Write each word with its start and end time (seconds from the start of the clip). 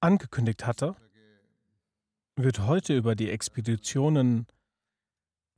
Angekündigt 0.00 0.66
hatte, 0.66 0.96
wird 2.36 2.60
heute 2.60 2.96
über 2.96 3.14
die 3.14 3.30
Expeditionen 3.30 4.46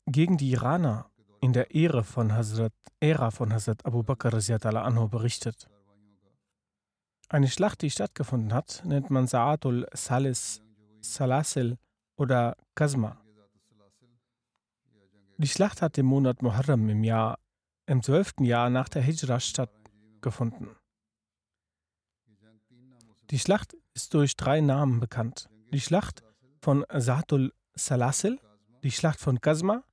gegen 0.07 0.37
die 0.37 0.51
Iraner 0.51 1.11
in 1.41 1.53
der 1.53 1.75
Ära 1.75 2.03
von 2.03 2.33
Hazrat, 2.33 2.73
Ära 3.01 3.31
von 3.31 3.53
Hazrat 3.53 3.85
Abu 3.87 4.03
Bakr 4.03 4.35
anhu 4.35 5.09
berichtet. 5.09 5.69
Eine 7.29 7.48
Schlacht, 7.48 7.83
die 7.83 7.91
stattgefunden 7.91 8.53
hat, 8.53 8.83
nennt 8.85 9.11
man 9.11 9.27
Sa'atul 9.27 9.87
Salis, 9.97 10.61
Salasil 11.01 11.79
oder 12.17 12.57
Kazma. 12.75 13.19
Die 15.39 15.48
Schlacht 15.48 15.83
hat 15.83 15.98
im 15.98 16.07
Monat 16.07 16.43
Muharram 16.43 16.89
im 16.89 17.03
Jahr, 17.05 17.39
im 17.87 18.03
zwölften 18.03 18.45
Jahr 18.45 18.70
nach 18.70 18.89
der 18.89 19.03
Hijra 19.03 19.41
stattgefunden. 19.41 20.77
Die 23.31 23.39
Schlacht 23.39 23.75
ist 23.95 24.15
durch 24.15 24.37
drei 24.37 24.61
Namen 24.61 25.01
bekannt. 25.01 25.48
Die 25.73 25.81
Schlacht 25.81 26.23
von 26.61 26.85
Sa'atul 26.85 27.53
Salasil, 27.75 28.39
die 28.83 28.91
Schlacht 28.91 29.21
von 29.21 29.41
Kazma 29.41 29.85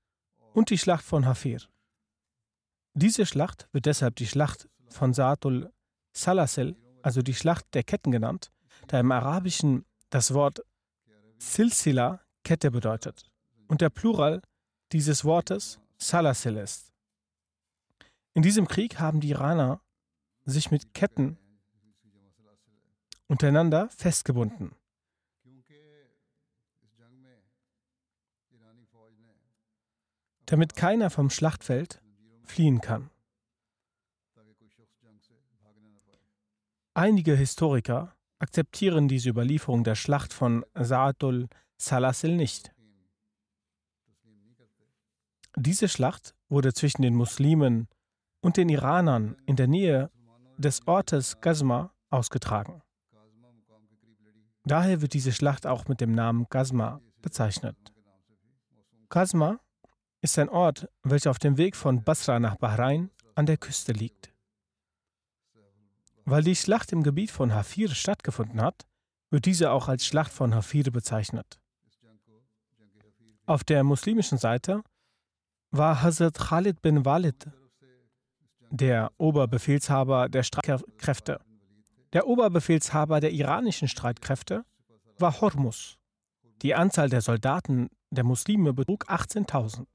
und 0.53 0.69
die 0.69 0.77
Schlacht 0.77 1.03
von 1.03 1.25
Hafir. 1.25 1.61
Diese 2.93 3.25
Schlacht 3.25 3.67
wird 3.71 3.85
deshalb 3.85 4.15
die 4.15 4.27
Schlacht 4.27 4.67
von 4.89 5.13
Sa'atul 5.13 5.71
Salasil, 6.13 6.75
also 7.01 7.21
die 7.21 7.33
Schlacht 7.33 7.65
der 7.73 7.83
Ketten 7.83 8.11
genannt, 8.11 8.51
da 8.87 8.99
im 8.99 9.11
Arabischen 9.11 9.85
das 10.09 10.33
Wort 10.33 10.61
Silsila 11.37 12.21
Kette 12.43 12.71
bedeutet 12.71 13.31
und 13.67 13.81
der 13.81 13.89
Plural 13.89 14.41
dieses 14.91 15.23
Wortes 15.23 15.79
Salasil 15.97 16.57
ist. 16.57 16.91
In 18.33 18.41
diesem 18.41 18.67
Krieg 18.67 18.99
haben 18.99 19.19
die 19.19 19.29
Iraner 19.29 19.81
sich 20.45 20.71
mit 20.71 20.93
Ketten 20.93 21.37
untereinander 23.29 23.87
festgebunden. 23.89 24.75
damit 30.51 30.75
keiner 30.75 31.09
vom 31.09 31.29
Schlachtfeld 31.29 32.01
fliehen 32.43 32.81
kann. 32.81 33.09
Einige 36.95 37.35
Historiker 37.35 38.15
akzeptieren 38.39 39.07
diese 39.07 39.29
Überlieferung 39.29 39.83
der 39.83 39.95
Schlacht 39.95 40.33
von 40.33 40.65
Sa'atul 40.73 41.49
Salasil 41.77 42.35
nicht. 42.35 42.71
Diese 45.55 45.87
Schlacht 45.87 46.35
wurde 46.49 46.73
zwischen 46.73 47.01
den 47.01 47.15
Muslimen 47.15 47.87
und 48.41 48.57
den 48.57 48.69
Iranern 48.69 49.37
in 49.45 49.55
der 49.55 49.67
Nähe 49.67 50.09
des 50.57 50.87
Ortes 50.87 51.39
Gazma 51.41 51.93
ausgetragen. 52.09 52.81
Daher 54.69 55.01
wird 55.01 55.15
diese 55.15 55.31
Schlacht 55.31 55.65
auch 55.65 55.87
mit 55.87 55.99
dem 55.99 56.11
Namen 56.11 56.45
Gazma 56.47 57.01
bezeichnet. 57.23 57.75
Gazma 59.09 59.59
ist 60.21 60.37
ein 60.37 60.47
Ort, 60.47 60.87
welcher 61.01 61.31
auf 61.31 61.39
dem 61.39 61.57
Weg 61.57 61.75
von 61.75 62.03
Basra 62.03 62.39
nach 62.39 62.55
Bahrain 62.55 63.09
an 63.33 63.47
der 63.47 63.57
Küste 63.57 63.93
liegt. 63.93 64.31
Weil 66.23 66.43
die 66.43 66.55
Schlacht 66.55 66.91
im 66.91 67.01
Gebiet 67.01 67.31
von 67.31 67.51
Hafir 67.51 67.89
stattgefunden 67.89 68.61
hat, 68.61 68.85
wird 69.31 69.47
diese 69.47 69.71
auch 69.71 69.87
als 69.87 70.05
Schlacht 70.05 70.31
von 70.31 70.53
Hafir 70.53 70.83
bezeichnet. 70.91 71.59
Auf 73.47 73.63
der 73.63 73.83
muslimischen 73.83 74.37
Seite 74.37 74.83
war 75.71 76.03
Hazrat 76.03 76.35
Khalid 76.35 76.83
bin 76.83 77.05
Walid 77.05 77.47
der 78.69 79.11
Oberbefehlshaber 79.17 80.29
der 80.29 80.43
Streitkräfte. 80.43 81.39
Der 82.11 82.25
Oberbefehlshaber 82.25 83.19
der 83.19 83.31
iranischen 83.31 83.87
Streitkräfte 83.87 84.65
war 85.19 85.41
Hormuz. 85.41 85.97
Die 86.63 86.73
Anzahl 86.73 87.09
der 87.09 87.21
Soldaten 87.21 87.89
der 88.09 88.23
Muslime 88.23 88.73
betrug 88.73 89.07
18.000. 89.09 89.85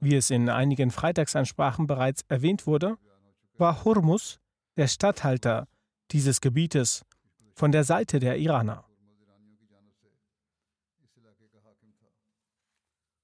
Wie 0.00 0.14
es 0.14 0.30
in 0.30 0.48
einigen 0.48 0.92
Freitagsansprachen 0.92 1.88
bereits 1.88 2.24
erwähnt 2.28 2.66
wurde, 2.66 2.96
war 3.58 3.84
Hormuz 3.84 4.38
der 4.76 4.86
Statthalter 4.86 5.66
dieses 6.12 6.40
Gebietes 6.40 7.04
von 7.54 7.72
der 7.72 7.82
Seite 7.82 8.20
der 8.20 8.38
Iraner. 8.38 8.84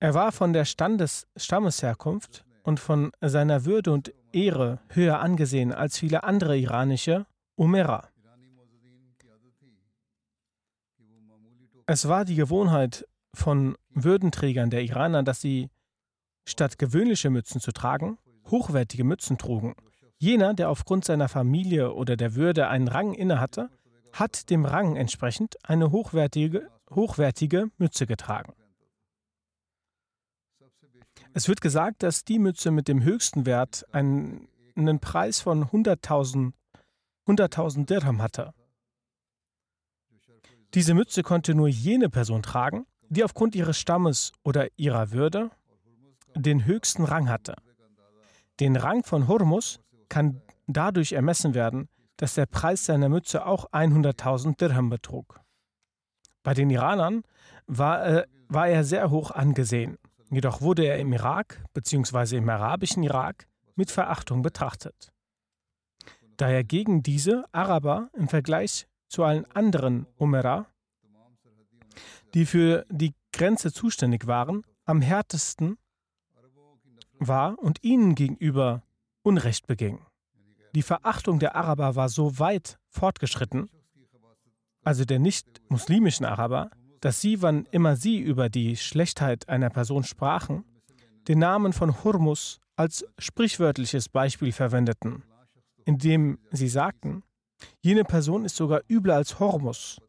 Er 0.01 0.15
war 0.15 0.33
von 0.33 0.53
der 0.53 0.65
Standes 0.65 1.29
Stammesherkunft 1.37 2.45
und 2.65 2.81
von 2.81 3.13
seiner 3.21 3.65
Würde 3.65 3.93
und 3.93 4.13
Ehre 4.33 4.81
höher 4.89 5.21
angesehen 5.21 5.73
als 5.73 5.99
viele 5.99 6.25
andere 6.25 6.59
iranische 6.59 7.27
Umera. 7.63 8.09
Es 11.87 12.09
war 12.09 12.25
die 12.25 12.35
Gewohnheit 12.35 13.07
von 13.33 13.77
Würdenträgern 13.91 14.71
der 14.71 14.83
Iraner, 14.83 15.23
dass 15.23 15.41
sie 15.41 15.71
statt 16.45 16.77
gewöhnliche 16.77 17.31
Mützen 17.31 17.61
zu 17.61 17.71
tragen, 17.71 18.19
hochwertige 18.51 19.05
Mützen 19.05 19.39
trugen. 19.39 19.77
Jener, 20.19 20.55
der 20.55 20.71
aufgrund 20.71 21.05
seiner 21.05 21.29
Familie 21.29 21.95
oder 21.95 22.17
der 22.17 22.35
Würde 22.35 22.67
einen 22.67 22.89
Rang 22.89 23.15
innehatte, 23.15 23.71
hat 24.13 24.51
dem 24.51 24.65
Rang 24.65 24.97
entsprechend 24.97 25.55
eine 25.63 25.93
hochwertige, 25.93 26.69
hochwertige 26.91 27.71
Mütze 27.79 28.09
getragen. 28.09 28.55
Es 31.33 31.47
wird 31.47 31.61
gesagt, 31.61 32.03
dass 32.03 32.25
die 32.25 32.41
Mütze 32.41 32.73
mit 32.73 32.89
dem 32.89 33.05
höchsten 33.05 33.47
Wert 33.47 33.87
einen, 33.93 34.49
Preis 35.01 35.41
von 35.41 35.67
100.000 35.67 36.55
100 37.39 37.89
Dirham 37.89 38.21
hatte. 38.21 38.53
Diese 40.75 40.95
Mütze 40.95 41.23
konnte 41.23 41.55
nur 41.55 41.69
jene 41.69 42.09
Person 42.09 42.43
tragen, 42.43 42.87
die 43.09 43.25
aufgrund 43.25 43.55
ihres 43.55 43.79
Stammes 43.79 44.33
oder 44.43 44.69
ihrer 44.77 45.13
Würde 45.13 45.51
den 46.35 46.65
höchsten 46.65 47.05
Rang 47.05 47.29
hatte. 47.29 47.57
Den 48.61 48.77
Rang 48.77 49.05
von 49.05 49.29
Hormus 49.29 49.81
kann 50.09 50.43
dadurch 50.67 51.13
ermessen 51.13 51.55
werden, 51.55 51.89
dass 52.17 52.35
der 52.35 52.47
Preis 52.47 52.85
seiner 52.85 53.09
Mütze 53.09 53.47
auch 53.47 53.71
100.000 53.73 54.59
Dirham 54.59 54.89
betrug. 54.89 55.41
Bei 56.43 56.55
den 56.55 56.71
Iranern 56.71 57.23
war, 57.67 58.07
äh, 58.07 58.27
war 58.49 58.69
er 58.69 58.85
sehr 58.85 59.11
hoch 59.11 59.31
angesehen, 59.31 59.99
jedoch 60.31 60.61
wurde 60.61 60.85
er 60.85 60.99
im 60.99 61.13
Irak 61.13 61.65
bzw. 61.73 62.37
im 62.37 62.49
arabischen 62.49 63.03
Irak 63.03 63.47
mit 63.75 63.91
Verachtung 63.91 64.43
betrachtet. 64.43 65.13
Da 66.37 66.49
er 66.49 66.65
gegen 66.65 67.03
diese 67.03 67.45
Araber 67.53 68.11
im 68.15 68.29
Vergleich 68.29 68.87
zu 69.09 69.25
allen 69.25 69.45
anderen 69.53 70.07
Umera 70.17 70.67
die 72.35 72.47
für 72.47 72.87
die 72.91 73.15
Grenze 73.33 73.73
zuständig 73.73 74.27
waren, 74.27 74.63
am 74.85 75.01
härtesten 75.01 75.79
war 77.19 77.59
und 77.59 77.83
ihnen 77.83 78.15
gegenüber 78.15 78.83
Unrecht 79.23 79.67
beging. 79.67 80.01
Die 80.75 80.83
Verachtung 80.83 81.39
der 81.39 81.55
Araber 81.55 81.95
war 81.95 82.09
so 82.09 82.39
weit 82.39 82.79
fortgeschritten, 82.89 83.71
also 84.83 85.05
der 85.05 85.19
nicht-muslimischen 85.19 86.27
Araber, 86.27 86.71
dass 87.01 87.21
sie, 87.21 87.43
wann 87.43 87.67
immer 87.71 87.97
sie 87.97 88.19
über 88.19 88.49
die 88.49 88.77
Schlechtheit 88.77 89.49
einer 89.49 89.71
Person 89.71 90.05
sprachen, 90.05 90.65
den 91.29 91.39
Namen 91.39 91.73
von 91.73 92.03
Hurmus 92.03 92.61
als 92.75 93.05
sprichwörtliches 93.19 94.09
Beispiel 94.09 94.51
verwendeten, 94.51 95.23
indem 95.85 96.39
sie 96.51 96.69
sagten, 96.69 97.23
jene 97.81 98.05
Person 98.05 98.45
ist 98.45 98.57
sogar 98.57 98.81
übler 98.89 99.17
als 99.17 99.39
Hormus, 99.39 100.01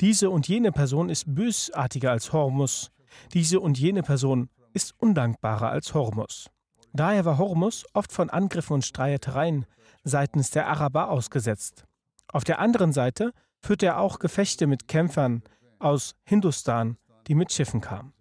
diese 0.00 0.30
und 0.30 0.48
jene 0.48 0.72
Person 0.72 1.08
ist 1.08 1.34
bösartiger 1.34 2.10
als 2.10 2.32
Hormus, 2.32 2.90
diese 3.32 3.60
und 3.60 3.78
jene 3.78 4.02
Person 4.02 4.48
ist 4.72 4.94
undankbarer 4.98 5.70
als 5.70 5.94
Hormus. 5.94 6.50
Daher 6.92 7.24
war 7.24 7.38
Hormus 7.38 7.84
oft 7.94 8.12
von 8.12 8.30
Angriffen 8.30 8.74
und 8.74 8.84
Streitereien 8.84 9.66
seitens 10.04 10.50
der 10.50 10.68
Araber 10.68 11.10
ausgesetzt. 11.10 11.84
Auf 12.32 12.44
der 12.44 12.58
anderen 12.58 12.92
Seite 12.92 13.32
führte 13.60 13.86
er 13.86 13.98
auch 13.98 14.18
Gefechte 14.18 14.66
mit 14.66 14.88
Kämpfern 14.88 15.42
aus 15.78 16.14
Hindustan, 16.24 16.96
die 17.26 17.34
mit 17.34 17.52
Schiffen 17.52 17.80
kamen. 17.80 18.12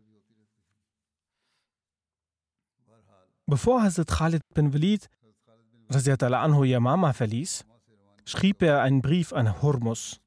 Bevor 3.45 3.81
Hazrat 3.83 4.07
Khalid 4.07 4.41
bin 4.53 4.73
Walid 4.73 5.09
anhu 5.91 6.63
Yamama 6.63 7.13
verließ, 7.13 7.65
schrieb 8.25 8.61
er 8.61 8.81
einen 8.81 9.01
Brief 9.01 9.33
an 9.33 9.61
Hormus. 9.61 10.21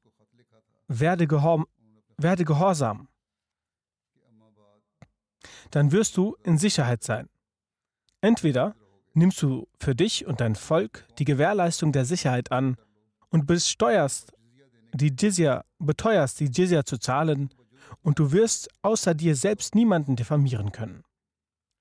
Werde, 0.87 1.25
gehor 1.27 1.65
werde 2.17 2.45
gehorsam, 2.45 3.07
dann 5.71 5.91
wirst 5.91 6.15
du 6.17 6.35
in 6.43 6.57
Sicherheit 6.57 7.03
sein. 7.03 7.27
Entweder 8.21 8.75
nimmst 9.13 9.41
du 9.41 9.67
für 9.79 9.95
dich 9.95 10.25
und 10.25 10.41
dein 10.41 10.55
Volk 10.55 11.07
die 11.17 11.25
Gewährleistung 11.25 11.91
der 11.91 12.05
Sicherheit 12.05 12.51
an 12.51 12.77
und 13.29 13.47
besteuerst 13.47 14.31
die 14.93 15.13
Jizya, 15.17 15.65
beteuerst 15.79 16.39
die 16.39 16.45
Jizya 16.45 16.85
zu 16.85 16.97
zahlen 16.97 17.49
und 18.01 18.19
du 18.19 18.31
wirst 18.31 18.69
außer 18.81 19.13
dir 19.13 19.35
selbst 19.35 19.75
niemanden 19.75 20.15
diffamieren 20.15 20.71
können. 20.71 21.03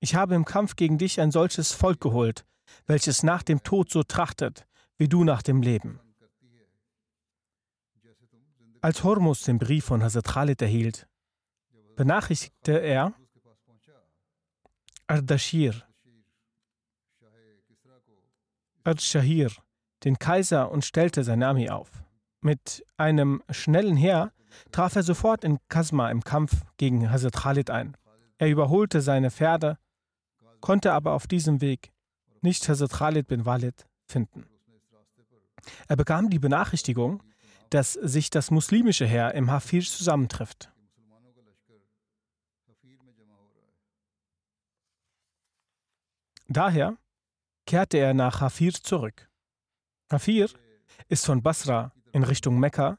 Ich 0.00 0.14
habe 0.14 0.34
im 0.34 0.44
Kampf 0.44 0.76
gegen 0.76 0.98
dich 0.98 1.20
ein 1.20 1.30
solches 1.30 1.72
Volk 1.72 2.00
geholt, 2.00 2.44
welches 2.86 3.22
nach 3.22 3.42
dem 3.42 3.62
Tod 3.62 3.90
so 3.90 4.02
trachtet, 4.02 4.66
wie 4.96 5.08
du 5.08 5.24
nach 5.24 5.42
dem 5.42 5.62
Leben. 5.62 6.00
Als 8.80 9.02
Hormus 9.02 9.42
den 9.42 9.58
Brief 9.58 9.86
von 9.86 10.02
Hazrat 10.02 10.26
Khalid 10.26 10.60
erhielt, 10.60 11.08
benachrichtigte 11.96 12.78
er 12.78 13.14
Ardashir, 15.06 15.82
Ardshahir, 18.84 19.50
den 20.04 20.18
Kaiser 20.18 20.70
und 20.70 20.84
stellte 20.84 21.24
seine 21.24 21.46
Armee 21.46 21.70
auf. 21.70 21.90
Mit 22.42 22.84
einem 22.98 23.42
schnellen 23.48 23.96
Heer 23.96 24.32
traf 24.70 24.96
er 24.96 25.02
sofort 25.02 25.44
in 25.44 25.58
Kasma 25.68 26.10
im 26.10 26.22
Kampf 26.22 26.52
gegen 26.76 27.10
Hazrat 27.10 27.36
Khalid 27.36 27.70
ein. 27.70 27.96
Er 28.36 28.50
überholte 28.50 29.00
seine 29.00 29.30
Pferde, 29.30 29.78
konnte 30.60 30.92
aber 30.92 31.12
auf 31.12 31.26
diesem 31.26 31.62
Weg 31.62 31.93
nicht 32.44 32.68
Hazrat 32.68 32.92
Khalid 32.92 33.26
bin 33.26 33.44
Walid 33.44 33.86
finden. 34.06 34.46
Er 35.88 35.96
bekam 35.96 36.30
die 36.30 36.38
Benachrichtigung, 36.38 37.22
dass 37.70 37.94
sich 37.94 38.30
das 38.30 38.50
muslimische 38.50 39.06
Heer 39.06 39.34
im 39.34 39.50
Hafir 39.50 39.82
zusammentrifft. 39.82 40.70
Daher 46.46 46.98
kehrte 47.66 47.96
er 47.96 48.14
nach 48.14 48.40
Hafir 48.40 48.74
zurück. 48.74 49.28
Hafir 50.12 50.50
ist 51.08 51.24
von 51.24 51.42
Basra 51.42 51.92
in 52.12 52.22
Richtung 52.22 52.60
Mekka 52.60 52.98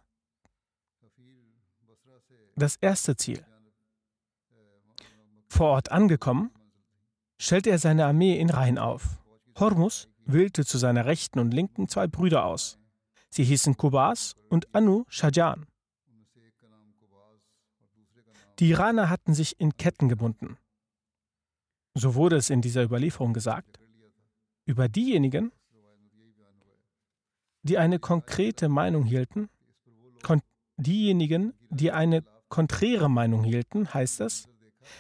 das 2.55 2.77
erste 2.77 3.15
Ziel. 3.15 3.45
Vor 5.47 5.69
Ort 5.71 5.91
angekommen, 5.91 6.51
stellte 7.37 7.69
er 7.69 7.79
seine 7.79 8.05
Armee 8.05 8.39
in 8.39 8.49
Reihen 8.49 8.77
auf. 8.77 9.24
Hormus 9.57 10.09
wählte 10.25 10.65
zu 10.65 10.77
seiner 10.77 11.05
Rechten 11.05 11.39
und 11.39 11.53
Linken 11.53 11.87
zwei 11.87 12.07
Brüder 12.07 12.45
aus. 12.45 12.77
Sie 13.29 13.43
hießen 13.43 13.77
Kubas 13.77 14.35
und 14.49 14.73
Anu 14.75 15.05
Shajan. 15.07 15.65
Die 18.59 18.69
Iraner 18.69 19.09
hatten 19.09 19.33
sich 19.33 19.59
in 19.59 19.75
Ketten 19.77 20.07
gebunden. 20.07 20.57
So 21.93 22.15
wurde 22.15 22.37
es 22.37 22.49
in 22.49 22.61
dieser 22.61 22.83
Überlieferung 22.83 23.33
gesagt. 23.33 23.79
Über 24.65 24.89
diejenigen, 24.89 25.51
die 27.63 27.77
eine 27.77 27.99
konkrete 27.99 28.69
Meinung 28.69 29.03
hielten, 29.05 29.49
diejenigen, 30.77 31.53
die 31.69 31.91
eine 31.91 32.23
konträre 32.49 33.09
Meinung 33.09 33.43
hielten, 33.43 33.93
heißt 33.93 34.21
es, 34.21 34.47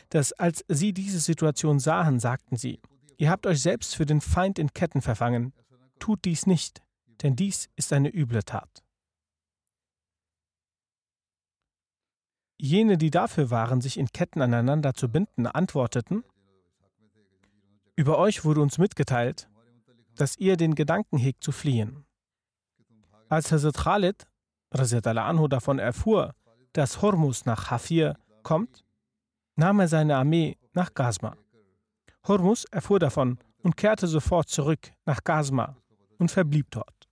dass 0.09 0.33
als 0.33 0.63
sie 0.67 0.93
diese 0.93 1.19
Situation 1.19 1.79
sahen, 1.79 2.19
sagten 2.19 2.55
sie, 2.57 2.79
ihr 3.17 3.29
habt 3.29 3.45
euch 3.47 3.61
selbst 3.61 3.95
für 3.95 4.05
den 4.05 4.21
Feind 4.21 4.59
in 4.59 4.73
Ketten 4.73 5.01
verfangen, 5.01 5.53
tut 5.99 6.25
dies 6.25 6.45
nicht, 6.47 6.81
denn 7.21 7.35
dies 7.35 7.69
ist 7.75 7.93
eine 7.93 8.13
üble 8.13 8.43
Tat. 8.43 8.83
Jene, 12.57 12.97
die 12.97 13.11
dafür 13.11 13.49
waren, 13.49 13.81
sich 13.81 13.97
in 13.97 14.07
Ketten 14.07 14.41
aneinander 14.41 14.93
zu 14.93 15.09
binden, 15.09 15.45
antworteten, 15.45 16.23
über 17.97 18.17
euch 18.17 18.43
wurde 18.43 18.61
uns 18.61 18.77
mitgeteilt, 18.77 19.49
dass 20.15 20.37
ihr 20.37 20.57
den 20.57 20.75
Gedanken 20.75 21.17
hegt 21.17 21.43
zu 21.43 21.51
fliehen. 21.51 22.05
Als 23.29 23.51
Hazrat 23.51 23.77
Khalid 23.77 24.27
anhu 24.71 25.47
davon 25.47 25.79
erfuhr, 25.79 26.33
dass 26.73 27.01
Hormus 27.01 27.45
nach 27.45 27.71
Hafir 27.71 28.17
kommt, 28.43 28.83
nahm 29.55 29.79
er 29.79 29.87
seine 29.87 30.17
Armee 30.17 30.57
nach 30.73 30.93
Gazma. 30.93 31.37
Hormus 32.27 32.65
erfuhr 32.65 32.99
davon 32.99 33.37
und 33.61 33.77
kehrte 33.77 34.07
sofort 34.07 34.49
zurück 34.49 34.91
nach 35.05 35.23
Gazma 35.23 35.77
und 36.17 36.31
verblieb 36.31 36.71
dort. 36.71 37.07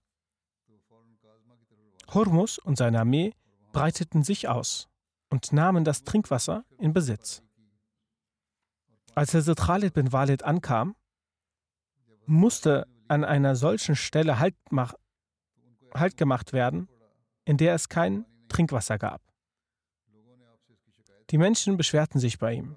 Hormus 2.12 2.58
und 2.58 2.76
seine 2.76 3.00
Armee 3.00 3.32
breiteten 3.72 4.22
sich 4.22 4.48
aus 4.48 4.88
und 5.30 5.52
nahmen 5.52 5.84
das 5.84 6.04
Trinkwasser 6.04 6.64
in 6.78 6.92
Besitz. 6.92 7.42
Als 9.14 9.34
Hazrat 9.34 9.58
Khalid 9.58 9.94
bin 9.94 10.12
Walid 10.12 10.42
ankam, 10.42 10.96
musste 12.26 12.86
an 13.08 13.24
einer 13.24 13.54
solchen 13.54 13.96
Stelle 13.96 14.38
halt, 14.38 14.56
halt 15.94 16.16
gemacht 16.16 16.52
werden, 16.52 16.88
in 17.44 17.56
der 17.56 17.74
es 17.74 17.88
kein 17.88 18.26
Trinkwasser 18.48 18.98
gab. 18.98 19.20
Die 21.30 21.38
Menschen 21.38 21.76
beschwerten 21.76 22.20
sich 22.20 22.38
bei 22.38 22.54
ihm. 22.54 22.76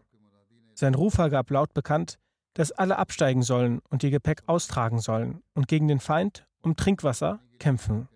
Sein 0.73 0.93
Rufer 0.93 1.29
gab 1.29 1.49
laut 1.49 1.73
bekannt, 1.73 2.19
dass 2.57 2.71
alle 2.71 2.97
absteigen 2.97 3.43
sollen 3.43 3.81
und 3.91 4.01
ihr 4.01 4.09
Gepäck 4.09 4.41
austragen 4.47 4.99
sollen 4.99 5.43
und 5.53 5.67
gegen 5.67 5.87
den 5.87 5.99
Feind 5.99 6.47
um 6.63 6.75
Trinkwasser 6.75 7.39
kämpfen. 7.59 8.09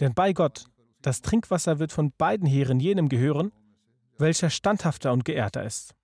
Denn 0.00 0.14
bei 0.14 0.32
Gott, 0.32 0.64
das 1.02 1.20
Trinkwasser 1.20 1.78
wird 1.78 1.92
von 1.92 2.12
beiden 2.12 2.46
Heeren 2.46 2.80
jenem 2.80 3.10
gehören, 3.10 3.52
welcher 4.16 4.48
standhafter 4.48 5.12
und 5.12 5.26
geehrter 5.26 5.64
ist. 5.64 5.94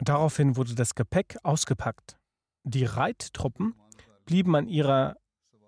Daraufhin 0.00 0.56
wurde 0.56 0.74
das 0.74 0.96
Gepäck 0.96 1.38
ausgepackt. 1.44 2.18
Die 2.64 2.84
Reittruppen 2.84 3.76
blieben 4.24 4.56
an 4.56 4.66
ihrer 4.66 5.16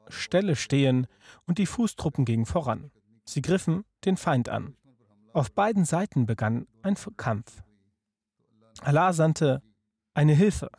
Stelle 0.09 0.57
stehen 0.57 1.07
und 1.47 1.59
die 1.59 1.66
Fußtruppen 1.66 2.25
gingen 2.25 2.47
voran. 2.47 2.90
Sie 3.25 3.43
griffen 3.43 3.85
den 4.04 4.16
Feind 4.16 4.49
an. 4.49 4.76
Auf 5.35 5.53
beiden 5.53 5.85
Seiten 5.85 6.25
begann 6.25 6.67
ein 6.83 6.97
Kampf. 7.19 7.62
Allah 8.81 9.12
sandte 9.12 9.62
eine 10.14 10.33
Hilfe. 10.33 10.71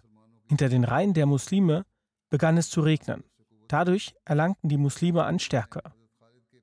Hinter 0.48 0.70
den 0.70 0.84
Reihen 0.84 1.14
der 1.14 1.28
Muslime 1.28 1.86
begann 2.32 2.58
es 2.58 2.70
zu 2.72 2.82
regnen. 2.82 3.24
Dadurch 3.68 4.16
erlangten 4.26 4.70
die 4.70 4.78
Muslime 4.78 5.24
an 5.24 5.38
Stärke. 5.38 5.82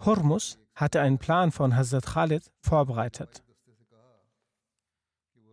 Hormus 0.01 0.59
hatte 0.75 1.01
einen 1.01 1.19
Plan 1.19 1.53
von 1.53 1.77
Hazrat 1.77 2.07
Khalid 2.07 2.51
vorbereitet 2.61 3.45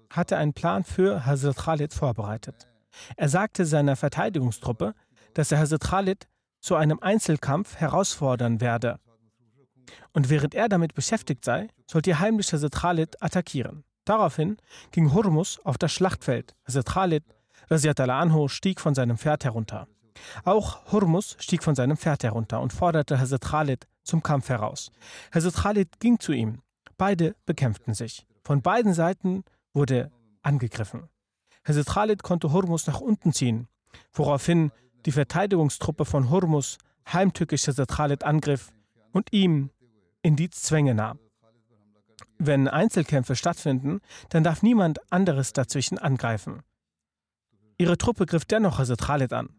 hatte 0.10 0.38
einen 0.38 0.54
Plan 0.54 0.84
für 0.84 1.26
Hazrat 1.26 1.58
Khalid 1.58 1.94
vorbereitet. 1.94 2.68
Er 3.16 3.30
sagte 3.30 3.66
seiner 3.66 3.96
Verteidigungstruppe, 3.96 4.96
dass 5.34 5.52
er 5.52 5.60
Hazrat 5.60 5.82
Khalid 5.82 6.28
zu 6.60 6.76
einem 6.76 7.00
Einzelkampf 7.00 7.76
herausfordern 7.76 8.60
werde. 8.60 9.00
Und 10.14 10.30
während 10.30 10.56
er 10.56 10.70
damit 10.70 10.94
beschäftigt 10.94 11.46
sei, 11.46 11.68
sollte 11.88 12.20
heimlich 12.20 12.52
Hazrat 12.54 12.74
Khalid 12.74 13.22
attackieren. 13.22 13.84
Daraufhin 14.06 14.58
ging 14.92 15.14
Hurmus 15.14 15.60
auf 15.64 15.78
das 15.78 15.92
Schlachtfeld. 15.92 16.56
Hazrat 16.68 16.88
Khalid 16.88 17.24
anhu, 17.70 18.48
stieg 18.48 18.80
von 18.80 18.96
seinem 18.96 19.18
Pferd 19.18 19.46
herunter. 19.46 19.88
Auch 20.44 20.92
Hurmus 20.92 21.36
stieg 21.40 21.64
von 21.64 21.76
seinem 21.76 21.98
Pferd 21.98 22.24
herunter 22.24 22.62
und 22.62 22.74
forderte 22.74 23.20
Hazrat 23.20 23.42
Khalid 23.42 23.88
zum 24.04 24.24
Kampf 24.24 24.50
heraus. 24.50 24.92
Hazrat 25.34 25.56
Khalid 25.56 26.00
ging 26.00 26.20
zu 26.20 26.32
ihm. 26.32 26.62
Beide 26.98 27.36
bekämpften 27.46 27.94
sich. 27.94 28.26
Von 28.44 28.62
beiden 28.62 28.94
Seiten 28.94 29.44
wurde 29.74 30.12
angegriffen. 30.42 31.10
Hazrat 31.64 31.88
Khalid 31.88 32.24
konnte 32.24 32.52
Hormus 32.52 32.88
nach 32.88 33.02
unten 33.02 33.32
ziehen, 33.32 33.68
woraufhin 34.12 34.72
die 35.06 35.12
Verteidigungstruppe 35.12 36.06
von 36.06 36.30
Hormus 36.30 36.78
heimtückisch 37.12 37.68
Hazrat 37.68 37.90
Khalid 37.90 38.24
angriff 38.24 38.72
und 39.12 39.32
ihm 39.32 39.70
in 40.22 40.36
die 40.36 40.50
Zwänge 40.50 40.94
nahm. 40.96 41.20
Wenn 42.38 42.68
Einzelkämpfe 42.68 43.36
stattfinden, 43.36 44.02
dann 44.30 44.44
darf 44.44 44.64
niemand 44.64 45.00
anderes 45.12 45.54
dazwischen 45.54 45.98
angreifen. 45.98 46.64
Ihre 47.78 47.98
Truppe 47.98 48.26
griff 48.26 48.46
dennoch 48.46 48.80
Hazrat 48.80 49.02
Khalid 49.02 49.34
an. 49.34 49.50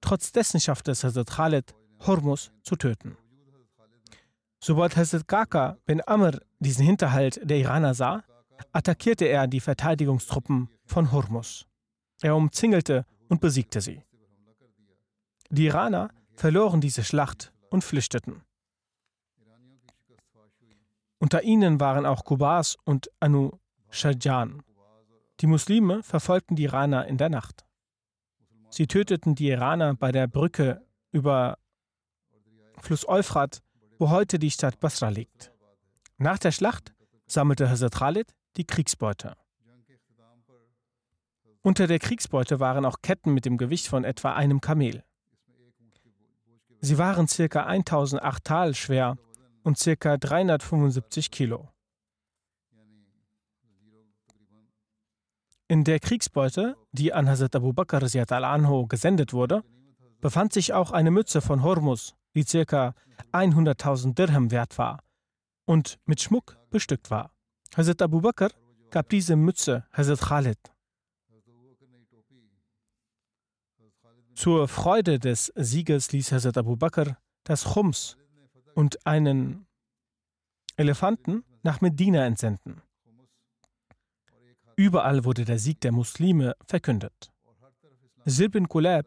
Trotz 0.00 0.32
dessen 0.32 0.60
schaffte 0.60 0.90
es 0.90 1.04
Hazrat 1.04 1.30
Khalid, 1.30 1.74
Hormus 2.00 2.50
zu 2.62 2.76
töten. 2.76 3.16
Sobald 4.60 4.96
Hazrat 4.96 5.28
Kaka 5.28 5.78
bin 5.86 6.00
Amr 6.06 6.38
diesen 6.58 6.84
Hinterhalt 6.84 7.40
der 7.42 7.58
Iraner 7.58 7.94
sah, 7.94 8.24
attackierte 8.72 9.24
er 9.24 9.46
die 9.46 9.60
Verteidigungstruppen 9.60 10.68
von 10.84 11.12
Hormus. 11.12 11.66
Er 12.22 12.36
umzingelte 12.36 13.04
und 13.28 13.40
besiegte 13.40 13.80
sie. 13.80 14.02
Die 15.50 15.66
Iraner 15.66 16.10
verloren 16.34 16.80
diese 16.80 17.04
Schlacht 17.04 17.52
und 17.70 17.84
flüchteten. 17.84 18.42
Unter 21.18 21.42
ihnen 21.42 21.78
waren 21.80 22.04
auch 22.04 22.24
Kubas 22.24 22.76
und 22.84 23.10
Anu 23.20 23.52
Shajan. 23.90 24.62
Die 25.40 25.46
Muslime 25.46 26.02
verfolgten 26.02 26.56
die 26.56 26.64
Iraner 26.64 27.06
in 27.06 27.16
der 27.16 27.28
Nacht. 27.28 27.64
Sie 28.70 28.86
töteten 28.86 29.34
die 29.34 29.48
Iraner 29.48 29.94
bei 29.94 30.12
der 30.12 30.26
Brücke 30.26 30.84
über 31.10 31.58
Fluss 32.78 33.06
Euphrat, 33.06 33.62
wo 33.98 34.10
heute 34.10 34.38
die 34.38 34.50
Stadt 34.50 34.80
Basra 34.80 35.10
liegt. 35.10 35.52
Nach 36.18 36.38
der 36.38 36.52
Schlacht 36.52 36.94
sammelte 37.26 37.68
Hazrat 37.68 37.94
Khalid 37.94 38.34
die 38.56 38.64
Kriegsbeute. 38.64 39.36
Unter 41.62 41.86
der 41.86 42.00
Kriegsbeute 42.00 42.58
waren 42.58 42.84
auch 42.84 43.02
Ketten 43.02 43.32
mit 43.32 43.44
dem 43.44 43.58
Gewicht 43.58 43.86
von 43.86 44.04
etwa 44.04 44.32
einem 44.32 44.60
Kamel. 44.60 45.04
Sie 46.80 46.98
waren 46.98 47.28
ca. 47.28 47.64
1008 47.64 48.44
Tal 48.44 48.74
schwer 48.74 49.16
und 49.62 49.78
ca. 49.78 50.16
375 50.16 51.30
Kilo. 51.30 51.68
In 55.68 55.84
der 55.84 56.00
Kriegsbeute, 56.00 56.76
die 56.92 57.12
an 57.12 57.28
Hazrat 57.28 57.56
Abu 57.56 57.72
Bakr 57.72 58.02
al-Anho 58.02 58.86
gesendet 58.86 59.32
wurde, 59.32 59.64
befand 60.20 60.52
sich 60.52 60.72
auch 60.74 60.90
eine 60.90 61.10
Mütze 61.10 61.40
von 61.40 61.62
Hormus, 61.62 62.14
die 62.34 62.44
ca. 62.44 62.94
100.000 63.32 64.14
Dirham 64.14 64.50
wert 64.50 64.76
war 64.76 64.98
und 65.64 65.98
mit 66.04 66.20
Schmuck 66.20 66.58
bestückt 66.70 67.10
war. 67.10 67.30
Hazrat 67.74 68.02
Abu 68.02 68.20
Bakr 68.20 68.50
gab 68.90 69.08
diese 69.08 69.36
Mütze 69.36 69.86
Hazrat 69.92 70.20
Khalid. 70.20 70.58
Zur 74.34 74.68
Freude 74.68 75.18
des 75.18 75.52
Sieges 75.56 76.12
ließ 76.12 76.32
Hazrat 76.32 76.58
Abu 76.58 76.76
Bakr 76.76 77.16
das 77.44 77.64
Chums 77.72 78.16
und 78.74 79.06
einen 79.06 79.66
Elefanten 80.76 81.44
nach 81.62 81.80
Medina 81.80 82.24
entsenden. 82.26 82.82
Überall 84.76 85.24
wurde 85.24 85.44
der 85.44 85.58
Sieg 85.58 85.80
der 85.80 85.92
Muslime 85.92 86.54
verkündet. 86.66 87.30
Silbin 88.24 88.68
Kulab 88.68 89.06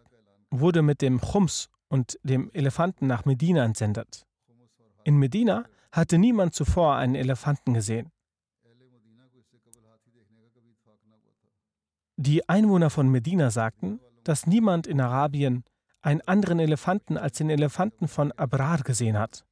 wurde 0.51 0.81
mit 0.81 1.01
dem 1.01 1.19
Chums 1.19 1.69
und 1.87 2.19
dem 2.23 2.51
Elefanten 2.53 3.07
nach 3.07 3.25
Medina 3.25 3.63
entsendet. 3.63 4.25
In 5.03 5.17
Medina 5.17 5.65
hatte 5.91 6.17
niemand 6.17 6.53
zuvor 6.53 6.95
einen 6.95 7.15
Elefanten 7.15 7.73
gesehen. 7.73 8.11
Die 12.17 12.47
Einwohner 12.47 12.89
von 12.89 13.09
Medina 13.09 13.51
sagten, 13.51 13.99
dass 14.23 14.47
niemand 14.47 14.87
in 14.87 15.01
Arabien 15.01 15.63
einen 16.01 16.21
anderen 16.21 16.59
Elefanten 16.59 17.17
als 17.17 17.37
den 17.37 17.49
Elefanten 17.49 18.07
von 18.07 18.31
Abrar 18.31 18.79
gesehen 18.83 19.17
hat. 19.17 19.45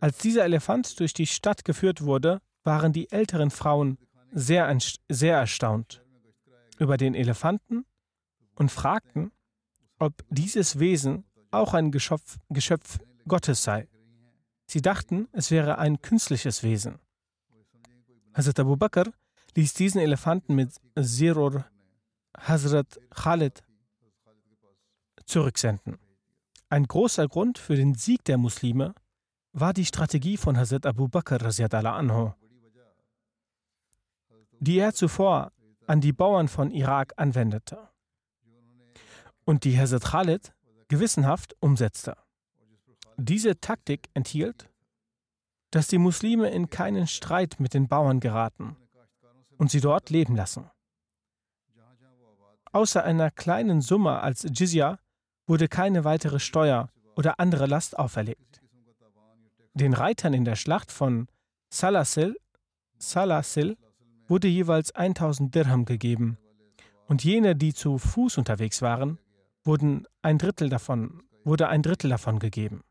Als 0.00 0.18
dieser 0.18 0.44
Elefant 0.44 0.98
durch 1.00 1.14
die 1.14 1.26
Stadt 1.26 1.64
geführt 1.64 2.02
wurde, 2.02 2.40
waren 2.64 2.92
die 2.92 3.10
älteren 3.10 3.50
Frauen 3.50 3.98
sehr, 4.32 4.76
sehr 5.08 5.36
erstaunt 5.36 6.04
über 6.78 6.96
den 6.96 7.14
Elefanten 7.14 7.86
und 8.54 8.70
fragten, 8.70 9.32
ob 9.98 10.12
dieses 10.28 10.78
Wesen 10.78 11.24
auch 11.50 11.74
ein 11.74 11.90
Geschöpf, 11.90 12.38
Geschöpf 12.50 12.98
Gottes 13.26 13.62
sei. 13.62 13.88
Sie 14.66 14.82
dachten, 14.82 15.28
es 15.32 15.50
wäre 15.50 15.78
ein 15.78 16.02
künstliches 16.02 16.62
Wesen. 16.62 16.98
Hazrat 18.34 18.60
Abu 18.60 18.76
Bakr 18.76 19.10
ließ 19.54 19.74
diesen 19.74 20.00
Elefanten 20.00 20.54
mit 20.54 20.74
Sirur 20.96 21.64
Hazrat 22.36 23.00
Khalid 23.10 23.62
zurücksenden. 25.24 25.98
Ein 26.68 26.84
großer 26.84 27.26
Grund 27.28 27.58
für 27.58 27.76
den 27.76 27.94
Sieg 27.94 28.24
der 28.24 28.38
Muslime 28.38 28.94
war 29.58 29.72
die 29.72 29.86
Strategie 29.86 30.36
von 30.36 30.58
Hazrat 30.58 30.84
Abu 30.84 31.08
Bakr 31.08 31.38
die 34.58 34.78
er 34.78 34.92
zuvor 34.92 35.50
an 35.86 36.02
die 36.02 36.12
Bauern 36.12 36.48
von 36.48 36.70
Irak 36.70 37.14
anwendete 37.16 37.88
und 39.46 39.64
die 39.64 39.78
Hazrat 39.78 40.04
Khalid 40.04 40.54
gewissenhaft 40.88 41.56
umsetzte. 41.60 42.18
Diese 43.16 43.58
Taktik 43.58 44.10
enthielt, 44.12 44.68
dass 45.70 45.88
die 45.88 45.98
Muslime 45.98 46.50
in 46.50 46.68
keinen 46.68 47.06
Streit 47.06 47.58
mit 47.58 47.72
den 47.72 47.88
Bauern 47.88 48.20
geraten 48.20 48.76
und 49.56 49.70
sie 49.70 49.80
dort 49.80 50.10
leben 50.10 50.36
lassen. 50.36 50.70
Außer 52.72 53.02
einer 53.02 53.30
kleinen 53.30 53.80
Summe 53.80 54.20
als 54.20 54.42
Jizya 54.42 54.98
wurde 55.46 55.66
keine 55.66 56.04
weitere 56.04 56.40
Steuer 56.40 56.90
oder 57.14 57.40
andere 57.40 57.64
Last 57.64 57.98
auferlegt. 57.98 58.55
Den 59.76 59.92
Reitern 59.92 60.32
in 60.32 60.46
der 60.46 60.56
Schlacht 60.56 60.90
von 60.90 61.28
Salasil, 61.68 62.34
Salasil 62.98 63.76
wurde 64.26 64.48
jeweils 64.48 64.90
1000 64.92 65.54
Dirham 65.54 65.84
gegeben 65.84 66.38
und 67.08 67.22
jene, 67.24 67.54
die 67.54 67.74
zu 67.74 67.98
Fuß 67.98 68.38
unterwegs 68.38 68.80
waren, 68.80 69.18
wurden 69.64 70.06
ein 70.22 70.38
Drittel 70.38 70.70
davon, 70.70 71.22
wurde 71.44 71.68
ein 71.68 71.82
Drittel 71.82 72.08
davon 72.08 72.38
gegeben. 72.38 72.84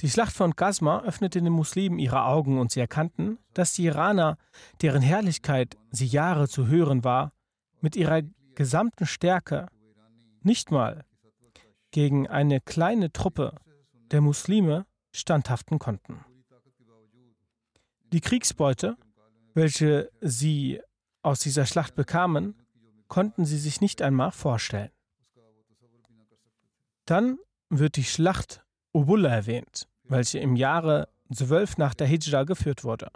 Die 0.00 0.10
Schlacht 0.10 0.32
von 0.32 0.56
Qasma 0.56 1.02
öffnete 1.02 1.40
den 1.40 1.52
Muslimen 1.52 2.00
ihre 2.00 2.24
Augen 2.24 2.58
und 2.58 2.72
sie 2.72 2.80
erkannten, 2.80 3.38
dass 3.54 3.74
die 3.74 3.84
Iraner, 3.84 4.36
deren 4.82 5.02
Herrlichkeit 5.02 5.76
sie 5.92 6.06
Jahre 6.06 6.48
zu 6.48 6.66
hören 6.66 7.04
war, 7.04 7.32
mit 7.80 7.94
ihrer 7.94 8.22
gesamten 8.56 9.06
Stärke 9.06 9.68
nicht 10.42 10.72
mal 10.72 11.04
gegen 11.92 12.26
eine 12.26 12.60
kleine 12.60 13.12
Truppe 13.12 13.54
der 14.10 14.20
Muslime 14.20 14.86
standhaften 15.12 15.78
konnten. 15.78 16.24
Die 18.12 18.20
Kriegsbeute, 18.20 18.96
welche 19.54 20.10
sie 20.20 20.80
aus 21.22 21.40
dieser 21.40 21.66
Schlacht 21.66 21.94
bekamen, 21.94 22.54
konnten 23.08 23.44
sie 23.44 23.58
sich 23.58 23.80
nicht 23.80 24.02
einmal 24.02 24.32
vorstellen. 24.32 24.90
Dann 27.04 27.38
wird 27.70 27.96
die 27.96 28.04
Schlacht 28.04 28.62
Ubullah 28.92 29.30
erwähnt, 29.30 29.88
welche 30.04 30.38
im 30.38 30.56
Jahre 30.56 31.08
12 31.32 31.78
nach 31.78 31.94
der 31.94 32.06
Hijra 32.06 32.44
geführt 32.44 32.84
wurde. 32.84 33.10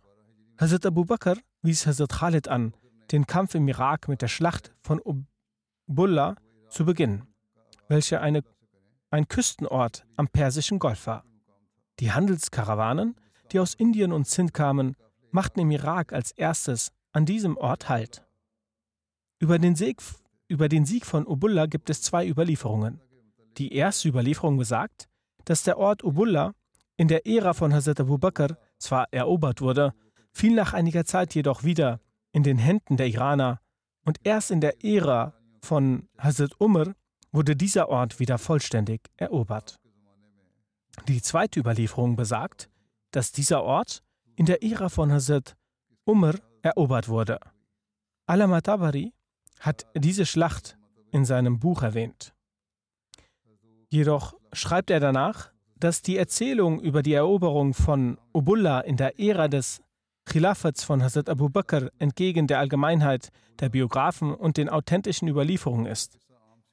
Hazrat 0.58 0.86
Abu 0.86 1.04
Bakr 1.04 1.36
wies 1.62 1.86
Hazrat 1.86 2.12
Khalid 2.12 2.48
an, 2.48 2.74
den 3.10 3.26
Kampf 3.26 3.54
im 3.54 3.68
Irak 3.68 4.08
mit 4.08 4.22
der 4.22 4.28
Schlacht 4.28 4.72
von 4.80 5.00
Ubullah 5.88 6.36
zu 6.68 6.84
beginnen, 6.84 7.26
welche 7.88 8.20
eine, 8.20 8.42
ein 9.12 9.28
Küstenort 9.28 10.06
am 10.16 10.28
Persischen 10.28 10.78
Golf 10.78 11.06
war. 11.06 11.24
Die 12.00 12.12
Handelskarawanen, 12.12 13.14
die 13.52 13.60
aus 13.60 13.74
Indien 13.74 14.12
und 14.12 14.26
Sindh 14.26 14.52
kamen, 14.52 14.96
machten 15.30 15.60
im 15.60 15.70
Irak 15.70 16.12
als 16.12 16.32
erstes 16.32 16.92
an 17.12 17.26
diesem 17.26 17.56
Ort 17.58 17.88
Halt. 17.88 18.24
Über 19.38 19.58
den, 19.58 19.76
Sieg, 19.76 20.00
über 20.48 20.68
den 20.68 20.86
Sieg 20.86 21.04
von 21.04 21.26
Ubullah 21.26 21.66
gibt 21.66 21.90
es 21.90 22.00
zwei 22.00 22.26
Überlieferungen. 22.26 23.00
Die 23.58 23.74
erste 23.74 24.08
Überlieferung 24.08 24.56
besagt, 24.56 25.08
dass 25.44 25.62
der 25.62 25.78
Ort 25.78 26.02
Ubullah 26.02 26.54
in 26.96 27.08
der 27.08 27.26
Ära 27.26 27.52
von 27.52 27.74
Hazrat 27.74 28.00
Abu 28.00 28.16
Bakr 28.16 28.56
zwar 28.78 29.08
erobert 29.10 29.60
wurde, 29.60 29.92
fiel 30.32 30.54
nach 30.54 30.72
einiger 30.72 31.04
Zeit 31.04 31.34
jedoch 31.34 31.64
wieder 31.64 32.00
in 32.32 32.42
den 32.42 32.56
Händen 32.56 32.96
der 32.96 33.08
Iraner 33.08 33.60
und 34.06 34.18
erst 34.24 34.50
in 34.50 34.62
der 34.62 34.82
Ära 34.82 35.34
von 35.60 36.08
Hazrat 36.16 36.58
Umar 36.58 36.94
wurde 37.32 37.56
dieser 37.56 37.88
Ort 37.88 38.20
wieder 38.20 38.38
vollständig 38.38 39.10
erobert. 39.16 39.80
Die 41.08 41.22
zweite 41.22 41.58
Überlieferung 41.58 42.16
besagt, 42.16 42.70
dass 43.10 43.32
dieser 43.32 43.62
Ort 43.62 44.02
in 44.36 44.46
der 44.46 44.62
Ära 44.62 44.88
von 44.88 45.10
Hazrat 45.10 45.56
Umar 46.04 46.34
erobert 46.62 47.08
wurde. 47.08 47.38
Al-Matabari 48.26 49.12
hat 49.60 49.86
diese 49.94 50.26
Schlacht 50.26 50.78
in 51.10 51.24
seinem 51.24 51.58
Buch 51.58 51.82
erwähnt. 51.82 52.34
Jedoch 53.88 54.34
schreibt 54.52 54.90
er 54.90 55.00
danach, 55.00 55.52
dass 55.76 56.02
die 56.02 56.16
Erzählung 56.16 56.80
über 56.80 57.02
die 57.02 57.12
Eroberung 57.12 57.74
von 57.74 58.18
Ubullah 58.32 58.80
in 58.80 58.96
der 58.96 59.18
Ära 59.18 59.48
des 59.48 59.82
Khilafats 60.24 60.84
von 60.84 61.02
Hazrat 61.02 61.28
Abu 61.28 61.48
Bakr 61.48 61.90
entgegen 61.98 62.46
der 62.46 62.60
Allgemeinheit 62.60 63.30
der 63.58 63.68
Biografen 63.68 64.32
und 64.32 64.56
den 64.56 64.68
authentischen 64.68 65.28
Überlieferungen 65.28 65.86
ist. 65.86 66.18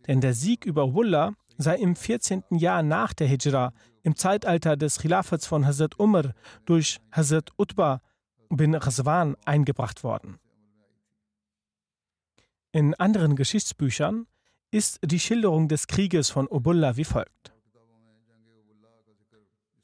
Denn 0.10 0.22
der 0.22 0.34
Sieg 0.34 0.66
über 0.66 0.86
Ubullah 0.86 1.36
sei 1.60 1.76
im 1.76 1.96
14. 1.96 2.44
Jahr 2.50 2.82
nach 2.82 3.14
der 3.14 3.28
Hijra, 3.28 3.74
im 4.02 4.16
Zeitalter 4.16 4.76
des 4.76 4.98
Khilafats 4.98 5.46
von 5.46 5.68
Hazrat 5.68 6.00
Umar, 6.00 6.34
durch 6.66 7.00
Hazrat 7.12 7.52
Utbah 7.60 8.02
bin 8.50 8.72
Ghazwan 8.72 9.36
eingebracht 9.46 10.04
worden. 10.04 10.40
In 12.72 12.96
anderen 12.96 13.36
Geschichtsbüchern 13.36 14.26
ist 14.72 15.00
die 15.04 15.20
Schilderung 15.20 15.68
des 15.68 15.86
Krieges 15.86 16.32
von 16.32 16.48
Ubullah 16.50 16.98
wie 16.98 17.04
folgt. 17.04 17.54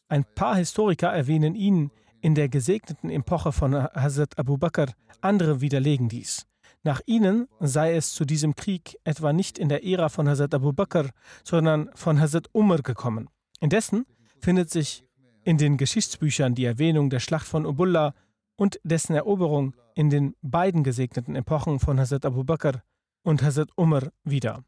Ein 0.08 0.26
paar 0.26 0.56
Historiker 0.56 1.10
erwähnen 1.10 1.54
ihn 1.54 1.92
in 2.22 2.34
der 2.34 2.50
gesegneten 2.50 3.12
Epoche 3.12 3.52
von 3.52 3.76
Hazrat 3.76 4.40
Abu 4.40 4.58
Bakr, 4.58 4.88
andere 5.22 5.62
widerlegen 5.62 6.10
dies. 6.10 6.48
Nach 6.86 7.02
ihnen 7.08 7.48
sei 7.60 7.96
es 7.96 8.14
zu 8.14 8.26
diesem 8.26 8.56
Krieg 8.56 9.00
etwa 9.04 9.34
nicht 9.34 9.58
in 9.58 9.70
der 9.70 9.84
Ära 9.84 10.08
von 10.08 10.30
Hazrat 10.30 10.54
Abu 10.54 10.72
Bakr, 10.72 11.10
sondern 11.44 11.90
von 11.96 12.20
Hazrat 12.20 12.48
Umar 12.52 12.84
gekommen. 12.84 13.28
Indessen 13.60 14.06
findet 14.40 14.70
sich 14.70 15.04
in 15.44 15.58
den 15.58 15.78
Geschichtsbüchern 15.78 16.54
die 16.54 16.66
Erwähnung 16.66 17.10
der 17.10 17.20
Schlacht 17.20 17.48
von 17.48 17.66
Ubullah 17.66 18.14
und 18.56 18.80
dessen 18.84 19.16
Eroberung 19.16 19.76
in 19.96 20.12
den 20.12 20.36
beiden 20.44 20.84
gesegneten 20.84 21.36
Epochen 21.36 21.80
von 21.80 22.00
Hazrat 22.00 22.24
Abu 22.24 22.44
Bakr 22.44 22.84
und 23.24 23.42
Hazrat 23.42 23.70
Umar 23.76 24.12
wieder. 24.24 24.64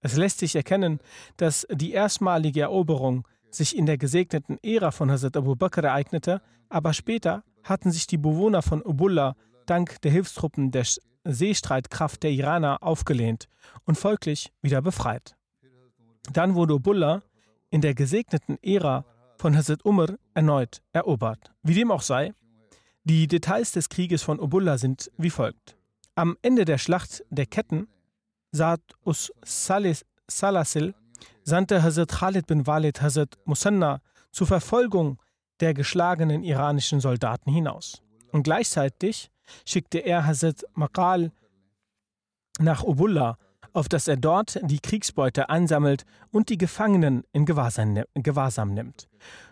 Es 0.00 0.16
lässt 0.16 0.38
sich 0.38 0.56
erkennen, 0.56 1.00
dass 1.36 1.66
die 1.70 1.92
erstmalige 1.92 2.62
Eroberung 2.62 3.28
sich 3.50 3.76
in 3.76 3.84
der 3.84 3.98
gesegneten 3.98 4.56
Ära 4.62 4.90
von 4.90 5.10
Hazrat 5.10 5.36
Abu 5.36 5.54
Bakr 5.54 5.84
ereignete, 5.84 6.40
aber 6.70 6.94
später 6.94 7.44
hatten 7.62 7.90
sich 7.90 8.06
die 8.06 8.16
Bewohner 8.16 8.62
von 8.62 8.80
Ubullah 8.82 9.36
dank 9.66 10.00
der 10.00 10.12
Hilfstruppen 10.12 10.70
der 10.70 10.84
Seestreitkraft 11.24 12.22
der 12.22 12.30
Iraner 12.30 12.82
aufgelehnt 12.82 13.48
und 13.84 13.96
folglich 13.96 14.52
wieder 14.62 14.82
befreit. 14.82 15.36
Dann 16.32 16.54
wurde 16.54 16.74
Ubullah 16.74 17.22
in 17.70 17.80
der 17.80 17.94
gesegneten 17.94 18.58
Ära 18.62 19.04
von 19.36 19.56
Hazrat 19.56 19.84
Umar 19.84 20.16
erneut 20.34 20.82
erobert. 20.92 21.52
Wie 21.62 21.74
dem 21.74 21.90
auch 21.90 22.02
sei, 22.02 22.32
die 23.04 23.26
Details 23.26 23.72
des 23.72 23.88
Krieges 23.88 24.22
von 24.22 24.40
Ubullah 24.40 24.78
sind 24.78 25.10
wie 25.16 25.30
folgt. 25.30 25.76
Am 26.14 26.36
Ende 26.42 26.64
der 26.64 26.78
Schlacht 26.78 27.24
der 27.30 27.46
Ketten 27.46 27.88
Saad 28.50 28.80
us 29.04 29.32
Salasil 29.44 30.94
sandte 31.44 31.82
Hazrat 31.82 32.10
Khalid 32.10 32.46
bin 32.46 32.66
Walid 32.66 33.00
Hazrat 33.00 33.38
Musanna 33.44 34.00
zur 34.30 34.46
Verfolgung 34.46 35.18
der 35.60 35.74
geschlagenen 35.74 36.42
iranischen 36.42 37.00
Soldaten 37.00 37.50
hinaus. 37.50 38.02
Und 38.32 38.42
gleichzeitig 38.42 39.30
schickte 39.64 39.98
er 39.98 40.26
Hazrat 40.26 40.64
Maqal 40.74 41.32
nach 42.58 42.82
Ubullah, 42.82 43.38
auf 43.72 43.88
dass 43.88 44.08
er 44.08 44.16
dort 44.16 44.58
die 44.62 44.80
Kriegsbeute 44.80 45.48
ansammelt 45.48 46.04
und 46.30 46.48
die 46.48 46.58
Gefangenen 46.58 47.24
in 47.32 47.44
Gewahrsam 47.44 48.74
nimmt. 48.74 49.08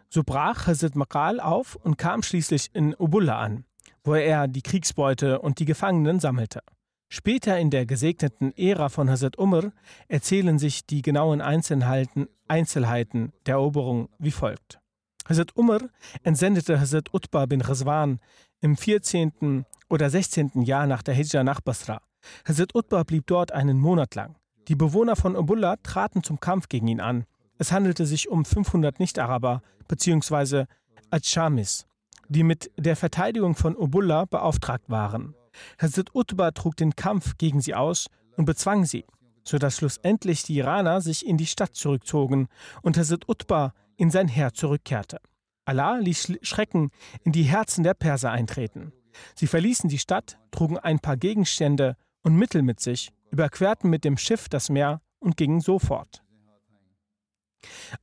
So 0.08 0.22
brach 0.24 0.66
Hazrat 0.66 0.96
Maqal 0.96 1.40
auf 1.40 1.76
und 1.76 1.98
kam 1.98 2.22
schließlich 2.22 2.70
in 2.72 2.94
Ubullah 2.98 3.38
an, 3.38 3.64
wo 4.04 4.14
er 4.14 4.48
die 4.48 4.62
Kriegsbeute 4.62 5.40
und 5.40 5.58
die 5.58 5.64
Gefangenen 5.64 6.20
sammelte. 6.20 6.60
Später 7.08 7.58
in 7.58 7.70
der 7.70 7.86
gesegneten 7.86 8.52
Ära 8.56 8.88
von 8.88 9.08
Hazrat 9.08 9.38
Umar 9.38 9.72
erzählen 10.08 10.58
sich 10.58 10.86
die 10.86 11.02
genauen 11.02 11.40
Einzelheiten, 11.40 12.28
Einzelheiten 12.48 13.32
der 13.46 13.54
Eroberung 13.54 14.08
wie 14.18 14.32
folgt. 14.32 14.80
Hazrat 15.28 15.56
Umar 15.56 15.80
entsendete 16.22 16.80
Hazrat 16.80 17.12
Utbah 17.14 17.46
bin 17.46 17.60
Ghazwan 17.60 18.20
im 18.60 18.76
14. 18.76 19.64
oder 19.88 20.10
16. 20.10 20.62
Jahr 20.62 20.86
nach 20.86 21.02
der 21.02 21.14
Hijra 21.14 21.44
nach 21.44 21.60
Basra. 21.60 22.00
Hazrat 22.46 22.74
Utbah 22.74 23.04
blieb 23.04 23.26
dort 23.26 23.52
einen 23.52 23.78
Monat 23.78 24.14
lang. 24.14 24.36
Die 24.68 24.74
Bewohner 24.74 25.16
von 25.16 25.36
Ubullah 25.36 25.76
traten 25.82 26.22
zum 26.22 26.40
Kampf 26.40 26.68
gegen 26.68 26.88
ihn 26.88 27.00
an. 27.00 27.24
Es 27.58 27.72
handelte 27.72 28.04
sich 28.04 28.28
um 28.28 28.44
500 28.44 28.98
Nicht-Araber 28.98 29.62
bzw. 29.88 30.64
Adschamis, 31.10 31.86
die 32.28 32.42
mit 32.42 32.70
der 32.76 32.96
Verteidigung 32.96 33.54
von 33.54 33.76
Ubullah 33.76 34.24
beauftragt 34.24 34.90
waren. 34.90 35.34
Hazrat 35.80 36.14
Utbah 36.14 36.50
trug 36.50 36.76
den 36.76 36.96
Kampf 36.96 37.38
gegen 37.38 37.60
sie 37.60 37.74
aus 37.74 38.08
und 38.36 38.44
bezwang 38.44 38.84
sie, 38.84 39.04
sodass 39.44 39.76
schlussendlich 39.76 40.42
die 40.42 40.56
Iraner 40.58 41.00
sich 41.00 41.24
in 41.24 41.36
die 41.36 41.46
Stadt 41.46 41.74
zurückzogen 41.74 42.48
und 42.82 42.98
Hazrat 42.98 43.28
Utbah 43.28 43.72
in 43.96 44.10
sein 44.10 44.28
Heer 44.28 44.52
zurückkehrte. 44.52 45.18
Allah 45.64 45.96
ließ 45.96 46.38
Schrecken 46.42 46.90
in 47.24 47.32
die 47.32 47.44
Herzen 47.44 47.82
der 47.82 47.94
Perser 47.94 48.30
eintreten. 48.30 48.92
Sie 49.34 49.46
verließen 49.46 49.88
die 49.88 49.98
Stadt, 49.98 50.38
trugen 50.50 50.78
ein 50.78 50.98
paar 50.98 51.16
Gegenstände 51.16 51.96
und 52.22 52.36
Mittel 52.36 52.62
mit 52.62 52.80
sich, 52.80 53.12
überquerten 53.30 53.90
mit 53.90 54.04
dem 54.04 54.16
Schiff 54.16 54.48
das 54.48 54.68
Meer 54.68 55.00
und 55.18 55.36
gingen 55.36 55.60
sofort. 55.60 56.22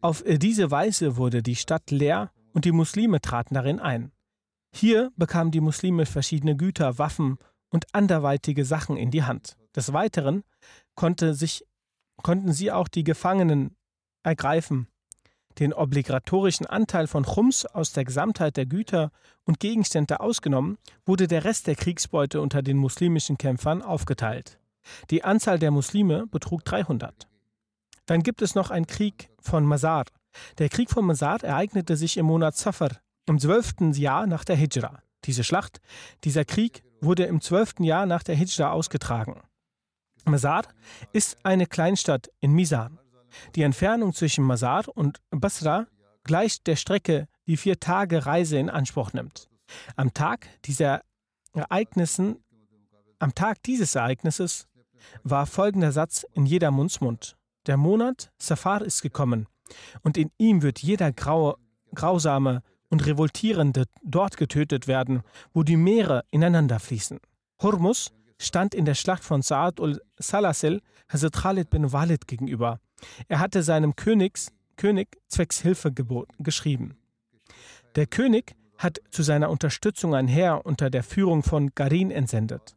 Auf 0.01 0.23
diese 0.25 0.71
Weise 0.71 1.17
wurde 1.17 1.43
die 1.43 1.55
Stadt 1.55 1.91
leer 1.91 2.31
und 2.53 2.65
die 2.65 2.71
Muslime 2.71 3.21
traten 3.21 3.53
darin 3.53 3.79
ein. 3.79 4.11
Hier 4.75 5.11
bekamen 5.15 5.51
die 5.51 5.61
Muslime 5.61 6.05
verschiedene 6.05 6.55
Güter, 6.55 6.97
Waffen 6.97 7.37
und 7.69 7.93
anderweitige 7.93 8.65
Sachen 8.65 8.97
in 8.97 9.11
die 9.11 9.23
Hand. 9.23 9.57
Des 9.75 9.93
Weiteren 9.93 10.43
konnte 10.95 11.33
sich, 11.33 11.65
konnten 12.21 12.53
sie 12.53 12.71
auch 12.71 12.87
die 12.87 13.03
Gefangenen 13.03 13.75
ergreifen. 14.23 14.87
Den 15.59 15.73
obligatorischen 15.73 16.65
Anteil 16.65 17.07
von 17.07 17.23
Chums 17.23 17.65
aus 17.65 17.93
der 17.93 18.05
Gesamtheit 18.05 18.57
der 18.57 18.65
Güter 18.65 19.11
und 19.45 19.59
Gegenstände 19.59 20.19
ausgenommen, 20.19 20.77
wurde 21.05 21.27
der 21.27 21.43
Rest 21.43 21.67
der 21.67 21.75
Kriegsbeute 21.75 22.41
unter 22.41 22.61
den 22.61 22.77
muslimischen 22.77 23.37
Kämpfern 23.37 23.81
aufgeteilt. 23.81 24.59
Die 25.09 25.23
Anzahl 25.23 25.59
der 25.59 25.71
Muslime 25.71 26.27
betrug 26.27 26.65
300. 26.65 27.27
Dann 28.05 28.23
gibt 28.23 28.41
es 28.41 28.55
noch 28.55 28.71
einen 28.71 28.87
Krieg 28.87 29.29
von 29.39 29.65
Mazar. 29.65 30.05
Der 30.57 30.69
Krieg 30.69 30.89
von 30.89 31.05
Mazar 31.05 31.43
ereignete 31.43 31.95
sich 31.95 32.17
im 32.17 32.25
Monat 32.25 32.57
Safar 32.57 32.91
im 33.25 33.39
zwölften 33.39 33.93
Jahr 33.93 34.27
nach 34.27 34.43
der 34.43 34.55
Hijra. 34.55 35.01
Diese 35.25 35.43
Schlacht, 35.43 35.79
dieser 36.23 36.43
Krieg 36.43 36.83
wurde 36.99 37.23
im 37.23 37.39
zwölften 37.39 37.83
Jahr 37.83 38.05
nach 38.05 38.23
der 38.23 38.35
Hijra 38.35 38.71
ausgetragen. 38.71 39.41
Mazar 40.25 40.63
ist 41.11 41.45
eine 41.45 41.65
Kleinstadt 41.65 42.29
in 42.39 42.51
Misan. 42.53 42.99
Die 43.55 43.63
Entfernung 43.63 44.13
zwischen 44.13 44.43
Mazar 44.43 44.85
und 44.93 45.19
Basra 45.31 45.87
gleicht 46.23 46.67
der 46.67 46.75
Strecke, 46.75 47.27
die 47.47 47.57
vier 47.57 47.79
Tage 47.79 48.25
Reise 48.25 48.57
in 48.57 48.69
Anspruch 48.69 49.13
nimmt. 49.13 49.49
Am 49.95 50.13
Tag 50.13 50.47
am 53.19 53.35
Tag 53.35 53.63
dieses 53.63 53.95
Ereignisses 53.95 54.67
war 55.23 55.45
folgender 55.45 55.91
Satz 55.91 56.25
in 56.33 56.45
jeder 56.45 56.71
Mundsmund. 56.71 57.35
Der 57.67 57.77
Monat 57.77 58.31
Safar 58.37 58.81
ist 58.81 59.01
gekommen, 59.01 59.47
und 60.01 60.17
in 60.17 60.31
ihm 60.37 60.61
wird 60.61 60.79
jeder 60.79 61.11
graue, 61.11 61.55
grausame 61.95 62.61
und 62.89 63.05
Revoltierende 63.05 63.85
dort 64.03 64.37
getötet 64.37 64.87
werden, 64.87 65.23
wo 65.53 65.63
die 65.63 65.77
Meere 65.77 66.23
ineinander 66.31 66.79
fließen. 66.79 67.19
Hormus 67.61 68.11
stand 68.39 68.75
in 68.75 68.85
der 68.85 68.95
Schlacht 68.95 69.23
von 69.23 69.41
Sa'ad 69.41 69.79
ul-Salasil 69.79 70.81
Hazrat 71.09 71.33
Khalid 71.33 71.69
bin 71.69 71.91
Walid 71.91 72.27
gegenüber. 72.27 72.79
Er 73.27 73.39
hatte 73.39 73.63
seinem 73.63 73.95
Königs, 73.95 74.51
König 74.77 75.17
zwecks 75.27 75.61
Hilfe 75.61 75.91
geschrieben. 76.39 76.97
Der 77.95 78.07
König 78.07 78.55
hat 78.77 78.99
zu 79.11 79.23
seiner 79.23 79.49
Unterstützung 79.49 80.15
ein 80.15 80.27
Heer 80.27 80.65
unter 80.65 80.89
der 80.89 81.03
Führung 81.03 81.43
von 81.43 81.71
Garin 81.75 82.11
entsendet. 82.11 82.75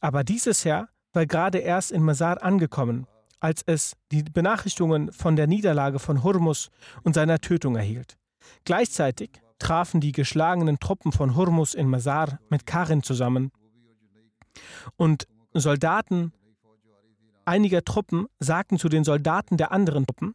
Aber 0.00 0.24
dieses 0.24 0.64
Heer 0.64 0.88
war 1.12 1.26
gerade 1.26 1.58
erst 1.58 1.90
in 1.90 2.02
Masar 2.02 2.42
angekommen, 2.42 3.06
als 3.40 3.62
es 3.66 3.96
die 4.12 4.22
Benachrichtigungen 4.22 5.12
von 5.12 5.36
der 5.36 5.46
Niederlage 5.46 5.98
von 5.98 6.22
Hormus 6.22 6.70
und 7.02 7.14
seiner 7.14 7.40
Tötung 7.40 7.76
erhielt. 7.76 8.16
Gleichzeitig 8.64 9.30
trafen 9.58 10.00
die 10.00 10.12
geschlagenen 10.12 10.78
Truppen 10.78 11.12
von 11.12 11.34
Hormus 11.34 11.74
in 11.74 11.88
Masar 11.88 12.38
mit 12.48 12.66
Karin 12.66 13.02
zusammen. 13.02 13.50
Und 14.96 15.26
Soldaten 15.52 16.32
einiger 17.48 17.84
Truppen 17.84 18.26
sagten 18.38 18.78
zu 18.78 18.88
den 18.88 19.02
Soldaten 19.04 19.56
der 19.56 19.72
anderen 19.72 20.06
Truppen, 20.06 20.34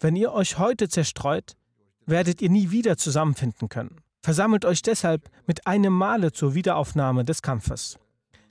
wenn 0.00 0.16
ihr 0.16 0.32
euch 0.32 0.58
heute 0.58 0.88
zerstreut, 0.88 1.56
werdet 2.06 2.42
ihr 2.42 2.50
nie 2.50 2.70
wieder 2.70 2.96
zusammenfinden 2.96 3.68
können. 3.68 4.00
Versammelt 4.22 4.64
euch 4.64 4.82
deshalb 4.82 5.30
mit 5.46 5.66
einem 5.66 5.92
Male 5.92 6.32
zur 6.32 6.54
Wiederaufnahme 6.54 7.24
des 7.24 7.42
Kampfes. 7.42 7.98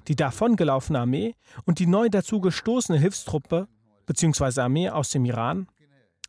Die 0.08 0.15
davongelaufene 0.15 0.99
Armee 0.99 1.34
und 1.65 1.80
die 1.80 1.88
neu 1.88 2.10
dazu 2.10 2.39
gestoßene 2.39 2.99
Hilfstruppe 2.99 3.67
bzw. 4.06 4.62
Armee 4.62 4.89
aus 4.89 5.10
dem 5.10 5.26
Iran, 5.26 5.67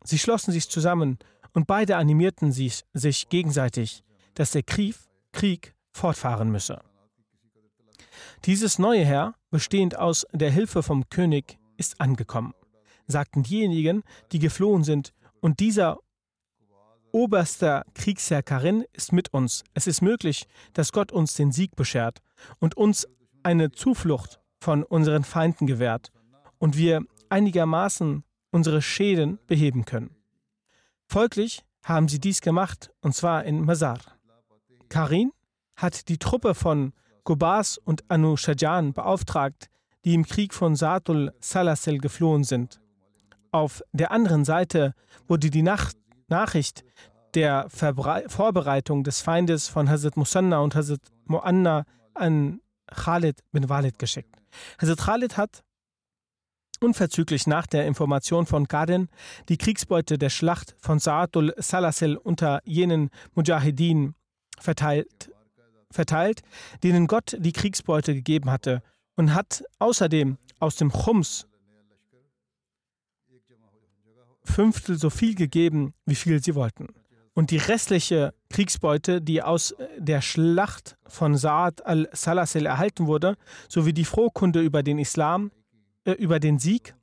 sie 0.03 0.17
schlossen 0.17 0.51
sich 0.51 0.69
zusammen 0.69 1.19
und 1.53 1.67
beide 1.67 1.97
animierten 1.97 2.51
sich, 2.51 2.83
sich 2.93 3.29
gegenseitig, 3.29 4.03
dass 4.33 4.51
der 4.51 4.63
Krieg, 4.63 4.95
Krieg 5.31 5.75
fortfahren 5.91 6.51
müsse. 6.51 6.81
Dieses 8.45 8.79
neue 8.79 9.05
Heer, 9.05 9.35
bestehend 9.51 9.97
aus 9.97 10.25
der 10.31 10.51
Hilfe 10.51 10.83
vom 10.83 11.09
König, 11.09 11.57
ist 11.77 11.99
angekommen, 12.01 12.53
sagten 13.07 13.43
diejenigen, 13.43 14.03
die 14.31 14.39
geflohen 14.39 14.83
sind, 14.83 15.13
und 15.41 15.59
dieser 15.59 15.99
oberster 17.11 17.85
Kriegsherr 17.93 18.43
Karin 18.43 18.83
ist 18.91 19.13
mit 19.13 19.33
uns. 19.33 19.63
Es 19.73 19.87
ist 19.87 20.01
möglich, 20.01 20.47
dass 20.73 20.91
Gott 20.91 21.11
uns 21.11 21.35
den 21.35 21.51
Sieg 21.51 21.75
beschert 21.75 22.21
und 22.59 22.75
uns 22.75 23.07
eine 23.43 23.71
Zuflucht 23.71 24.41
von 24.59 24.83
unseren 24.83 25.23
Feinden 25.23 25.67
gewährt 25.67 26.11
und 26.57 26.77
wir 26.77 27.05
einigermaßen 27.29 28.23
unsere 28.51 28.81
Schäden 28.81 29.39
beheben 29.47 29.85
können. 29.85 30.15
Folglich 31.07 31.63
haben 31.83 32.07
sie 32.07 32.19
dies 32.19 32.41
gemacht, 32.41 32.91
und 33.01 33.15
zwar 33.15 33.43
in 33.43 33.63
Mazar. 33.63 33.99
Karin 34.89 35.31
hat 35.75 36.09
die 36.09 36.17
Truppe 36.17 36.55
von 36.55 36.93
Gobas 37.23 37.77
und 37.77 38.03
Anu 38.09 38.37
Shajan 38.37 38.93
beauftragt, 38.93 39.69
die 40.05 40.13
im 40.13 40.25
Krieg 40.25 40.53
von 40.53 40.75
Saatul 40.75 41.33
Salasil 41.39 41.97
geflohen 41.97 42.43
sind. 42.43 42.79
Auf 43.51 43.83
der 43.91 44.11
anderen 44.11 44.45
Seite 44.45 44.93
wurde 45.27 45.49
die 45.49 45.63
Nacht 45.63 45.97
Nachricht 46.27 46.83
der 47.33 47.67
Verbrei 47.69 48.27
Vorbereitung 48.29 49.03
des 49.03 49.21
Feindes 49.21 49.67
von 49.67 49.89
Hazrat 49.89 50.15
Musanna 50.15 50.59
und 50.59 50.75
Hazrat 50.75 51.01
Muanna 51.25 51.85
an 52.13 52.61
Khalid 52.87 53.39
bin 53.51 53.67
Walid 53.67 53.99
geschickt. 53.99 54.35
Hazrat 54.79 54.99
Khalid 54.99 55.37
hat 55.37 55.63
unverzüglich 56.81 57.47
nach 57.47 57.67
der 57.67 57.87
Information 57.87 58.45
von 58.45 58.65
Gaden 58.65 59.09
die 59.49 59.57
Kriegsbeute 59.57 60.17
der 60.17 60.29
Schlacht 60.29 60.75
von 60.79 60.99
Saatul 60.99 61.53
Salasil 61.57 62.15
unter 62.15 62.61
jenen 62.63 63.09
Mujahideen 63.33 64.15
verteilt, 64.59 65.31
verteilt, 65.91 66.41
denen 66.83 67.07
Gott 67.07 67.35
die 67.39 67.53
Kriegsbeute 67.53 68.13
gegeben 68.13 68.51
hatte, 68.51 68.81
und 69.15 69.33
hat 69.33 69.63
außerdem 69.79 70.37
aus 70.59 70.75
dem 70.75 70.91
Chums 70.91 71.47
Fünftel 74.43 74.97
so 74.97 75.09
viel 75.09 75.35
gegeben, 75.35 75.93
wie 76.05 76.15
viel 76.15 76.41
sie 76.41 76.55
wollten. 76.55 76.87
Und 77.33 77.51
die 77.51 77.57
restliche 77.57 78.33
Kriegsbeute, 78.49 79.21
die 79.21 79.41
aus 79.41 79.75
der 79.97 80.21
Schlacht 80.21 80.97
von 81.07 81.35
Saad 81.35 81.85
al-Salasil 81.85 82.65
erhalten 82.65 83.07
wurde, 83.07 83.35
sowie 83.67 83.91
die 83.91 84.05
Frohkunde 84.05 84.61
über 84.61 84.83
den 84.83 84.99
Islam, 84.99 85.51
äh, 86.05 86.11
über 86.13 86.39
den 86.39 86.59
Sieg, 86.59 86.95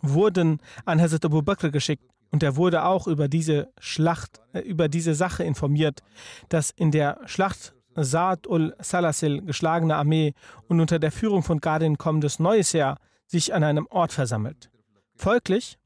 wurden 0.00 0.60
an 0.84 1.00
Hazrat 1.00 1.24
Abu 1.24 1.42
Bakr 1.42 1.70
geschickt. 1.70 2.04
Und 2.30 2.42
er 2.42 2.56
wurde 2.56 2.84
auch 2.84 3.06
über 3.08 3.28
diese 3.28 3.72
Schlacht, 3.80 4.40
äh, 4.52 4.60
über 4.60 4.88
diese 4.88 5.14
Sache 5.14 5.42
informiert, 5.42 6.02
dass 6.48 6.70
in 6.70 6.92
der 6.92 7.18
Schlacht 7.26 7.74
Saad 8.04 8.46
ul-Salasil 8.46 9.42
geschlagene 9.42 9.96
Armee 9.96 10.34
und 10.68 10.80
unter 10.80 10.98
der 10.98 11.12
Führung 11.12 11.42
von 11.42 11.60
Gardin 11.60 11.98
kommendes 11.98 12.38
neues 12.38 12.72
Jahr 12.72 12.98
sich 13.26 13.54
an 13.54 13.64
einem 13.64 13.86
Ort 13.90 14.12
versammelt. 14.12 14.70
Folglich 15.14 15.78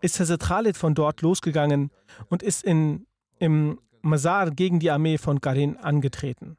ist 0.00 0.20
Hazrat 0.20 0.40
Khalid 0.40 0.76
von 0.76 0.94
dort 0.94 1.22
losgegangen 1.22 1.90
und 2.28 2.42
ist 2.42 2.62
in, 2.62 3.06
im 3.38 3.80
Mazar 4.02 4.50
gegen 4.50 4.78
die 4.78 4.90
Armee 4.90 5.18
von 5.18 5.40
Garin 5.40 5.76
angetreten 5.76 6.56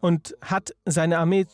und 0.00 0.36
hat 0.40 0.74
seine 0.84 1.18
Armee 1.18 1.46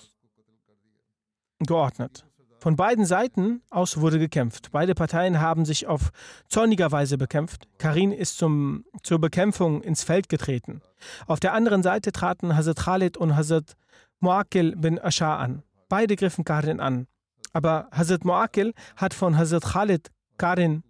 geordnet. 1.61 2.27
Von 2.63 2.77
beiden 2.77 3.05
Seiten 3.05 3.61
aus 3.71 4.01
wurde 4.01 4.21
gekämpft. 4.21 4.71
Beide 4.71 4.95
Parteien 4.95 5.41
haben 5.41 5.65
sich 5.65 5.89
auf 5.89 6.13
zorniger 6.49 6.93
Weise 6.93 7.19
bekämpft. 7.19 7.67
Karin 7.79 8.13
ist 8.13 8.39
zum, 8.39 8.85
zur 9.03 9.19
Bekämpfung 9.19 9.83
ins 9.83 10.05
Feld 10.05 10.29
getreten. 10.29 10.81
Auf 11.27 11.41
der 11.41 11.55
anderen 11.55 11.83
Seite 11.83 12.13
traten 12.13 12.55
Hazrat 12.55 12.77
Khalid 12.77 13.17
und 13.17 13.35
Hazrat 13.35 13.75
Muakil 14.21 14.77
bin 14.77 15.01
Ashar 15.01 15.41
an. 15.41 15.65
Beide 15.89 16.15
griffen 16.15 16.45
Karin 16.45 16.79
an. 16.79 17.09
Aber 17.53 17.89
Hazrat 17.91 18.25
Muakil 18.25 18.75
hat 18.95 19.13
von 19.13 19.37
Hazrat 19.37 19.65
Khalid 19.65 20.13
Karin 20.39 20.85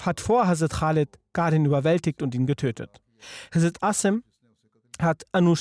hat 0.00 0.20
vor 0.20 0.46
Hazrat 0.46 0.74
Khalid 0.74 1.18
Karin 1.32 1.64
überwältigt 1.64 2.22
und 2.22 2.36
ihn 2.36 2.46
getötet. 2.46 3.00
Hazrat 3.52 3.82
Asim 3.82 4.22
hat 5.00 5.24
Anu 5.32 5.56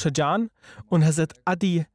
und 0.90 1.04
Hazrat 1.04 1.34
Adi 1.44 1.88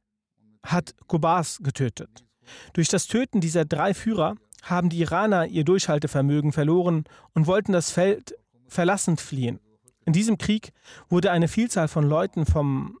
hat 0.61 0.93
Kubas 1.07 1.59
getötet. 1.63 2.25
Durch 2.73 2.87
das 2.87 3.07
Töten 3.07 3.41
dieser 3.41 3.65
drei 3.65 3.93
Führer 3.93 4.35
haben 4.63 4.89
die 4.89 4.99
Iraner 4.99 5.47
ihr 5.47 5.63
Durchhaltevermögen 5.63 6.51
verloren 6.51 7.05
und 7.33 7.47
wollten 7.47 7.71
das 7.71 7.91
Feld 7.91 8.35
verlassend 8.67 9.21
fliehen. 9.21 9.59
In 10.05 10.13
diesem 10.13 10.37
Krieg 10.37 10.71
wurde 11.09 11.31
eine 11.31 11.47
Vielzahl 11.47 11.87
von 11.87 12.07
Leuten 12.07 12.45
vom 12.45 12.97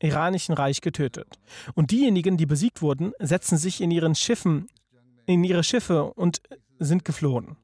iranischen 0.00 0.54
Reich 0.54 0.80
getötet. 0.80 1.38
Und 1.74 1.90
diejenigen, 1.90 2.36
die 2.36 2.46
besiegt 2.46 2.82
wurden, 2.82 3.12
setzten 3.20 3.56
sich 3.56 3.80
in 3.80 3.90
ihren 3.90 4.14
Schiffen, 4.14 4.66
in 5.26 5.44
ihre 5.44 5.64
Schiffe 5.64 6.12
und 6.12 6.40
sind 6.78 7.04
geflohen. 7.04 7.56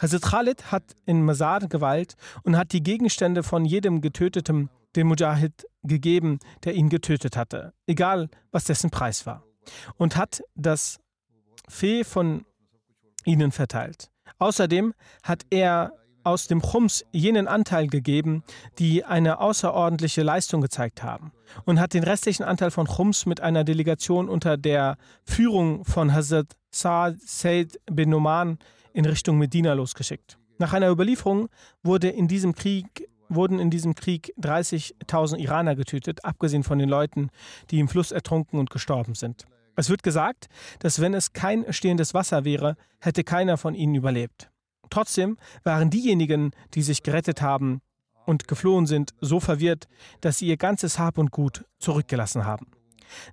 Hazrat 0.00 0.22
Khalid 0.22 0.70
hat 0.70 0.84
in 1.06 1.24
Mazar 1.24 1.60
Gewalt 1.60 2.14
und 2.42 2.56
hat 2.56 2.72
die 2.72 2.82
Gegenstände 2.82 3.42
von 3.42 3.64
jedem 3.64 4.00
Getöteten 4.00 4.68
dem 4.94 5.06
Mujahid 5.06 5.66
gegeben, 5.82 6.38
der 6.64 6.74
ihn 6.74 6.90
getötet 6.90 7.36
hatte, 7.36 7.72
egal 7.86 8.28
was 8.50 8.64
dessen 8.64 8.90
Preis 8.90 9.24
war 9.24 9.42
und 9.96 10.16
hat 10.16 10.42
das 10.54 10.98
Fee 11.68 12.04
von 12.04 12.44
ihnen 13.24 13.52
verteilt. 13.52 14.10
Außerdem 14.38 14.94
hat 15.22 15.44
er 15.50 15.92
aus 16.24 16.46
dem 16.46 16.60
Chums 16.60 17.04
jenen 17.12 17.48
Anteil 17.48 17.88
gegeben, 17.88 18.44
die 18.78 19.04
eine 19.04 19.40
außerordentliche 19.40 20.22
Leistung 20.22 20.60
gezeigt 20.60 21.02
haben 21.02 21.32
und 21.64 21.80
hat 21.80 21.94
den 21.94 22.04
restlichen 22.04 22.44
Anteil 22.44 22.70
von 22.70 22.86
Chums 22.86 23.26
mit 23.26 23.40
einer 23.40 23.64
Delegation 23.64 24.28
unter 24.28 24.56
der 24.56 24.96
Führung 25.24 25.84
von 25.84 26.12
Hazrat 26.12 26.56
Said 26.70 27.80
bin 27.86 28.10
Numan 28.10 28.58
in 28.92 29.04
Richtung 29.04 29.38
Medina 29.38 29.72
losgeschickt. 29.72 30.38
Nach 30.58 30.72
einer 30.72 30.90
Überlieferung 30.90 31.48
wurde 31.82 32.08
in 32.08 32.28
diesem 32.28 32.54
Krieg 32.54 33.08
wurden 33.34 33.58
in 33.58 33.70
diesem 33.70 33.94
Krieg 33.94 34.34
30.000 34.40 35.36
Iraner 35.38 35.74
getötet, 35.74 36.24
abgesehen 36.24 36.62
von 36.62 36.78
den 36.78 36.88
Leuten, 36.88 37.30
die 37.70 37.80
im 37.80 37.88
Fluss 37.88 38.12
ertrunken 38.12 38.58
und 38.58 38.70
gestorben 38.70 39.14
sind. 39.14 39.46
Es 39.76 39.88
wird 39.88 40.02
gesagt, 40.02 40.48
dass 40.80 41.00
wenn 41.00 41.14
es 41.14 41.32
kein 41.32 41.72
stehendes 41.72 42.14
Wasser 42.14 42.44
wäre, 42.44 42.76
hätte 43.00 43.24
keiner 43.24 43.56
von 43.56 43.74
ihnen 43.74 43.94
überlebt. 43.94 44.50
Trotzdem 44.90 45.38
waren 45.64 45.88
diejenigen, 45.88 46.50
die 46.74 46.82
sich 46.82 47.02
gerettet 47.02 47.40
haben 47.40 47.80
und 48.26 48.46
geflohen 48.46 48.86
sind, 48.86 49.14
so 49.20 49.40
verwirrt, 49.40 49.88
dass 50.20 50.38
sie 50.38 50.46
ihr 50.46 50.58
ganzes 50.58 50.98
Hab 50.98 51.16
und 51.18 51.30
Gut 51.30 51.64
zurückgelassen 51.78 52.44
haben. 52.44 52.66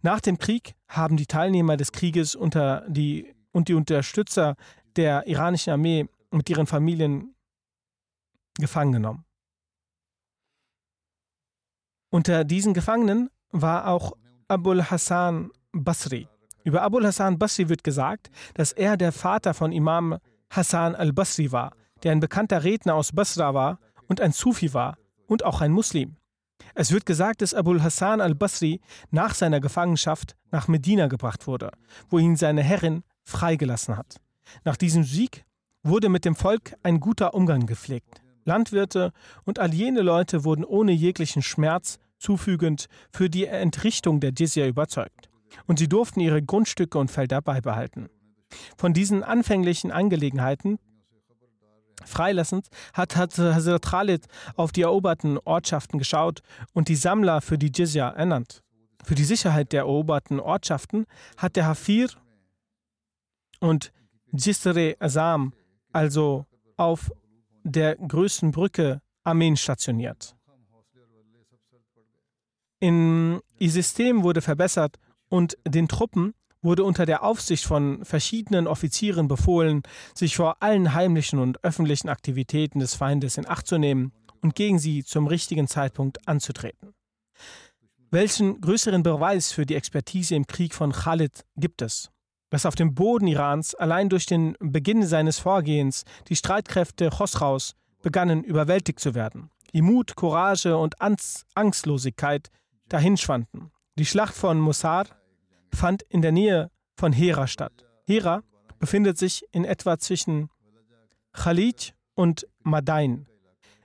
Nach 0.01 0.21
dem 0.21 0.37
Krieg 0.37 0.75
haben 0.87 1.17
die 1.17 1.25
Teilnehmer 1.25 1.77
des 1.77 1.91
Krieges 1.91 2.35
unter 2.35 2.85
die, 2.87 3.33
und 3.51 3.67
die 3.67 3.73
Unterstützer 3.73 4.55
der 4.95 5.27
iranischen 5.27 5.73
Armee 5.73 6.07
mit 6.31 6.49
ihren 6.49 6.67
Familien 6.67 7.35
gefangen 8.57 8.93
genommen. 8.93 9.25
Unter 12.11 12.43
diesen 12.43 12.73
Gefangenen 12.73 13.29
war 13.51 13.87
auch 13.87 14.13
Abul 14.47 14.83
Hassan 14.83 15.51
Basri. 15.71 16.27
Über 16.63 16.81
Abul 16.81 17.05
Hassan 17.05 17.37
Basri 17.37 17.69
wird 17.69 17.83
gesagt, 17.83 18.31
dass 18.55 18.71
er 18.71 18.97
der 18.97 19.11
Vater 19.11 19.53
von 19.53 19.71
Imam 19.71 20.17
Hassan 20.49 20.95
al-Basri 20.95 21.51
war, 21.51 21.71
der 22.01 22.11
ein 22.11 22.19
bekannter 22.19 22.63
Redner 22.63 22.95
aus 22.95 23.11
Basra 23.11 23.53
war 23.53 23.79
und 24.07 24.21
ein 24.21 24.31
Sufi 24.31 24.73
war 24.73 24.97
und 25.27 25.45
auch 25.45 25.61
ein 25.61 25.71
Muslim. 25.71 26.15
Es 26.73 26.91
wird 26.91 27.05
gesagt, 27.05 27.43
dass 27.43 27.53
Abul 27.53 27.83
Hassan 27.83 28.21
al-Basri 28.21 28.81
nach 29.11 29.35
seiner 29.35 29.59
Gefangenschaft 29.59 30.35
nach 30.51 30.67
Medina 30.67 31.07
gebracht 31.07 31.45
wurde, 31.45 31.71
wo 32.09 32.17
ihn 32.17 32.35
seine 32.35 32.63
Herrin 32.63 33.03
freigelassen 33.23 33.97
hat. 33.97 34.17
Nach 34.63 34.77
diesem 34.77 35.03
Sieg 35.03 35.45
wurde 35.83 36.09
mit 36.09 36.25
dem 36.25 36.35
Volk 36.35 36.75
ein 36.81 36.99
guter 36.99 37.35
Umgang 37.35 37.67
gepflegt. 37.67 38.18
Landwirte 38.45 39.11
und 39.45 39.59
all 39.59 39.73
jene 39.73 40.01
Leute 40.01 40.43
wurden 40.43 40.63
ohne 40.63 40.91
jeglichen 40.91 41.41
Schmerz 41.41 41.99
zufügend 42.17 42.87
für 43.11 43.29
die 43.29 43.45
Entrichtung 43.45 44.19
der 44.19 44.31
Jizya 44.31 44.67
überzeugt. 44.67 45.29
Und 45.65 45.79
sie 45.79 45.87
durften 45.87 46.19
ihre 46.19 46.43
Grundstücke 46.43 46.97
und 46.97 47.09
Felder 47.09 47.41
beibehalten. 47.41 48.09
Von 48.77 48.93
diesen 48.93 49.23
anfänglichen 49.23 49.91
Angelegenheiten 49.91 50.79
freilassend 52.05 52.67
hat 52.93 53.15
Hazrat 53.15 53.85
Khalid 53.85 54.25
auf 54.55 54.71
die 54.71 54.83
eroberten 54.83 55.37
Ortschaften 55.39 55.99
geschaut 55.99 56.41
und 56.73 56.87
die 56.87 56.95
Sammler 56.95 57.41
für 57.41 57.57
die 57.57 57.71
Jizya 57.73 58.09
ernannt. 58.09 58.63
Für 59.03 59.15
die 59.15 59.23
Sicherheit 59.23 59.71
der 59.73 59.81
eroberten 59.81 60.39
Ortschaften 60.39 61.05
hat 61.37 61.55
der 61.55 61.65
Hafir 61.65 62.09
und 63.59 63.91
Jisre 64.31 64.95
Azam, 64.99 65.53
also 65.91 66.45
auf 66.77 67.11
der 67.69 67.95
größten 67.95 68.51
Brücke, 68.51 69.01
Armeen 69.23 69.57
stationiert. 69.57 70.35
In, 72.79 73.41
ihr 73.57 73.71
System 73.71 74.23
wurde 74.23 74.41
verbessert 74.41 74.97
und 75.29 75.57
den 75.67 75.87
Truppen 75.87 76.33
wurde 76.61 76.83
unter 76.83 77.05
der 77.05 77.23
Aufsicht 77.23 77.65
von 77.65 78.03
verschiedenen 78.03 78.67
Offizieren 78.67 79.27
befohlen, 79.27 79.83
sich 80.13 80.35
vor 80.35 80.61
allen 80.61 80.93
heimlichen 80.93 81.39
und 81.39 81.63
öffentlichen 81.63 82.09
Aktivitäten 82.09 82.79
des 82.79 82.95
Feindes 82.95 83.37
in 83.37 83.47
Acht 83.47 83.67
zu 83.67 83.77
nehmen 83.77 84.13
und 84.41 84.55
gegen 84.55 84.79
sie 84.79 85.03
zum 85.03 85.27
richtigen 85.27 85.67
Zeitpunkt 85.67 86.27
anzutreten. 86.27 86.93
Welchen 88.11 88.59
größeren 88.59 89.03
Beweis 89.03 89.51
für 89.51 89.65
die 89.65 89.75
Expertise 89.75 90.35
im 90.35 90.47
Krieg 90.47 90.73
von 90.73 90.91
Khalid 90.91 91.45
gibt 91.55 91.81
es? 91.81 92.09
Dass 92.49 92.65
auf 92.65 92.75
dem 92.75 92.95
Boden 92.95 93.27
Irans 93.27 93.75
allein 93.75 94.09
durch 94.09 94.25
den 94.25 94.55
Beginn 94.59 95.05
seines 95.05 95.39
Vorgehens 95.39 96.03
die 96.27 96.35
Streitkräfte 96.35 97.09
Chosraus 97.09 97.75
begannen 98.01 98.43
überwältigt 98.43 98.99
zu 98.99 99.13
werden. 99.13 99.51
Die 99.73 99.81
Mut, 99.81 100.15
Courage 100.15 100.77
und 100.77 100.95
Angstlosigkeit 100.99 102.49
dahinschwanden. 102.87 103.71
Die 103.97 104.05
Schlacht 104.05 104.33
von 104.33 104.59
Mossar 104.59 105.05
fand 105.73 106.01
in 106.03 106.21
der 106.21 106.31
Nähe 106.31 106.71
von 106.95 107.13
Hera 107.13 107.47
statt. 107.47 107.85
Hera 108.07 108.41
befindet 108.79 109.17
sich 109.17 109.45
in 109.51 109.65
etwa 109.65 109.99
zwischen 109.99 110.49
Khalid 111.33 111.93
und 112.15 112.47
Madain. 112.63 113.27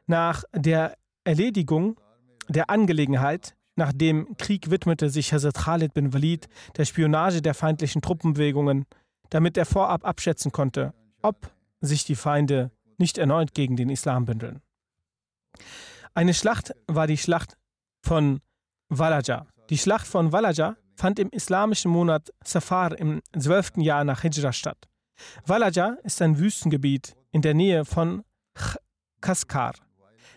Nach 0.06 0.44
der 0.54 0.96
Erledigung 1.24 2.00
der 2.48 2.70
Angelegenheit 2.70 3.54
nach 3.76 3.92
dem 3.92 4.36
Krieg 4.36 4.70
widmete 4.70 5.10
sich 5.10 5.32
Hazrat 5.32 5.56
Khalid 5.56 5.94
bin 5.94 6.12
Walid 6.12 6.48
der 6.76 6.84
Spionage 6.84 7.42
der 7.42 7.54
feindlichen 7.54 8.02
Truppenbewegungen, 8.02 8.86
damit 9.30 9.56
er 9.56 9.66
vorab 9.66 10.04
abschätzen 10.04 10.52
konnte, 10.52 10.94
ob 11.22 11.50
sich 11.80 12.04
die 12.04 12.14
Feinde 12.14 12.70
nicht 12.98 13.18
erneut 13.18 13.54
gegen 13.54 13.76
den 13.76 13.90
Islam 13.90 14.24
bündeln. 14.24 14.60
Eine 16.14 16.34
Schlacht 16.34 16.72
war 16.86 17.06
die 17.06 17.18
Schlacht 17.18 17.56
von 18.04 18.40
Walaja. 18.88 19.46
Die 19.70 19.78
Schlacht 19.78 20.06
von 20.06 20.30
Walaja 20.30 20.76
fand 20.96 21.18
im 21.18 21.30
islamischen 21.30 21.90
Monat 21.90 22.32
Safar 22.44 22.96
im 22.98 23.20
12. 23.36 23.78
Jahr 23.78 24.04
nach 24.04 24.22
Hijra 24.22 24.52
statt. 24.52 24.88
Walaja 25.44 25.96
ist 26.04 26.22
ein 26.22 26.38
Wüstengebiet 26.38 27.16
in 27.32 27.42
der 27.42 27.54
Nähe 27.54 27.84
von 27.84 28.22
Kaskar. 29.20 29.74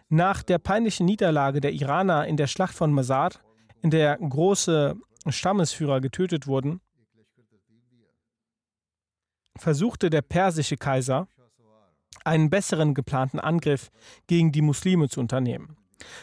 Nach 0.10 0.42
der 0.42 0.58
peinlichen 0.58 1.06
Niederlage 1.06 1.60
der 1.60 1.74
Iraner 1.74 2.28
in 2.28 2.38
der 2.38 2.48
Schlacht 2.48 2.74
von 2.74 2.94
Mazar, 2.94 3.32
in 3.82 3.90
der 3.90 4.18
große 4.18 4.96
Stammesführer 5.28 6.00
getötet 6.00 6.48
wurden, 6.48 6.80
versuchte 9.58 10.10
der 10.10 10.22
persische 10.22 10.78
Kaiser, 10.78 11.28
einen 12.24 12.50
besseren 12.50 12.94
geplanten 12.94 13.40
Angriff 13.40 13.90
gegen 14.28 14.52
die 14.52 14.62
Muslime 14.62 15.10
zu 15.10 15.20
unternehmen. 15.20 15.78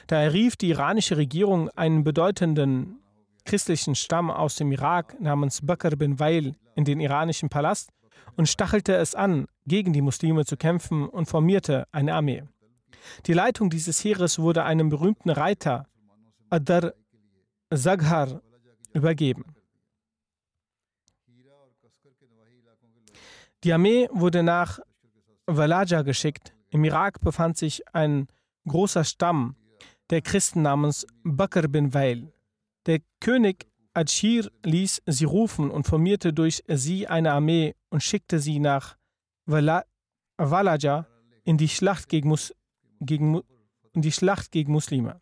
Da 0.07 0.21
rief 0.21 0.57
die 0.57 0.71
iranische 0.71 1.17
Regierung 1.17 1.69
einen 1.71 2.05
bedeutenden 2.05 3.01
christlichen 3.45 3.95
Stamm 3.95 4.31
aus 4.31 4.57
dem 4.57 4.73
Irak 4.73 5.21
namens 5.21 5.61
Bakr 5.65 5.97
bin 5.97 6.19
Wail 6.19 6.55
in 6.75 6.85
den 6.85 7.01
iranischen 7.01 7.49
Palast 7.49 7.91
und 8.37 8.49
stachelte 8.49 8.95
es 8.95 9.15
an, 9.15 9.47
gegen 9.67 9.93
die 9.93 10.01
Muslime 10.01 10.45
zu 10.45 10.57
kämpfen 10.57 11.09
und 11.09 11.27
formierte 11.27 11.87
eine 11.93 12.15
Armee. 12.15 12.45
Die 13.27 13.33
Leitung 13.33 13.71
dieses 13.71 14.03
Heeres 14.05 14.39
wurde 14.39 14.65
einem 14.65 14.89
berühmten 14.89 15.31
Reiter, 15.31 15.87
Adar 16.51 16.95
Zaghar, 17.73 18.41
übergeben. 18.93 19.45
Die 23.65 23.73
Armee 23.73 24.09
wurde 24.13 24.43
nach 24.43 24.79
Walaja 25.47 26.03
geschickt. 26.03 26.55
Im 26.71 26.85
Irak 26.85 27.21
befand 27.21 27.57
sich 27.57 27.83
ein 27.95 28.29
großer 28.67 29.05
Stamm 29.05 29.57
der 30.11 30.21
Christen 30.21 30.63
namens 30.63 31.07
Bakr 31.23 31.69
bin 31.69 31.95
Wail. 31.95 32.33
Der 32.87 33.01
König 33.21 33.67
Adschir 33.95 34.51
ließ 34.65 35.03
sie 35.07 35.25
rufen 35.25 35.71
und 35.71 35.87
formierte 35.87 36.33
durch 36.33 36.63
sie 36.69 37.07
eine 37.07 37.33
Armee 37.33 37.75
und 37.91 38.03
schickte 38.03 38.39
sie 38.39 38.59
nach 38.59 38.97
Walaja 39.47 41.07
in 41.45 41.57
die 41.57 41.69
Schlacht 41.69 42.09
gegen, 42.09 42.29
Mus 42.29 42.55
gegen, 43.05 43.41
die 43.95 44.13
Schlacht 44.13 44.53
gegen 44.53 44.73
Muslime. 44.73 45.21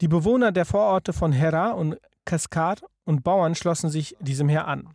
Die 0.00 0.08
Bewohner 0.08 0.52
der 0.52 0.66
Vororte 0.66 1.12
von 1.12 1.32
Hera 1.32 1.70
und 1.70 1.98
Kaskar 2.24 2.76
und 3.04 3.22
Bauern 3.22 3.54
schlossen 3.54 3.88
sich 3.88 4.16
diesem 4.20 4.48
Heer 4.48 4.68
an. 4.68 4.94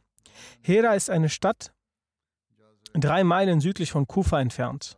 Hera 0.62 0.94
ist 0.94 1.10
eine 1.10 1.30
Stadt 1.30 1.74
drei 2.94 3.24
Meilen 3.24 3.62
südlich 3.62 3.92
von 3.92 4.08
Kufa 4.08 4.40
entfernt. 4.40 4.98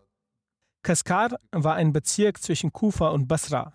Kaskar 0.84 1.40
war 1.52 1.76
ein 1.76 1.94
Bezirk 1.94 2.42
zwischen 2.42 2.74
Kufa 2.74 3.10
und 3.10 3.28
Basra. 3.28 3.74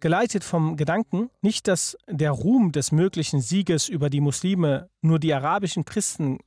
Geleitet 0.00 0.44
vom 0.44 0.76
Gedanken, 0.76 1.30
nicht 1.40 1.68
dass 1.68 1.96
der 2.08 2.32
Ruhm 2.32 2.72
des 2.72 2.92
möglichen 2.92 3.40
Sieges 3.40 3.88
über 3.88 4.10
die 4.10 4.20
Muslime 4.20 4.90
nur 5.00 5.18
die 5.18 5.32
arabischen 5.32 5.84
Christen 5.84 6.38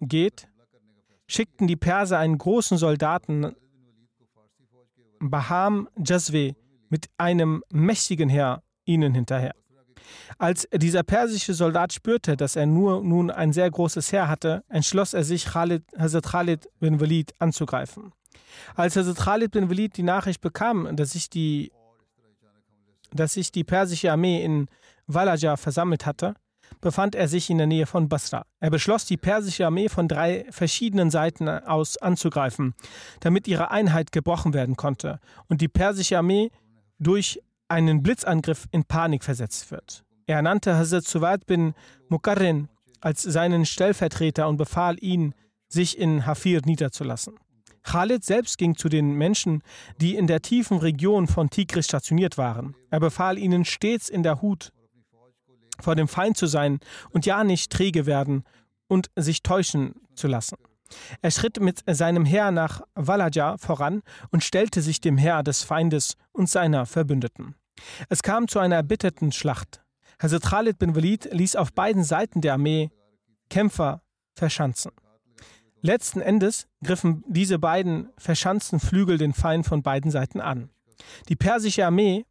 geht, 0.00 0.48
schickten 1.26 1.66
die 1.66 1.76
Perser 1.76 2.18
einen 2.18 2.38
großen 2.38 2.76
Soldaten 2.76 3.54
Baham 5.30 5.88
Jazwe 5.96 6.54
mit 6.88 7.06
einem 7.18 7.62
mächtigen 7.72 8.28
Heer 8.28 8.62
ihnen 8.84 9.14
hinterher. 9.14 9.54
Als 10.38 10.68
dieser 10.72 11.02
persische 11.02 11.54
Soldat 11.54 11.92
spürte, 11.92 12.36
dass 12.36 12.56
er 12.56 12.66
nur 12.66 13.02
nun 13.02 13.30
ein 13.30 13.52
sehr 13.52 13.70
großes 13.70 14.12
Heer 14.12 14.28
hatte, 14.28 14.62
entschloss 14.68 15.14
er 15.14 15.24
sich, 15.24 15.46
Khalid, 15.46 15.84
Hazrat 15.98 16.26
Khalid 16.26 16.68
bin 16.80 17.00
Walid 17.00 17.32
anzugreifen. 17.38 18.12
Als 18.74 18.96
Hazrat 18.96 19.16
Khalid 19.16 19.52
bin 19.52 19.70
Walid 19.70 19.96
die 19.96 20.02
Nachricht 20.02 20.40
bekam, 20.40 20.94
dass 20.96 21.12
sich 21.12 21.30
die, 21.30 21.72
dass 23.12 23.34
sich 23.34 23.52
die 23.52 23.64
persische 23.64 24.12
Armee 24.12 24.44
in 24.44 24.68
Walaja 25.06 25.56
versammelt 25.56 26.06
hatte, 26.06 26.34
befand 26.80 27.14
er 27.14 27.28
sich 27.28 27.50
in 27.50 27.58
der 27.58 27.66
Nähe 27.66 27.86
von 27.86 28.08
Basra. 28.08 28.44
Er 28.60 28.70
beschloss, 28.70 29.06
die 29.06 29.16
persische 29.16 29.66
Armee 29.66 29.88
von 29.88 30.08
drei 30.08 30.46
verschiedenen 30.50 31.10
Seiten 31.10 31.48
aus 31.48 31.96
anzugreifen, 31.96 32.74
damit 33.20 33.48
ihre 33.48 33.70
Einheit 33.70 34.12
gebrochen 34.12 34.54
werden 34.54 34.76
konnte 34.76 35.20
und 35.48 35.60
die 35.60 35.68
persische 35.68 36.18
Armee 36.18 36.50
durch 36.98 37.40
einen 37.68 38.02
Blitzangriff 38.02 38.66
in 38.70 38.84
Panik 38.84 39.24
versetzt 39.24 39.70
wird. 39.70 40.04
Er 40.26 40.36
ernannte 40.36 40.76
Hazrat 40.76 41.04
Suwad 41.04 41.46
bin 41.46 41.74
Mukarrin 42.08 42.68
als 43.00 43.22
seinen 43.22 43.66
Stellvertreter 43.66 44.48
und 44.48 44.56
befahl 44.56 44.96
ihn, 45.02 45.34
sich 45.68 45.98
in 45.98 46.24
Hafir 46.24 46.62
niederzulassen. 46.64 47.34
Khalid 47.82 48.24
selbst 48.24 48.56
ging 48.56 48.76
zu 48.76 48.88
den 48.88 49.12
Menschen, 49.12 49.62
die 50.00 50.14
in 50.16 50.26
der 50.26 50.40
tiefen 50.40 50.78
Region 50.78 51.26
von 51.26 51.50
Tigris 51.50 51.84
stationiert 51.84 52.38
waren. 52.38 52.74
Er 52.90 53.00
befahl 53.00 53.38
ihnen 53.38 53.64
stets 53.64 54.08
in 54.08 54.22
der 54.22 54.40
Hut 54.40 54.72
vor 55.84 55.94
dem 55.94 56.08
Feind 56.08 56.36
zu 56.36 56.46
sein 56.46 56.80
und 57.10 57.26
ja 57.26 57.44
nicht 57.44 57.70
träge 57.70 58.06
werden 58.06 58.44
und 58.88 59.10
sich 59.16 59.42
täuschen 59.42 59.94
zu 60.14 60.26
lassen. 60.26 60.56
Er 61.22 61.30
schritt 61.30 61.60
mit 61.60 61.82
seinem 61.86 62.24
Heer 62.24 62.50
nach 62.50 62.82
Walaja 62.94 63.56
voran 63.58 64.02
und 64.30 64.44
stellte 64.44 64.82
sich 64.82 65.00
dem 65.00 65.16
Heer 65.16 65.42
des 65.42 65.62
Feindes 65.62 66.16
und 66.32 66.48
seiner 66.48 66.86
Verbündeten. 66.86 67.54
Es 68.08 68.22
kam 68.22 68.48
zu 68.48 68.58
einer 68.58 68.76
erbitterten 68.76 69.32
Schlacht. 69.32 69.82
Hazrat 70.20 70.42
Khalid 70.42 70.78
bin 70.78 70.94
Walid 70.94 71.28
ließ 71.32 71.56
auf 71.56 71.72
beiden 71.72 72.04
Seiten 72.04 72.40
der 72.40 72.54
Armee 72.54 72.90
Kämpfer 73.50 74.02
verschanzen. 74.34 74.92
Letzten 75.80 76.20
Endes 76.20 76.66
griffen 76.82 77.24
diese 77.26 77.58
beiden 77.58 78.08
verschanzten 78.16 78.80
Flügel 78.80 79.18
den 79.18 79.34
Feind 79.34 79.66
von 79.66 79.82
beiden 79.82 80.10
Seiten 80.10 80.40
an. 80.40 80.70
Die 81.28 81.36
persische 81.36 81.84
Armee 81.84 82.24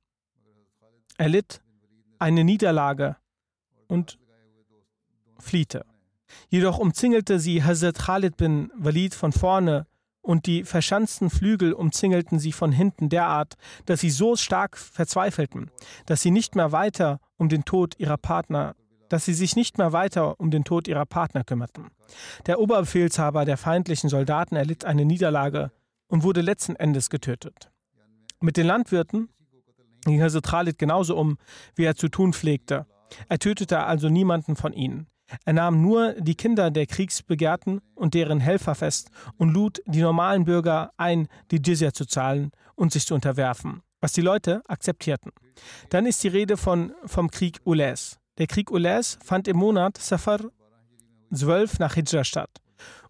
erlitt 1.18 1.62
eine 2.18 2.44
Niederlage 2.44 3.18
und 3.94 4.18
fliehte. 5.38 5.86
Jedoch 6.50 6.80
umzingelte 6.80 7.40
sie 7.40 7.64
Hazrat 7.64 8.00
Khalid 8.00 8.38
bin 8.38 8.72
Walid 8.76 9.14
von 9.14 9.32
vorne 9.32 9.86
und 10.22 10.48
die 10.48 10.64
verschanzten 10.64 11.30
Flügel 11.30 11.74
umzingelten 11.74 12.40
sie 12.40 12.54
von 12.54 12.72
hinten 12.72 13.10
derart, 13.10 13.56
dass 13.86 14.00
sie 14.00 14.10
so 14.10 14.36
stark 14.36 14.78
verzweifelten, 14.78 15.70
dass 16.08 16.22
sie 16.22 16.32
nicht 16.32 16.56
mehr 16.56 16.72
weiter 16.72 17.20
um 17.38 17.50
den 17.50 17.66
Tod 17.66 18.00
ihrer 18.00 18.18
Partner, 18.18 18.76
dass 19.10 19.26
sie 19.26 19.34
sich 19.36 19.56
nicht 19.56 19.78
mehr 19.78 19.94
weiter 19.94 20.40
um 20.40 20.50
den 20.50 20.64
Tod 20.64 20.88
ihrer 20.88 21.06
Partner 21.06 21.44
kümmerten. 21.44 21.92
Der 22.48 22.60
Oberbefehlshaber 22.60 23.46
der 23.46 23.58
feindlichen 23.58 24.10
Soldaten 24.10 24.56
erlitt 24.56 24.86
eine 24.86 25.06
Niederlage 25.06 25.72
und 26.08 26.24
wurde 26.24 26.42
letzten 26.42 26.76
Endes 26.78 27.12
getötet. 27.12 27.70
Mit 28.40 28.58
den 28.58 28.66
Landwirten 28.66 29.30
ging 30.06 30.22
Hazrat 30.22 30.48
Khalid 30.48 30.80
genauso 30.80 31.16
um, 31.16 31.38
wie 31.76 31.84
er 31.84 31.96
zu 31.96 32.10
tun 32.10 32.34
pflegte. 32.34 32.88
Er 33.30 33.40
tötete 33.40 33.84
also 33.84 34.10
niemanden 34.10 34.56
von 34.56 34.74
ihnen. 34.74 35.08
Er 35.46 35.54
nahm 35.54 35.82
nur 35.82 36.14
die 36.14 36.36
Kinder 36.36 36.70
der 36.70 36.86
Kriegsbegehrten 36.86 37.82
und 37.96 38.14
deren 38.14 38.40
Helfer 38.40 38.76
fest 38.76 39.10
und 39.38 39.50
lud 39.50 39.82
die 39.86 40.02
normalen 40.02 40.46
Bürger 40.46 40.92
ein, 40.98 41.28
die 41.52 41.62
Jizya 41.64 41.94
zu 41.94 42.06
zahlen 42.06 42.52
und 42.76 42.92
sich 42.92 43.06
zu 43.06 43.16
unterwerfen, 43.16 43.82
was 44.02 44.14
die 44.14 44.22
Leute 44.22 44.62
akzeptierten. 44.68 45.32
Dann 45.90 46.06
ist 46.06 46.24
die 46.24 46.28
Rede 46.28 46.58
von, 46.58 46.94
vom 47.06 47.32
Krieg 47.32 47.60
Ules. 47.66 48.20
Der 48.38 48.48
Krieg 48.48 48.72
Ules 48.72 49.18
fand 49.24 49.48
im 49.48 49.58
Monat 49.58 49.98
Safar 49.98 50.40
12 51.34 51.80
nach 51.80 51.96
Hijra 51.96 52.24
statt. 52.24 52.50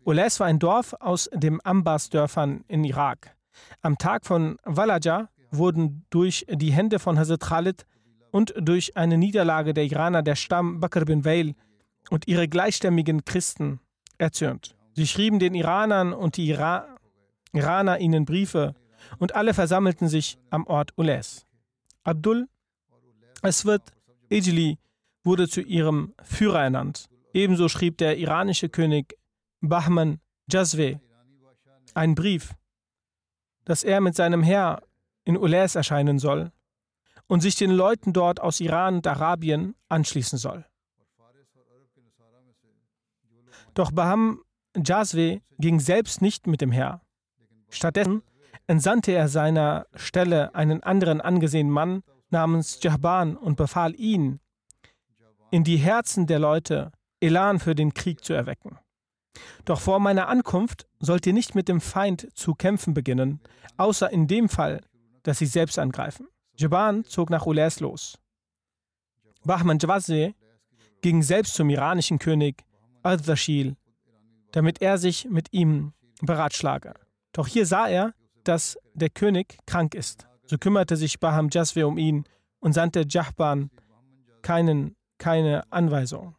Ules 0.05 0.39
war 0.39 0.47
ein 0.47 0.59
Dorf 0.59 0.93
aus 0.99 1.29
den 1.33 1.59
Ambas-Dörfern 1.63 2.63
in 2.67 2.83
Irak. 2.83 3.35
Am 3.81 3.97
Tag 3.97 4.25
von 4.25 4.57
Walaja 4.63 5.29
wurden 5.51 6.05
durch 6.09 6.45
die 6.49 6.71
Hände 6.71 6.99
von 6.99 7.17
Hazrat 7.17 7.41
Khalid 7.41 7.85
und 8.33 8.53
durch 8.57 8.97
eine 8.97 9.17
Niederlage 9.17 9.75
der 9.75 9.85
Iraner 9.85 10.23
der 10.23 10.35
Stamm 10.35 10.79
Bakr 10.79 11.05
bin 11.05 11.23
Wail 11.23 11.53
und 12.09 12.27
ihre 12.27 12.47
gleichstämmigen 12.47 13.23
Christen 13.25 13.79
erzürnt. 14.17 14.75
Sie 14.93 15.05
schrieben 15.05 15.37
den 15.37 15.53
Iranern 15.53 16.13
und 16.13 16.35
die 16.37 16.47
Ira 16.47 16.87
Iraner 17.53 17.99
ihnen 17.99 18.25
Briefe 18.25 18.73
und 19.19 19.35
alle 19.35 19.53
versammelten 19.53 20.07
sich 20.07 20.39
am 20.49 20.65
Ort 20.65 20.97
Ules. 20.97 21.45
Abdul 22.03 22.47
Aswad 23.43 23.83
Ejli 24.29 24.79
wurde 25.23 25.47
zu 25.47 25.61
ihrem 25.61 26.15
Führer 26.23 26.63
ernannt. 26.63 27.09
Ebenso 27.33 27.69
schrieb 27.69 27.99
der 27.99 28.17
iranische 28.17 28.69
König 28.69 29.15
Bahman 29.61 30.19
Jazwe 30.49 30.99
einen 31.93 32.15
Brief 32.15 32.55
dass 33.65 33.83
er 33.83 34.01
mit 34.01 34.15
seinem 34.15 34.43
Heer 34.43 34.81
in 35.23 35.37
Ules 35.37 35.75
erscheinen 35.75 36.19
soll 36.19 36.51
und 37.27 37.41
sich 37.41 37.55
den 37.55 37.71
Leuten 37.71 38.13
dort 38.13 38.39
aus 38.39 38.59
Iran 38.59 38.95
und 38.95 39.07
Arabien 39.07 39.75
anschließen 39.89 40.38
soll. 40.38 40.65
Doch 43.73 43.91
Baham 43.91 44.41
Jazwe 44.75 45.41
ging 45.57 45.79
selbst 45.79 46.21
nicht 46.21 46.47
mit 46.47 46.62
dem 46.62 46.71
Heer. 46.71 47.01
Stattdessen 47.69 48.21
entsandte 48.67 49.12
er 49.12 49.27
seiner 49.27 49.88
Stelle 49.95 50.53
einen 50.55 50.83
anderen 50.83 51.21
angesehenen 51.21 51.71
Mann 51.71 52.03
namens 52.29 52.79
Jahban 52.81 53.36
und 53.36 53.55
befahl 53.55 53.99
ihn, 53.99 54.39
in 55.51 55.63
die 55.63 55.77
Herzen 55.77 56.27
der 56.27 56.39
Leute 56.39 56.91
Elan 57.19 57.59
für 57.59 57.75
den 57.75 57.93
Krieg 57.93 58.23
zu 58.23 58.33
erwecken. 58.33 58.79
Doch 59.65 59.79
vor 59.79 59.99
meiner 59.99 60.27
Ankunft 60.27 60.88
sollt 60.99 61.25
ihr 61.25 61.33
nicht 61.33 61.55
mit 61.55 61.67
dem 61.67 61.81
Feind 61.81 62.27
zu 62.36 62.53
kämpfen 62.53 62.93
beginnen, 62.93 63.39
außer 63.77 64.09
in 64.12 64.27
dem 64.27 64.49
Fall, 64.49 64.81
dass 65.23 65.39
sie 65.39 65.45
selbst 65.45 65.79
angreifen. 65.79 66.27
Jaban 66.55 67.03
zog 67.03 67.29
nach 67.29 67.45
Ules 67.45 67.79
los. 67.79 68.17
Bahman 69.43 69.79
Jawazeh 69.79 70.33
ging 71.01 71.21
selbst 71.21 71.55
zum 71.55 71.69
iranischen 71.69 72.19
König 72.19 72.63
Ardashil, 73.01 73.75
damit 74.51 74.81
er 74.81 74.97
sich 74.97 75.25
mit 75.29 75.51
ihm 75.51 75.93
beratschlage. 76.21 76.93
Doch 77.33 77.47
hier 77.47 77.65
sah 77.65 77.87
er, 77.87 78.13
dass 78.43 78.77
der 78.93 79.09
König 79.09 79.57
krank 79.65 79.95
ist. 79.95 80.27
So 80.45 80.57
kümmerte 80.57 80.95
sich 80.95 81.19
Baham 81.19 81.49
Jaswe 81.51 81.87
um 81.87 81.97
ihn 81.97 82.25
und 82.59 82.73
sandte 82.73 83.05
Jahban 83.07 83.69
keinen, 84.41 84.95
keine 85.17 85.71
Anweisung. 85.71 86.35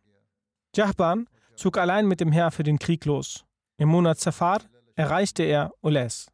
Jahban 0.74 1.28
zog 1.56 1.78
allein 1.78 2.06
mit 2.06 2.20
dem 2.20 2.32
Heer 2.32 2.50
für 2.50 2.62
den 2.62 2.78
Krieg 2.78 3.04
los. 3.04 3.44
Im 3.76 3.88
Monat 3.88 4.20
Safar 4.20 4.60
erreichte 4.94 5.42
er 5.42 5.72
Oles. 5.82 6.30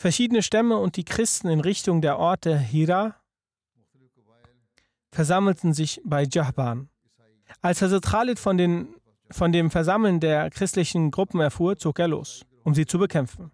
Verschiedene 0.00 0.42
Stämme 0.42 0.78
und 0.78 0.96
die 0.96 1.04
Christen 1.04 1.50
in 1.50 1.60
Richtung 1.60 2.00
der 2.00 2.18
Orte 2.18 2.58
Hira 2.58 3.16
versammelten 5.12 5.74
sich 5.74 6.00
bei 6.06 6.22
Jahban. 6.22 6.88
Als 7.60 7.82
Hazrat 7.82 8.06
Khalid 8.06 8.38
von, 8.38 8.56
den, 8.56 8.94
von 9.30 9.52
dem 9.52 9.70
Versammeln 9.70 10.18
der 10.18 10.48
christlichen 10.48 11.10
Gruppen 11.10 11.38
erfuhr, 11.40 11.76
zog 11.76 11.98
er 11.98 12.08
los, 12.08 12.46
um 12.64 12.74
sie 12.74 12.86
zu 12.86 12.98
bekämpfen. 12.98 13.50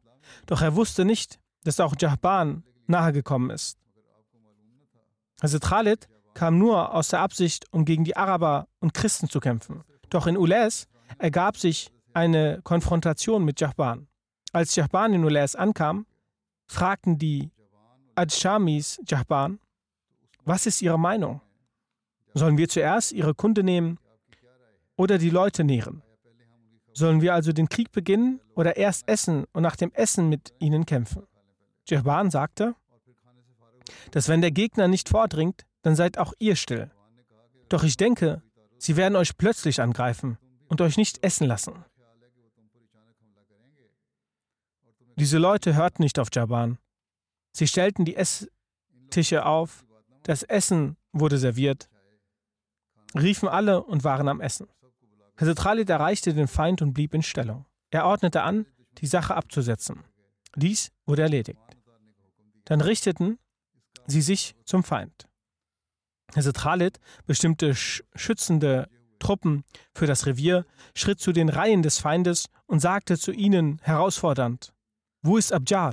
Doch 0.47 0.63
er 0.63 0.77
wusste 0.77 1.05
nicht, 1.05 1.41
dass 1.65 1.81
auch 1.81 1.97
Jahban 1.99 2.63
nahegekommen 2.87 3.51
ist. 3.51 3.77
Hazrat 5.43 5.65
Khalid 5.65 6.09
kam 6.33 6.59
nur 6.59 6.95
aus 6.95 7.09
der 7.09 7.23
Absicht, 7.23 7.65
um 7.73 7.85
gegen 7.85 8.05
die 8.05 8.17
Araber 8.17 8.69
und 8.79 8.95
Christen 8.95 9.29
zu 9.29 9.41
kämpfen. 9.41 9.83
Doch 10.11 10.29
in 10.29 10.37
Ules 10.37 10.87
ergab 11.19 11.57
sich 11.57 11.91
eine 12.15 12.61
Konfrontation 12.63 13.45
mit 13.45 13.61
Jahban. 13.61 14.07
Als 14.53 14.77
Jahban 14.77 15.13
in 15.13 15.25
Ules 15.25 15.57
ankam, 15.57 16.07
fragten 16.67 17.19
die 17.19 17.51
Adshamis 18.15 19.01
Jahban, 19.07 19.59
was 20.45 20.67
ist 20.67 20.83
ihre 20.83 20.99
Meinung? 20.99 21.41
Sollen 22.35 22.59
wir 22.59 22.69
zuerst 22.69 23.13
ihre 23.13 23.35
Kunde 23.35 23.63
nehmen 23.63 23.99
oder 24.97 25.19
die 25.19 25.31
Leute 25.31 25.65
nähren? 25.65 26.03
Sollen 26.93 27.21
wir 27.21 27.35
also 27.35 27.53
den 27.53 27.69
Krieg 27.69 27.93
beginnen 27.93 28.41
oder 28.55 28.77
erst 28.77 29.09
essen 29.09 29.45
und 29.53 29.63
nach 29.63 29.77
dem 29.77 29.93
Essen 29.93 30.29
mit 30.29 30.55
ihnen 30.59 30.87
kämpfen? 30.87 31.27
Jahban 31.89 32.31
sagte, 32.31 32.75
dass 34.11 34.29
wenn 34.29 34.41
der 34.41 34.51
Gegner 34.51 34.89
nicht 34.89 35.09
vordringt, 35.09 35.67
dann 35.83 35.95
seid 35.95 36.19
auch 36.19 36.33
ihr 36.39 36.57
still. 36.57 36.91
Doch 37.69 37.85
ich 37.85 37.97
denke, 37.97 38.43
sie 38.79 38.97
werden 38.97 39.17
euch 39.17 39.37
plötzlich 39.37 39.81
angreifen 39.81 40.39
und 40.69 40.81
euch 40.81 40.97
nicht 40.97 41.23
essen 41.25 41.47
lassen. 41.47 41.85
Diese 45.19 45.39
Leute 45.39 45.75
hörten 45.75 46.03
nicht 46.03 46.19
auf 46.19 46.29
Jaban. 46.31 46.79
Sie 47.53 47.67
stellten 47.67 48.05
die 48.05 48.17
Esstische 48.17 49.47
auf, 49.47 49.87
das 50.25 50.43
Essen 50.43 50.99
wurde 51.13 51.39
serviert, 51.39 51.89
riefen 53.15 53.49
alle 53.49 53.83
und 53.83 54.05
waren 54.05 54.29
am 54.29 54.43
Essen. 54.43 54.69
Hazrat 55.39 55.59
Khalid 55.59 55.89
erreichte 55.89 56.35
den 56.35 56.49
Feind 56.49 56.83
und 56.83 56.93
blieb 56.93 57.15
in 57.15 57.23
Stellung. 57.23 57.65
Er 57.91 58.05
ordnete 58.05 58.43
an, 58.43 58.67
die 58.99 59.07
Sache 59.07 59.35
abzusetzen. 59.35 60.05
Dies 60.55 60.93
wurde 61.07 61.23
erledigt. 61.23 61.61
Dann 62.67 62.83
richteten 62.83 63.39
sie 64.07 64.21
sich 64.21 64.55
zum 64.65 64.85
Feind. 64.85 65.27
Hazrat 66.35 66.59
Khalid 66.59 67.01
bestimmte 67.27 67.75
schützende 67.75 68.91
Truppen 69.19 69.65
für 69.95 70.07
das 70.07 70.27
Revier, 70.27 70.67
schritt 70.95 71.21
zu 71.21 71.33
den 71.33 71.49
Reihen 71.49 71.83
des 71.83 71.99
Feindes 71.99 72.51
und 72.67 72.81
sagte 72.81 73.17
zu 73.17 73.33
ihnen 73.33 73.79
herausfordernd: 73.83 74.75
Wo 75.27 75.39
ist 75.39 75.53
Abjar? 75.53 75.93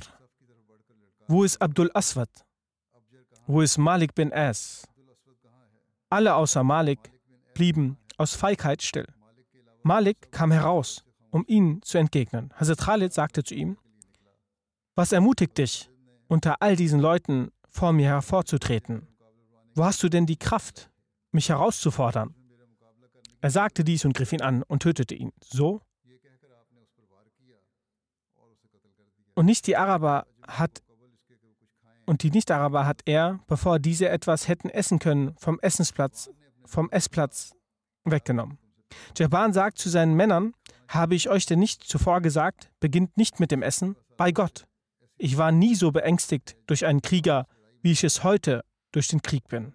Wo 1.26 1.42
ist 1.42 1.60
Abdul 1.60 1.90
Aswad? 1.92 2.30
Wo 3.48 3.62
ist 3.62 3.78
Malik 3.78 4.14
bin 4.14 4.32
As? 4.32 4.86
Alle 6.08 6.36
außer 6.36 6.62
Malik 6.62 7.00
blieben 7.52 7.98
aus 8.16 8.36
Feigheit 8.36 8.80
still. 8.80 9.08
Malik 9.82 10.30
kam 10.30 10.52
heraus, 10.52 11.02
um 11.32 11.44
ihnen 11.48 11.82
zu 11.82 11.98
entgegnen. 11.98 12.52
Hazrat 12.54 12.78
Khalid 12.78 13.12
sagte 13.12 13.42
zu 13.42 13.56
ihm: 13.56 13.76
Was 14.94 15.10
ermutigt 15.10 15.58
dich, 15.58 15.90
unter 16.28 16.62
all 16.62 16.76
diesen 16.76 17.00
Leuten 17.00 17.50
vor 17.68 17.92
mir 17.92 18.06
hervorzutreten? 18.06 19.08
Wo 19.74 19.84
hast 19.84 20.00
du 20.04 20.08
denn 20.08 20.26
die 20.26 20.38
Kraft, 20.38 20.92
mich 21.32 21.48
herauszufordern? 21.48 22.36
Er 23.40 23.50
sagte 23.50 23.82
dies 23.82 24.04
und 24.04 24.14
griff 24.14 24.32
ihn 24.32 24.42
an 24.42 24.62
und 24.62 24.84
tötete 24.84 25.16
ihn. 25.16 25.32
So? 25.42 25.82
Und 29.34 29.46
nicht 29.46 29.66
die 29.66 29.76
Araber 29.76 30.26
hat 30.46 30.82
und 32.06 32.22
die 32.22 32.30
Nicht-Araber 32.30 32.86
hat 32.86 33.00
er, 33.06 33.40
bevor 33.46 33.78
diese 33.78 34.08
etwas 34.08 34.48
hätten 34.48 34.68
essen 34.68 34.98
können, 34.98 35.34
vom 35.38 35.58
Essensplatz, 35.60 36.30
vom 36.66 36.90
Essplatz 36.90 37.52
weggenommen. 38.04 38.58
Jaban 39.16 39.52
sagt 39.52 39.78
zu 39.78 39.88
seinen 39.88 40.14
Männern, 40.14 40.52
habe 40.88 41.14
ich 41.14 41.28
euch 41.28 41.46
denn 41.46 41.58
nicht 41.58 41.82
zuvor 41.82 42.20
gesagt, 42.20 42.70
beginnt 42.78 43.16
nicht 43.16 43.40
mit 43.40 43.50
dem 43.50 43.62
Essen, 43.62 43.96
bei 44.16 44.32
Gott. 44.32 44.66
Ich 45.16 45.38
war 45.38 45.50
nie 45.50 45.74
so 45.74 45.92
beängstigt 45.92 46.56
durch 46.66 46.84
einen 46.84 47.02
Krieger, 47.02 47.46
wie 47.82 47.92
ich 47.92 48.04
es 48.04 48.22
heute 48.22 48.64
durch 48.92 49.08
den 49.08 49.22
Krieg 49.22 49.48
bin. 49.48 49.72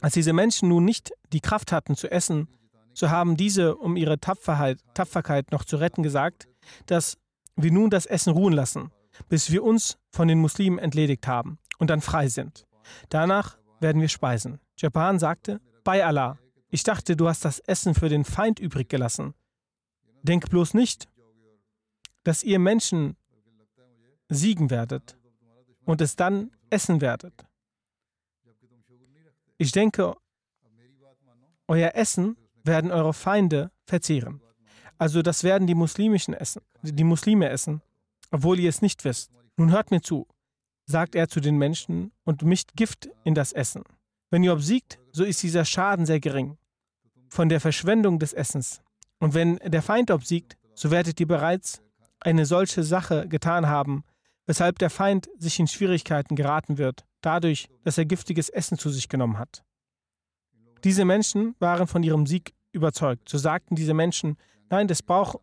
Als 0.00 0.14
diese 0.14 0.32
Menschen 0.32 0.68
nun 0.68 0.84
nicht 0.84 1.12
die 1.32 1.40
Kraft 1.40 1.72
hatten 1.72 1.96
zu 1.96 2.10
essen, 2.10 2.48
so 2.94 3.10
haben 3.10 3.36
diese, 3.36 3.76
um 3.76 3.96
ihre 3.96 4.18
Tapferheit, 4.18 4.78
Tapferkeit 4.94 5.50
noch 5.50 5.64
zu 5.64 5.76
retten, 5.76 6.02
gesagt, 6.02 6.46
dass 6.86 7.16
wir 7.56 7.72
nun 7.72 7.90
das 7.90 8.06
Essen 8.06 8.32
ruhen 8.32 8.52
lassen, 8.52 8.90
bis 9.28 9.50
wir 9.50 9.62
uns 9.62 9.98
von 10.10 10.28
den 10.28 10.38
Muslimen 10.38 10.78
entledigt 10.78 11.26
haben 11.26 11.58
und 11.78 11.90
dann 11.90 12.00
frei 12.00 12.28
sind. 12.28 12.66
Danach 13.08 13.58
werden 13.80 14.00
wir 14.00 14.08
speisen. 14.08 14.60
Japan 14.76 15.18
sagte, 15.18 15.60
bei 15.84 16.04
Allah, 16.04 16.38
ich 16.68 16.82
dachte, 16.82 17.16
du 17.16 17.28
hast 17.28 17.44
das 17.44 17.58
Essen 17.60 17.94
für 17.94 18.08
den 18.08 18.24
Feind 18.24 18.58
übrig 18.58 18.88
gelassen. 18.88 19.34
Denk 20.22 20.48
bloß 20.48 20.74
nicht, 20.74 21.08
dass 22.24 22.42
ihr 22.42 22.58
Menschen 22.58 23.16
siegen 24.28 24.70
werdet 24.70 25.18
und 25.84 26.00
es 26.00 26.16
dann 26.16 26.52
essen 26.70 27.00
werdet. 27.00 27.44
Ich 29.58 29.72
denke, 29.72 30.14
euer 31.68 31.94
Essen 31.94 32.36
werden 32.64 32.90
eure 32.90 33.12
Feinde 33.12 33.70
verzehren. 33.84 34.40
Also 35.02 35.20
das 35.20 35.42
werden 35.42 35.66
die 35.66 35.74
muslimischen 35.74 36.32
essen, 36.32 36.62
die 36.80 37.02
Muslime 37.02 37.48
essen, 37.48 37.82
obwohl 38.30 38.60
ihr 38.60 38.68
es 38.68 38.82
nicht 38.82 39.04
wisst. 39.04 39.32
Nun 39.56 39.72
hört 39.72 39.90
mir 39.90 40.00
zu, 40.00 40.28
sagt 40.86 41.16
er 41.16 41.26
zu 41.26 41.40
den 41.40 41.58
Menschen 41.58 42.12
und 42.22 42.42
mischt 42.42 42.76
Gift 42.76 43.08
in 43.24 43.34
das 43.34 43.52
Essen. 43.52 43.82
Wenn 44.30 44.44
ihr 44.44 44.52
obsiegt, 44.52 45.00
so 45.10 45.24
ist 45.24 45.42
dieser 45.42 45.64
Schaden 45.64 46.06
sehr 46.06 46.20
gering 46.20 46.56
von 47.30 47.48
der 47.48 47.60
Verschwendung 47.60 48.20
des 48.20 48.32
Essens. 48.32 48.80
Und 49.18 49.34
wenn 49.34 49.56
der 49.56 49.82
Feind 49.82 50.12
obsiegt, 50.12 50.56
so 50.76 50.92
werdet 50.92 51.18
ihr 51.18 51.26
bereits 51.26 51.82
eine 52.20 52.46
solche 52.46 52.84
Sache 52.84 53.26
getan 53.26 53.66
haben, 53.66 54.04
weshalb 54.46 54.78
der 54.78 54.90
Feind 54.90 55.28
sich 55.36 55.58
in 55.58 55.66
Schwierigkeiten 55.66 56.36
geraten 56.36 56.78
wird 56.78 57.04
dadurch, 57.22 57.68
dass 57.82 57.98
er 57.98 58.04
giftiges 58.04 58.50
Essen 58.50 58.78
zu 58.78 58.88
sich 58.88 59.08
genommen 59.08 59.36
hat. 59.36 59.64
Diese 60.84 61.04
Menschen 61.04 61.56
waren 61.58 61.88
von 61.88 62.04
ihrem 62.04 62.24
Sieg 62.24 62.54
überzeugt. 62.70 63.28
So 63.28 63.36
sagten 63.36 63.74
diese 63.74 63.94
Menschen, 63.94 64.36
nein, 64.72 64.88
das, 64.88 65.02
brauch, 65.02 65.36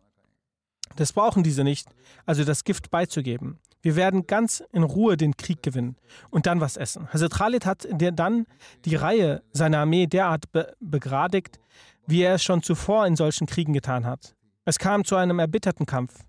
das 0.96 1.12
brauchen 1.14 1.42
diese 1.42 1.64
nicht, 1.64 1.88
also 2.26 2.44
das 2.44 2.64
Gift 2.64 2.90
beizugeben. 2.90 3.58
Wir 3.82 3.96
werden 3.96 4.26
ganz 4.26 4.62
in 4.72 4.82
Ruhe 4.82 5.16
den 5.16 5.38
Krieg 5.38 5.62
gewinnen 5.62 5.96
und 6.28 6.44
dann 6.44 6.60
was 6.60 6.76
essen. 6.76 7.10
Hazrat 7.10 7.32
Khalid 7.32 7.64
hat 7.64 7.88
dann 7.90 8.46
die 8.84 8.96
Reihe 8.96 9.42
seiner 9.52 9.78
Armee 9.78 10.06
derart 10.06 10.52
be 10.52 10.76
begradigt, 10.80 11.58
wie 12.06 12.22
er 12.22 12.34
es 12.34 12.42
schon 12.42 12.62
zuvor 12.62 13.06
in 13.06 13.16
solchen 13.16 13.46
Kriegen 13.46 13.72
getan 13.72 14.04
hat. 14.04 14.34
Es 14.66 14.78
kam 14.78 15.04
zu 15.04 15.16
einem 15.16 15.38
erbitterten 15.38 15.86
Kampf. 15.86 16.24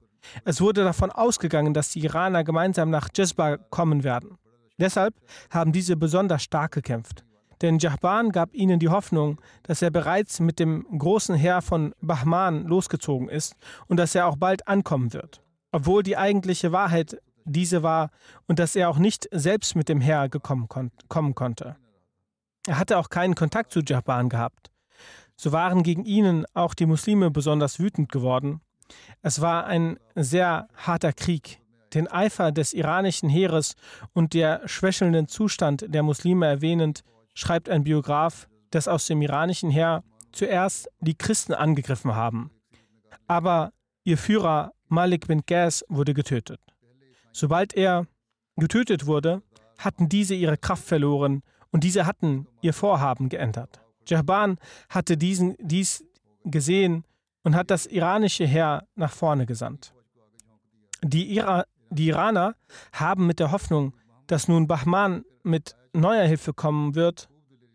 Es 0.46 0.62
wurde 0.62 0.84
davon 0.84 1.12
ausgegangen, 1.12 1.74
dass 1.74 1.90
die 1.90 2.04
Iraner 2.06 2.44
gemeinsam 2.44 2.90
nach 2.90 3.10
Jezba 3.14 3.58
kommen 3.58 4.04
werden. 4.04 4.38
Deshalb 4.80 5.16
haben 5.50 5.74
diese 5.74 5.98
besonders 5.98 6.44
stark 6.44 6.72
gekämpft. 6.72 7.26
Denn 7.62 7.78
Jahban 7.78 8.32
gab 8.32 8.54
ihnen 8.54 8.80
die 8.80 8.90
Hoffnung, 8.90 9.40
dass 9.64 9.82
er 9.82 9.92
bereits 9.92 10.40
mit 10.40 10.60
dem 10.60 10.86
großen 10.98 11.36
Heer 11.36 11.62
von 11.62 11.94
Bahman 12.02 12.66
losgezogen 12.66 13.30
ist 13.30 13.56
und 13.88 13.98
dass 13.98 14.16
er 14.16 14.28
auch 14.28 14.36
bald 14.36 14.68
ankommen 14.68 15.14
wird. 15.14 15.42
obwohl 15.72 16.04
die 16.04 16.18
eigentliche 16.18 16.72
Wahrheit 16.72 17.22
diese 17.46 17.82
war 17.82 18.12
und 18.48 18.60
dass 18.60 18.76
er 18.76 18.90
auch 18.90 18.98
nicht 18.98 19.28
selbst 19.32 19.76
mit 19.76 19.90
dem 19.90 20.02
Heer 20.02 20.30
gekommen 20.30 20.68
kon 20.68 20.92
kommen 21.08 21.34
konnte. 21.34 21.76
Er 22.68 22.78
hatte 22.78 22.98
auch 22.98 23.10
keinen 23.10 23.36
Kontakt 23.36 23.72
zu 23.72 23.80
Jahban 23.80 24.30
gehabt. 24.30 24.70
So 25.36 25.52
waren 25.52 25.82
gegen 25.82 26.06
ihn 26.06 26.46
auch 26.54 26.76
die 26.76 26.86
Muslime 26.86 27.32
besonders 27.32 27.80
wütend 27.80 28.12
geworden. 28.12 28.62
Es 29.24 29.42
war 29.42 29.66
ein 29.66 29.98
sehr 30.16 30.68
harter 30.76 31.14
Krieg. 31.14 31.60
Den 31.94 32.08
Eifer 32.08 32.52
des 32.52 32.74
iranischen 32.74 33.30
Heeres 33.30 33.76
und 34.14 34.34
der 34.34 34.62
schwächelnden 34.68 35.28
Zustand 35.28 35.86
der 35.88 36.04
Muslime 36.04 36.46
erwähnend, 36.46 37.04
schreibt 37.34 37.70
ein 37.70 37.84
Biograf, 37.84 38.48
dass 38.72 38.88
aus 38.88 39.08
dem 39.08 39.22
iranischen 39.22 39.70
Heer 39.70 40.04
zuerst 40.32 40.90
die 41.00 41.16
Christen 41.16 41.54
angegriffen 41.54 42.16
haben. 42.16 42.52
Aber 43.28 43.74
ihr 44.04 44.18
Führer 44.18 44.72
Malik 44.88 45.28
bin 45.28 45.44
Ghaz 45.46 45.86
wurde 45.88 46.14
getötet. 46.14 46.60
Sobald 47.32 47.74
er 47.74 48.08
getötet 48.58 49.06
wurde, 49.06 49.42
hatten 49.78 50.10
diese 50.10 50.36
ihre 50.36 50.58
Kraft 50.58 50.84
verloren 50.84 51.44
und 51.72 51.84
diese 51.84 52.06
hatten 52.06 52.48
ihr 52.62 52.74
Vorhaben 52.74 53.30
geändert. 53.30 53.82
Jahban 54.06 54.58
hatte 54.90 55.18
diesen, 55.18 55.56
dies 55.60 56.04
gesehen 56.44 57.06
und 57.44 57.56
hat 57.56 57.72
das 57.72 57.86
iranische 57.86 58.46
Heer 58.46 58.88
nach 58.96 59.14
vorne 59.14 59.46
gesandt. 59.46 59.94
Die, 61.04 61.34
Ira 61.36 61.66
die 61.90 62.08
Iraner 62.08 62.56
haben 62.94 63.28
mit 63.28 63.40
der 63.40 63.52
Hoffnung, 63.52 63.94
dass 64.28 64.48
nun 64.48 64.68
Bahman 64.68 65.26
mit 65.44 65.76
neuer 65.94 66.26
Hilfe 66.26 66.54
kommen 66.54 66.96
wird, 66.96 67.30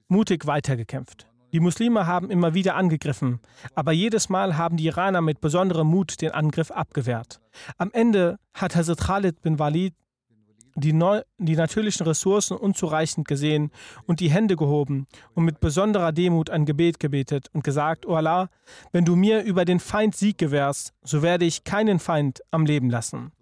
mutig 0.08 0.46
weitergekämpft. 0.46 1.26
Die 1.52 1.60
Muslime 1.60 2.06
haben 2.06 2.30
immer 2.30 2.54
wieder 2.54 2.74
angegriffen, 2.74 3.40
aber 3.74 3.92
jedes 3.92 4.28
Mal 4.28 4.56
haben 4.56 4.76
die 4.76 4.86
Iraner 4.86 5.20
mit 5.20 5.40
besonderem 5.40 5.86
Mut 5.86 6.20
den 6.20 6.32
Angriff 6.32 6.70
abgewehrt. 6.70 7.40
Am 7.78 7.90
Ende 7.92 8.38
hat 8.52 8.76
Hazrat 8.76 8.98
Khalid 8.98 9.40
bin 9.42 9.58
Walid 9.58 9.94
die, 10.76 10.92
neu, 10.92 11.22
die 11.38 11.56
natürlichen 11.56 12.06
Ressourcen 12.06 12.56
unzureichend 12.56 13.26
gesehen 13.26 13.70
und 14.06 14.20
die 14.20 14.30
Hände 14.30 14.56
gehoben 14.56 15.06
und 15.34 15.44
mit 15.44 15.60
besonderer 15.60 16.12
Demut 16.12 16.50
ein 16.50 16.66
Gebet 16.66 17.00
gebetet 17.00 17.48
und 17.52 17.64
gesagt, 17.64 18.06
O 18.06 18.14
Allah, 18.14 18.50
wenn 18.92 19.04
du 19.04 19.16
mir 19.16 19.42
über 19.42 19.64
den 19.64 19.80
Feind 19.80 20.14
Sieg 20.14 20.38
gewährst, 20.38 20.92
so 21.02 21.22
werde 21.22 21.46
ich 21.46 21.64
keinen 21.64 21.98
Feind 21.98 22.40
am 22.50 22.66
Leben 22.66 22.90
lassen. 22.90 23.32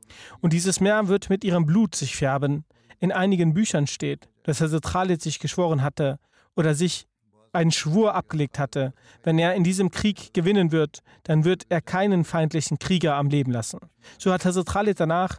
Und 0.41 0.53
dieses 0.53 0.81
Meer 0.81 1.09
wird 1.09 1.29
mit 1.29 1.45
ihrem 1.45 1.67
Blut 1.67 1.95
sich 1.95 2.15
färben. 2.15 2.65
In 3.05 3.13
einigen 3.13 3.53
Büchern 3.53 3.87
steht, 3.87 4.31
dass 4.45 4.63
Hazrat 4.63 4.85
Khalid 4.85 5.21
sich 5.21 5.39
geschworen 5.39 5.83
hatte 5.83 6.19
oder 6.57 6.75
sich 6.75 7.07
einen 7.53 7.71
Schwur 7.71 8.15
abgelegt 8.15 8.59
hatte, 8.59 8.95
wenn 9.23 9.39
er 9.39 9.55
in 9.55 9.63
diesem 9.63 9.91
Krieg 9.91 10.33
gewinnen 10.33 10.73
wird, 10.73 11.01
dann 11.25 11.45
wird 11.45 11.67
er 11.69 11.83
keinen 11.83 12.25
feindlichen 12.25 12.79
Krieger 12.79 13.17
am 13.17 13.29
Leben 13.29 13.53
lassen. 13.53 13.79
So 14.19 14.33
hat 14.33 14.47
Hazrat 14.47 14.69
Khalid 14.69 15.01
danach 15.01 15.39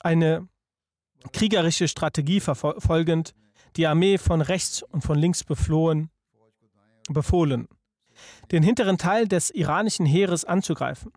eine 0.00 0.48
kriegerische 1.34 1.86
Strategie 1.86 2.40
verfolgend 2.40 3.34
die 3.76 3.86
Armee 3.86 4.16
von 4.16 4.40
rechts 4.40 4.82
und 4.82 5.02
von 5.02 5.18
links 5.18 5.44
beflohen, 5.44 6.08
befohlen, 7.10 7.68
den 8.52 8.62
hinteren 8.62 8.96
Teil 8.96 9.28
des 9.28 9.50
iranischen 9.50 10.06
Heeres 10.06 10.46
anzugreifen. 10.46 11.12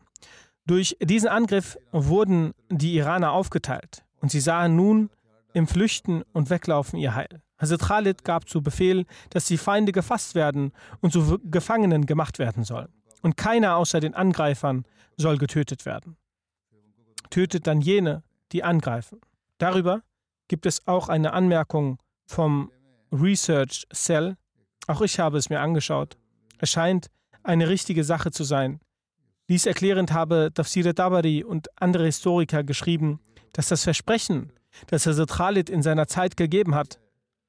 Durch 0.66 0.98
diesen 1.02 1.30
Angriff 1.30 1.78
wurden 1.94 2.52
die 2.70 2.98
Iraner 2.98 3.32
aufgeteilt 3.32 4.04
und 4.20 4.30
sie 4.30 4.42
sahen 4.42 4.76
nun 4.76 5.10
im 5.56 5.68
Flüchten 5.68 6.22
und 6.34 6.50
Weglaufen 6.50 7.00
ihr 7.00 7.16
Heil. 7.16 7.42
Hazrat 7.58 7.80
Khalid 7.80 8.26
gab 8.26 8.50
zu 8.50 8.62
Befehl, 8.62 9.06
dass 9.30 9.46
die 9.46 9.58
Feinde 9.58 9.94
gefasst 9.94 10.36
werden 10.36 10.74
und 11.00 11.14
zu 11.14 11.40
Gefangenen 11.46 12.06
gemacht 12.06 12.40
werden 12.40 12.66
sollen. 12.66 12.90
Und 13.22 13.38
keiner 13.38 13.78
außer 13.78 14.02
den 14.02 14.14
Angreifern 14.14 14.84
soll 15.16 15.38
getötet 15.38 15.86
werden. 15.86 16.18
Tötet 17.30 17.68
dann 17.68 17.80
jene, 17.80 18.24
die 18.52 18.66
angreifen. 18.66 19.22
Darüber 19.58 20.02
gibt 20.50 20.66
es 20.66 20.86
auch 20.88 21.08
eine 21.08 21.32
Anmerkung 21.32 22.00
vom 22.26 22.70
Research 23.14 23.88
Cell. 23.94 24.36
Auch 24.88 25.02
ich 25.02 25.20
habe 25.20 25.38
es 25.38 25.50
mir 25.50 25.62
angeschaut. 25.62 26.18
Es 26.60 26.72
scheint 26.72 27.08
eine 27.44 27.70
richtige 27.70 28.04
Sache 28.04 28.32
zu 28.32 28.44
sein. 28.44 28.82
Dies 29.48 29.66
erklärend 29.66 30.12
habe 30.12 30.52
Tafsir 30.54 30.94
Tabari 30.94 31.46
und 31.46 31.70
andere 31.82 32.06
Historiker 32.06 32.66
geschrieben, 32.66 33.22
dass 33.54 33.70
das 33.70 33.86
Versprechen, 33.86 34.52
das 34.88 35.06
Hazrat 35.06 35.30
Khalid 35.30 35.70
in 35.70 35.82
seiner 35.82 36.08
Zeit 36.08 36.38
gegeben 36.38 36.76
hat, 36.76 37.00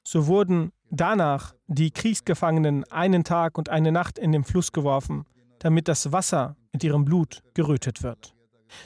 so 0.04 0.26
wurden 0.26 0.72
danach 0.90 1.54
die 1.66 1.90
Kriegsgefangenen 1.90 2.84
einen 2.84 3.24
Tag 3.24 3.58
und 3.58 3.68
eine 3.68 3.92
Nacht 3.92 4.18
in 4.18 4.32
den 4.32 4.44
Fluss 4.44 4.72
geworfen, 4.72 5.24
damit 5.58 5.88
das 5.88 6.12
Wasser 6.12 6.56
mit 6.72 6.84
ihrem 6.84 7.04
Blut 7.04 7.42
gerötet 7.54 8.02
wird. 8.02 8.34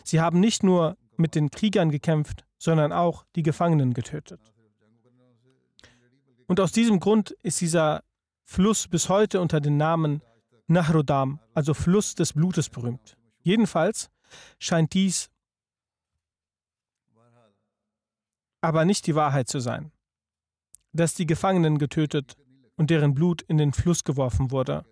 Sie 0.05 0.21
haben 0.21 0.41
nicht 0.41 0.63
nur 0.63 0.97
mit 1.17 1.35
den 1.35 1.51
Kriegern 1.51 1.91
gekämpft, 1.91 2.45
sondern 2.59 2.93
auch 2.93 3.25
die 3.37 3.43
Gefangenen 3.43 3.95
getötet. 3.95 4.41
Und 6.47 6.61
aus 6.61 6.73
diesem 6.73 7.01
Grund 7.01 7.37
ist 7.43 7.61
dieser 7.61 8.03
Fluss 8.45 8.89
bis 8.89 9.09
heute 9.09 9.41
unter 9.41 9.61
dem 9.61 9.77
Namen 9.77 10.23
Nahrudam, 10.67 11.41
also 11.55 11.75
Fluss 11.75 12.15
des 12.15 12.33
Blutes, 12.33 12.69
berühmt. 12.69 13.17
Jedenfalls 13.43 14.11
scheint 14.59 14.95
dies 14.95 15.31
aber 18.61 18.85
nicht 18.85 19.07
die 19.07 19.15
Wahrheit 19.15 19.49
zu 19.49 19.61
sein, 19.61 19.93
dass 20.93 21.15
die 21.15 21.27
Gefangenen 21.27 21.79
getötet 21.79 22.37
und 22.77 22.91
deren 22.91 23.15
Blut 23.15 23.43
in 23.43 23.59
den 23.59 23.73
Fluss 23.73 24.05
geworfen 24.05 24.51
wurde. 24.51 24.85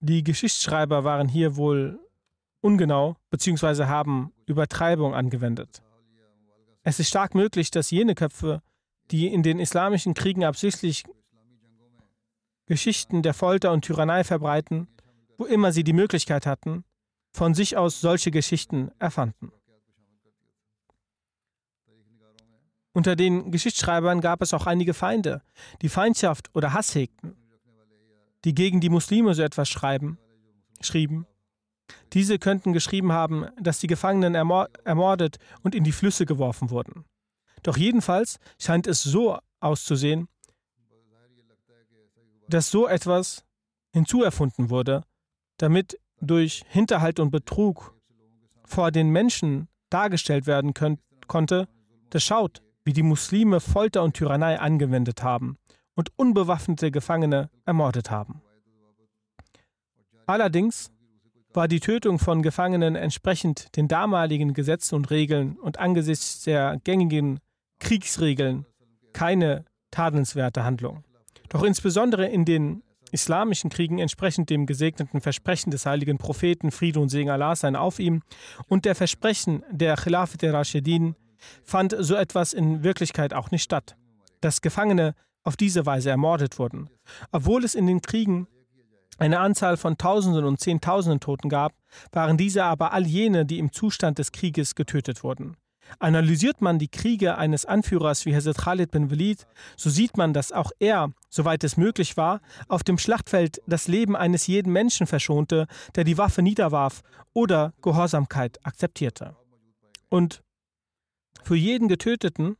Die 0.00 0.24
Geschichtsschreiber 0.24 1.04
waren 1.04 1.28
hier 1.28 1.56
wohl 1.56 2.00
ungenau 2.60 3.16
bzw. 3.30 3.84
haben 3.84 4.32
Übertreibung 4.46 5.14
angewendet. 5.14 5.82
Es 6.82 6.98
ist 6.98 7.08
stark 7.08 7.34
möglich, 7.34 7.70
dass 7.70 7.90
jene 7.90 8.14
Köpfe, 8.14 8.62
die 9.10 9.26
in 9.26 9.42
den 9.42 9.58
islamischen 9.58 10.14
Kriegen 10.14 10.44
absichtlich 10.44 11.04
Geschichten 12.66 13.22
der 13.22 13.34
Folter 13.34 13.72
und 13.72 13.84
Tyrannei 13.84 14.24
verbreiten, 14.24 14.88
wo 15.36 15.44
immer 15.44 15.72
sie 15.72 15.84
die 15.84 15.92
Möglichkeit 15.92 16.46
hatten, 16.46 16.84
von 17.32 17.54
sich 17.54 17.76
aus 17.76 18.00
solche 18.00 18.30
Geschichten 18.30 18.90
erfanden. 18.98 19.52
Unter 22.92 23.16
den 23.16 23.50
Geschichtsschreibern 23.52 24.20
gab 24.20 24.42
es 24.42 24.52
auch 24.52 24.66
einige 24.66 24.94
Feinde, 24.94 25.42
die 25.82 25.88
Feindschaft 25.88 26.50
oder 26.54 26.72
Hass 26.72 26.94
hegten, 26.94 27.36
die 28.44 28.54
gegen 28.54 28.80
die 28.80 28.88
Muslime 28.88 29.34
so 29.34 29.42
etwas 29.42 29.68
schreiben, 29.68 30.18
schrieben 30.80 31.26
diese 32.12 32.38
könnten 32.38 32.72
geschrieben 32.72 33.12
haben, 33.12 33.46
dass 33.60 33.78
die 33.78 33.86
Gefangenen 33.86 34.34
ermordet 34.34 35.38
und 35.62 35.74
in 35.74 35.84
die 35.84 35.92
Flüsse 35.92 36.26
geworfen 36.26 36.70
wurden. 36.70 37.04
Doch 37.62 37.76
jedenfalls 37.76 38.38
scheint 38.58 38.86
es 38.86 39.02
so 39.02 39.38
auszusehen, 39.60 40.28
dass 42.48 42.70
so 42.70 42.88
etwas 42.88 43.44
hinzuerfunden 43.92 44.70
wurde, 44.70 45.04
damit 45.58 45.98
durch 46.20 46.64
Hinterhalt 46.68 47.20
und 47.20 47.30
Betrug 47.30 47.94
vor 48.64 48.90
den 48.90 49.10
Menschen 49.10 49.68
dargestellt 49.88 50.46
werden 50.46 50.74
könnt, 50.74 51.00
konnte, 51.26 51.68
das 52.10 52.24
schaut, 52.24 52.62
wie 52.90 52.92
die 52.92 53.04
Muslime 53.04 53.60
Folter 53.60 54.02
und 54.02 54.14
Tyrannei 54.14 54.58
angewendet 54.58 55.22
haben 55.22 55.58
und 55.94 56.10
unbewaffnete 56.16 56.90
Gefangene 56.90 57.48
ermordet 57.64 58.10
haben. 58.10 58.42
Allerdings 60.26 60.90
war 61.52 61.68
die 61.68 61.78
Tötung 61.78 62.18
von 62.18 62.42
Gefangenen 62.42 62.96
entsprechend 62.96 63.76
den 63.76 63.86
damaligen 63.86 64.54
Gesetzen 64.54 64.96
und 64.96 65.08
Regeln 65.12 65.56
und 65.56 65.78
angesichts 65.78 66.42
der 66.42 66.80
gängigen 66.82 67.38
Kriegsregeln 67.78 68.66
keine 69.12 69.66
tadelnswerte 69.92 70.64
Handlung. 70.64 71.04
Doch 71.48 71.62
insbesondere 71.62 72.26
in 72.26 72.44
den 72.44 72.82
islamischen 73.12 73.70
Kriegen 73.70 74.00
entsprechend 74.00 74.50
dem 74.50 74.66
gesegneten 74.66 75.20
Versprechen 75.20 75.70
des 75.70 75.86
heiligen 75.86 76.18
Propheten 76.18 76.72
Friede 76.72 76.98
und 76.98 77.08
Segen 77.08 77.30
Allah 77.30 77.54
sein 77.54 77.76
auf 77.76 78.00
ihm 78.00 78.22
und 78.66 78.84
der 78.84 78.96
Versprechen 78.96 79.62
der 79.70 79.94
Khilafat 79.94 80.42
der 80.42 80.54
Rashidin 80.54 81.14
fand 81.64 81.94
so 81.98 82.14
etwas 82.14 82.52
in 82.52 82.82
Wirklichkeit 82.82 83.34
auch 83.34 83.50
nicht 83.50 83.62
statt, 83.62 83.96
dass 84.40 84.60
Gefangene 84.60 85.14
auf 85.42 85.56
diese 85.56 85.86
Weise 85.86 86.10
ermordet 86.10 86.58
wurden, 86.58 86.90
obwohl 87.32 87.64
es 87.64 87.74
in 87.74 87.86
den 87.86 88.02
Kriegen 88.02 88.46
eine 89.18 89.40
Anzahl 89.40 89.76
von 89.76 89.98
Tausenden 89.98 90.44
und 90.44 90.60
Zehntausenden 90.60 91.20
Toten 91.20 91.48
gab, 91.48 91.74
waren 92.12 92.36
diese 92.36 92.64
aber 92.64 92.92
all 92.92 93.06
jene, 93.06 93.44
die 93.44 93.58
im 93.58 93.72
Zustand 93.72 94.18
des 94.18 94.32
Krieges 94.32 94.74
getötet 94.74 95.22
wurden. 95.22 95.56
Analysiert 95.98 96.60
man 96.62 96.78
die 96.78 96.88
Kriege 96.88 97.36
eines 97.36 97.66
Anführers 97.66 98.24
wie 98.24 98.34
Hazrat 98.34 98.58
Khalid 98.58 98.90
bin 98.92 99.10
Walid, 99.10 99.46
so 99.76 99.90
sieht 99.90 100.16
man, 100.16 100.32
dass 100.32 100.52
auch 100.52 100.70
er, 100.78 101.12
soweit 101.28 101.64
es 101.64 101.76
möglich 101.76 102.16
war, 102.16 102.40
auf 102.68 102.84
dem 102.84 102.96
Schlachtfeld 102.96 103.60
das 103.66 103.88
Leben 103.88 104.14
eines 104.14 104.46
jeden 104.46 104.72
Menschen 104.72 105.06
verschonte, 105.06 105.66
der 105.96 106.04
die 106.04 106.16
Waffe 106.16 106.42
niederwarf 106.42 107.02
oder 107.32 107.74
Gehorsamkeit 107.82 108.64
akzeptierte. 108.64 109.36
Und 110.08 110.42
für 111.44 111.56
jeden 111.56 111.88
Getöteten 111.88 112.56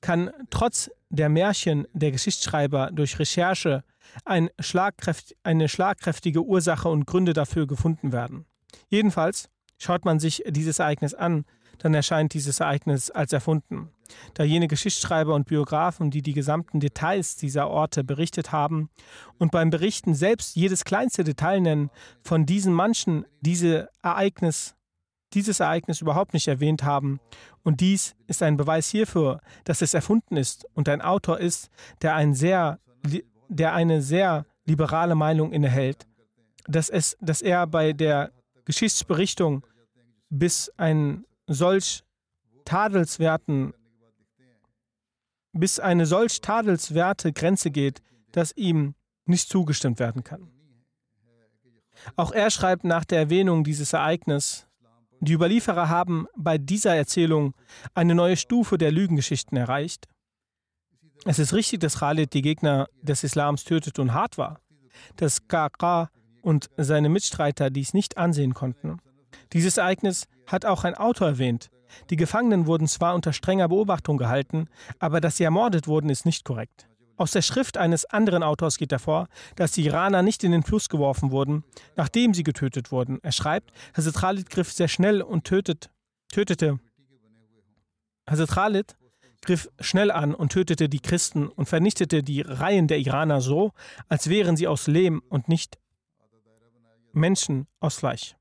kann 0.00 0.30
trotz 0.50 0.90
der 1.10 1.28
Märchen 1.28 1.86
der 1.92 2.12
Geschichtsschreiber 2.12 2.90
durch 2.92 3.18
Recherche 3.18 3.84
ein 4.24 4.48
Schlagkräft, 4.58 5.34
eine 5.42 5.68
schlagkräftige 5.68 6.42
Ursache 6.42 6.88
und 6.88 7.06
Gründe 7.06 7.32
dafür 7.32 7.66
gefunden 7.66 8.12
werden. 8.12 8.46
Jedenfalls 8.88 9.48
schaut 9.78 10.04
man 10.04 10.18
sich 10.18 10.42
dieses 10.48 10.78
Ereignis 10.78 11.14
an, 11.14 11.44
dann 11.78 11.94
erscheint 11.94 12.34
dieses 12.34 12.60
Ereignis 12.60 13.10
als 13.10 13.32
erfunden. 13.32 13.90
Da 14.34 14.42
jene 14.42 14.68
Geschichtsschreiber 14.68 15.34
und 15.34 15.46
Biografen, 15.46 16.10
die 16.10 16.22
die 16.22 16.32
gesamten 16.32 16.80
Details 16.80 17.36
dieser 17.36 17.68
Orte 17.68 18.04
berichtet 18.04 18.52
haben 18.52 18.90
und 19.38 19.52
beim 19.52 19.70
Berichten 19.70 20.14
selbst 20.14 20.56
jedes 20.56 20.84
kleinste 20.84 21.24
Detail 21.24 21.60
nennen, 21.60 21.90
von 22.22 22.46
diesen 22.46 22.72
manchen 22.72 23.26
diese 23.40 23.90
Ereignis, 24.02 24.74
dieses 25.34 25.60
Ereignis 25.60 26.00
überhaupt 26.00 26.32
nicht 26.32 26.48
erwähnt 26.48 26.82
haben. 26.82 27.20
Und 27.62 27.80
dies 27.80 28.16
ist 28.26 28.42
ein 28.42 28.56
Beweis 28.56 28.88
hierfür, 28.88 29.40
dass 29.64 29.82
es 29.82 29.94
erfunden 29.94 30.36
ist 30.36 30.66
und 30.74 30.88
ein 30.88 31.02
Autor 31.02 31.38
ist, 31.38 31.70
der, 32.02 32.14
ein 32.14 32.34
sehr, 32.34 32.78
der 33.48 33.74
eine 33.74 34.02
sehr 34.02 34.46
liberale 34.64 35.14
Meinung 35.14 35.52
innehält, 35.52 36.06
dass, 36.66 36.88
es, 36.88 37.16
dass 37.20 37.42
er 37.42 37.66
bei 37.66 37.92
der 37.92 38.32
Geschichtsberichtung 38.64 39.66
bis 40.30 40.70
ein 40.76 41.24
solch 41.46 42.04
tadelswerten, 42.64 43.72
bis 45.52 45.80
eine 45.80 46.04
solch 46.04 46.40
tadelswerte 46.40 47.32
Grenze 47.32 47.70
geht, 47.70 48.02
dass 48.32 48.54
ihm 48.56 48.94
nicht 49.24 49.48
zugestimmt 49.48 49.98
werden 49.98 50.22
kann. 50.22 50.50
Auch 52.16 52.32
er 52.32 52.50
schreibt 52.50 52.84
nach 52.84 53.04
der 53.04 53.18
Erwähnung 53.18 53.64
dieses 53.64 53.92
Ereignisses, 53.92 54.67
die 55.20 55.32
Überlieferer 55.32 55.88
haben 55.88 56.26
bei 56.36 56.58
dieser 56.58 56.94
Erzählung 56.94 57.54
eine 57.94 58.14
neue 58.14 58.36
Stufe 58.36 58.78
der 58.78 58.92
Lügengeschichten 58.92 59.56
erreicht. 59.56 60.06
Es 61.24 61.38
ist 61.38 61.52
richtig, 61.52 61.80
dass 61.80 61.98
Khalid 61.98 62.32
die 62.34 62.42
Gegner 62.42 62.86
des 63.02 63.24
Islams 63.24 63.64
tötete 63.64 64.00
und 64.00 64.14
hart 64.14 64.38
war, 64.38 64.60
dass 65.16 65.48
Qaqa 65.48 66.10
und 66.42 66.70
seine 66.76 67.08
Mitstreiter 67.08 67.70
dies 67.70 67.94
nicht 67.94 68.16
ansehen 68.16 68.54
konnten. 68.54 68.98
Dieses 69.52 69.76
Ereignis 69.76 70.26
hat 70.46 70.64
auch 70.64 70.84
ein 70.84 70.94
Autor 70.94 71.28
erwähnt. 71.28 71.70
Die 72.10 72.16
Gefangenen 72.16 72.66
wurden 72.66 72.86
zwar 72.86 73.14
unter 73.14 73.32
strenger 73.32 73.68
Beobachtung 73.68 74.18
gehalten, 74.18 74.68
aber 74.98 75.20
dass 75.20 75.38
sie 75.38 75.44
ermordet 75.44 75.88
wurden, 75.88 76.10
ist 76.10 76.26
nicht 76.26 76.44
korrekt. 76.44 76.87
Aus 77.18 77.32
der 77.32 77.42
Schrift 77.42 77.76
eines 77.76 78.04
anderen 78.04 78.44
Autors 78.44 78.78
geht 78.78 78.92
hervor, 78.92 79.26
dass 79.56 79.72
die 79.72 79.84
Iraner 79.84 80.22
nicht 80.22 80.44
in 80.44 80.52
den 80.52 80.62
Fluss 80.62 80.88
geworfen 80.88 81.32
wurden, 81.32 81.64
nachdem 81.96 82.32
sie 82.32 82.44
getötet 82.44 82.92
wurden. 82.92 83.18
Er 83.22 83.32
schreibt, 83.32 83.72
Hazrat 83.92 84.14
Khalid 84.14 84.50
griff 84.50 84.72
sehr 84.72 84.86
schnell 84.86 85.20
und 85.20 85.44
tötet, 85.44 85.90
tötete. 86.32 86.78
Hazrat 88.30 88.50
Khalid 88.50 88.96
griff 89.42 89.68
schnell 89.80 90.12
an 90.12 90.32
und 90.32 90.52
tötete 90.52 90.88
die 90.88 91.00
Christen 91.00 91.48
und 91.48 91.66
vernichtete 91.66 92.22
die 92.22 92.40
Reihen 92.40 92.86
der 92.86 93.00
Iraner 93.00 93.40
so, 93.40 93.72
als 94.08 94.28
wären 94.28 94.56
sie 94.56 94.68
aus 94.68 94.86
Lehm 94.86 95.20
und 95.28 95.48
nicht 95.48 95.78
Menschen 97.12 97.66
aus 97.80 97.96
Fleisch. 97.96 98.36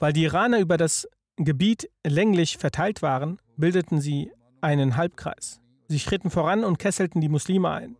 Weil 0.00 0.12
die 0.12 0.24
Iraner 0.24 0.58
über 0.58 0.76
das 0.76 1.08
Gebiet 1.36 1.88
länglich 2.04 2.58
verteilt 2.58 3.00
waren, 3.00 3.40
bildeten 3.56 4.00
sie 4.00 4.32
einen 4.60 4.96
Halbkreis. 4.96 5.60
Sie 5.88 5.98
schritten 5.98 6.30
voran 6.30 6.64
und 6.64 6.78
kesselten 6.78 7.20
die 7.20 7.30
Muslime 7.30 7.70
ein. 7.70 7.96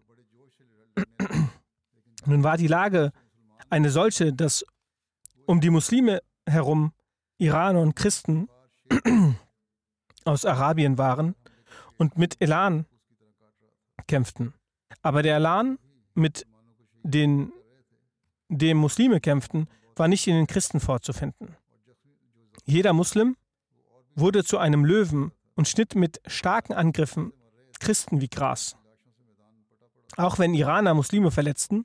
Nun 2.26 2.44
war 2.44 2.58
die 2.58 2.66
Lage 2.66 3.12
eine 3.70 3.90
solche, 3.90 4.32
dass 4.32 4.64
um 5.46 5.60
die 5.62 5.70
Muslime 5.70 6.20
herum 6.46 6.92
Iraner 7.38 7.80
und 7.80 7.96
Christen 7.96 8.48
aus 10.24 10.44
Arabien 10.44 10.98
waren 10.98 11.34
und 11.96 12.18
mit 12.18 12.36
Elan 12.40 12.84
kämpften. 14.06 14.52
Aber 15.00 15.22
der 15.22 15.36
Elan, 15.36 15.78
mit 16.14 16.46
den, 17.02 17.52
dem 18.48 18.76
Muslime 18.76 19.20
kämpften, 19.20 19.68
war 19.96 20.08
nicht 20.08 20.26
in 20.26 20.34
den 20.34 20.46
Christen 20.46 20.80
vorzufinden. 20.80 21.56
Jeder 22.64 22.92
Muslim 22.92 23.36
wurde 24.14 24.44
zu 24.44 24.58
einem 24.58 24.84
Löwen 24.84 25.32
und 25.54 25.68
schnitt 25.68 25.94
mit 25.94 26.20
starken 26.26 26.74
Angriffen 26.74 27.32
Christen 27.78 28.20
wie 28.20 28.28
Gras. 28.28 28.76
Auch 30.16 30.38
wenn 30.38 30.54
Iraner 30.54 30.94
Muslime 30.94 31.30
verletzten 31.30 31.84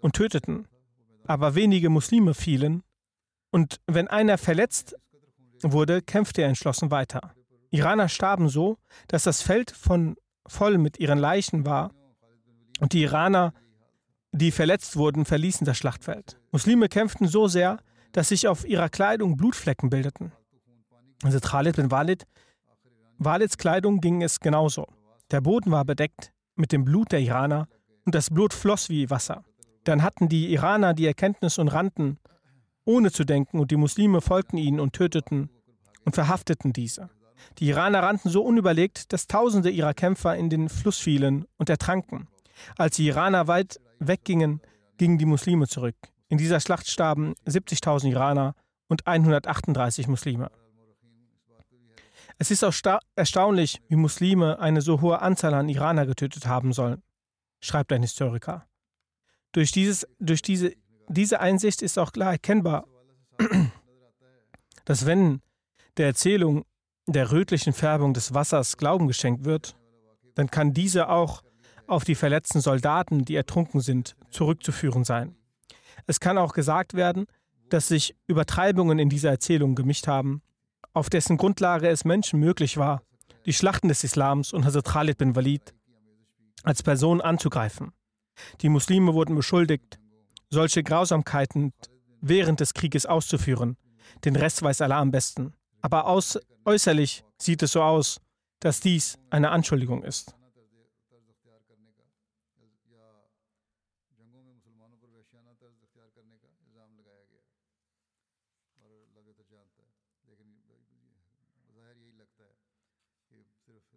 und 0.00 0.14
töteten, 0.14 0.68
aber 1.26 1.54
wenige 1.54 1.90
Muslime 1.90 2.34
fielen, 2.34 2.82
und 3.50 3.80
wenn 3.86 4.08
einer 4.08 4.36
verletzt 4.36 4.96
wurde, 5.62 6.02
kämpfte 6.02 6.42
er 6.42 6.48
entschlossen 6.48 6.90
weiter. 6.90 7.34
Iraner 7.70 8.08
starben 8.08 8.48
so, 8.48 8.78
dass 9.08 9.22
das 9.24 9.42
Feld 9.42 9.70
von 9.70 10.16
voll 10.46 10.78
mit 10.78 10.98
ihren 10.98 11.18
Leichen 11.18 11.64
war, 11.64 11.92
und 12.80 12.92
die 12.92 13.02
Iraner 13.02 13.54
die 14.32 14.50
verletzt 14.50 14.96
wurden, 14.96 15.24
verließen 15.24 15.64
das 15.64 15.78
Schlachtfeld. 15.78 16.40
Muslime 16.50 16.88
kämpften 16.88 17.28
so 17.28 17.46
sehr, 17.46 17.78
dass 18.10 18.28
sich 18.28 18.48
auf 18.48 18.64
ihrer 18.66 18.88
Kleidung 18.88 19.36
Blutflecken 19.36 19.90
bildeten. 19.90 20.32
Also 21.22 21.38
Khalid 21.38 21.76
bin 21.76 21.92
Walid, 21.92 22.24
Walids 23.18 23.56
Kleidung 23.56 24.00
ging 24.00 24.22
es 24.22 24.40
genauso. 24.40 24.86
Der 25.30 25.40
Boden 25.40 25.70
war 25.70 25.84
bedeckt 25.84 26.32
mit 26.56 26.72
dem 26.72 26.84
Blut 26.84 27.12
der 27.12 27.20
Iraner 27.20 27.68
und 28.04 28.14
das 28.14 28.30
Blut 28.30 28.52
floss 28.52 28.88
wie 28.88 29.10
Wasser. 29.10 29.44
Dann 29.84 30.02
hatten 30.02 30.28
die 30.28 30.52
Iraner 30.52 30.94
die 30.94 31.06
Erkenntnis 31.06 31.58
und 31.58 31.68
rannten, 31.68 32.18
ohne 32.84 33.10
zu 33.10 33.24
denken, 33.24 33.58
und 33.58 33.70
die 33.70 33.76
Muslime 33.76 34.20
folgten 34.20 34.58
ihnen 34.58 34.80
und 34.80 34.92
töteten 34.92 35.50
und 36.04 36.14
verhafteten 36.14 36.72
diese. 36.72 37.10
Die 37.58 37.68
Iraner 37.68 38.02
rannten 38.02 38.30
so 38.30 38.42
unüberlegt, 38.42 39.12
dass 39.12 39.26
Tausende 39.26 39.70
ihrer 39.70 39.94
Kämpfer 39.94 40.36
in 40.36 40.50
den 40.50 40.68
Fluss 40.68 40.98
fielen 40.98 41.46
und 41.56 41.68
ertranken. 41.68 42.28
Als 42.76 42.96
die 42.96 43.06
Iraner 43.06 43.48
weit 43.48 43.80
weggingen, 43.98 44.60
gingen 44.96 45.18
die 45.18 45.26
Muslime 45.26 45.66
zurück. 45.66 45.96
In 46.28 46.38
dieser 46.38 46.60
Schlacht 46.60 46.88
starben 46.88 47.34
70.000 47.46 48.10
Iraner 48.10 48.54
und 48.88 49.06
138 49.06 50.08
Muslime. 50.08 50.50
Es 52.38 52.50
ist 52.50 52.64
auch 52.64 52.74
erstaunlich, 53.14 53.80
wie 53.88 53.96
Muslime 53.96 54.58
eine 54.58 54.80
so 54.80 55.00
hohe 55.00 55.20
Anzahl 55.22 55.54
an 55.54 55.68
Iraner 55.68 56.06
getötet 56.06 56.46
haben 56.46 56.72
sollen, 56.72 57.02
schreibt 57.60 57.92
ein 57.92 58.02
Historiker. 58.02 58.66
Durch, 59.52 59.70
dieses, 59.70 60.06
durch 60.18 60.42
diese, 60.42 60.72
diese 61.08 61.40
Einsicht 61.40 61.80
ist 61.80 61.98
auch 61.98 62.12
klar 62.12 62.32
erkennbar, 62.32 62.86
dass 64.84 65.06
wenn 65.06 65.40
der 65.96 66.06
Erzählung 66.06 66.64
der 67.06 67.30
rötlichen 67.30 67.72
Färbung 67.72 68.14
des 68.14 68.34
Wassers 68.34 68.76
Glauben 68.76 69.06
geschenkt 69.06 69.44
wird, 69.44 69.76
dann 70.34 70.50
kann 70.50 70.72
diese 70.72 71.08
auch 71.08 71.42
auf 71.86 72.04
die 72.04 72.14
verletzten 72.14 72.60
Soldaten, 72.60 73.24
die 73.24 73.36
ertrunken 73.36 73.80
sind, 73.80 74.16
zurückzuführen 74.30 75.04
sein. 75.04 75.36
Es 76.06 76.18
kann 76.18 76.38
auch 76.38 76.54
gesagt 76.54 76.94
werden, 76.94 77.26
dass 77.68 77.88
sich 77.88 78.16
Übertreibungen 78.26 78.98
in 78.98 79.08
dieser 79.08 79.30
Erzählung 79.30 79.74
gemischt 79.74 80.06
haben, 80.06 80.42
auf 80.94 81.10
dessen 81.10 81.36
Grundlage 81.36 81.88
es 81.88 82.04
Menschen 82.04 82.40
möglich 82.40 82.78
war, 82.78 83.02
die 83.46 83.52
Schlachten 83.52 83.88
des 83.88 84.04
Islams 84.04 84.52
und 84.52 84.64
Hazrat 84.64 84.86
Khalid 84.86 85.18
bin 85.18 85.36
Walid 85.36 85.74
als 86.62 86.82
Person 86.82 87.20
anzugreifen. 87.20 87.92
Die 88.62 88.68
Muslime 88.70 89.12
wurden 89.12 89.34
beschuldigt, 89.34 89.98
solche 90.48 90.82
Grausamkeiten 90.82 91.72
während 92.20 92.60
des 92.60 92.72
Krieges 92.72 93.04
auszuführen. 93.04 93.76
Den 94.24 94.36
Rest 94.36 94.62
weiß 94.62 94.80
Allah 94.80 95.00
am 95.00 95.10
besten. 95.10 95.52
Aber 95.82 96.06
aus, 96.06 96.38
äußerlich 96.64 97.24
sieht 97.36 97.62
es 97.62 97.72
so 97.72 97.82
aus, 97.82 98.20
dass 98.60 98.80
dies 98.80 99.18
eine 99.28 99.50
Anschuldigung 99.50 100.02
ist. 100.02 100.34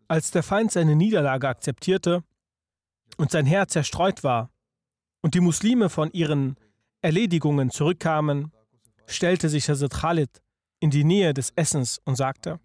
Als 0.08 0.32
der 0.32 0.43
Feind 0.43 0.72
seine 0.72 0.95
Niederlage 0.95 1.47
akzeptierte 1.47 2.24
und 3.18 3.32
sein 3.32 3.45
Herz 3.45 3.74
zerstreut 3.74 4.24
war 4.24 4.49
und 5.22 5.36
die 5.36 5.41
Muslime 5.41 5.89
von 5.89 6.12
ihren 6.12 6.55
Erledigungen 7.01 7.70
zurückkamen, 7.70 8.51
stellte 9.05 9.49
sich 9.49 9.70
Hazrat 9.70 9.93
Khalid 9.93 10.41
in 10.80 10.91
die 10.91 11.03
Nähe 11.03 11.34
des 11.34 11.51
Essens 11.55 11.99
und 12.05 12.16
sagte, 12.16 12.60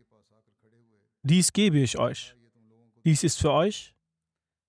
dies 1.22 1.52
gebe 1.52 1.78
ich 1.78 1.98
euch, 1.98 2.36
dies 3.04 3.24
ist 3.24 3.40
für 3.40 3.52
euch, 3.52 3.94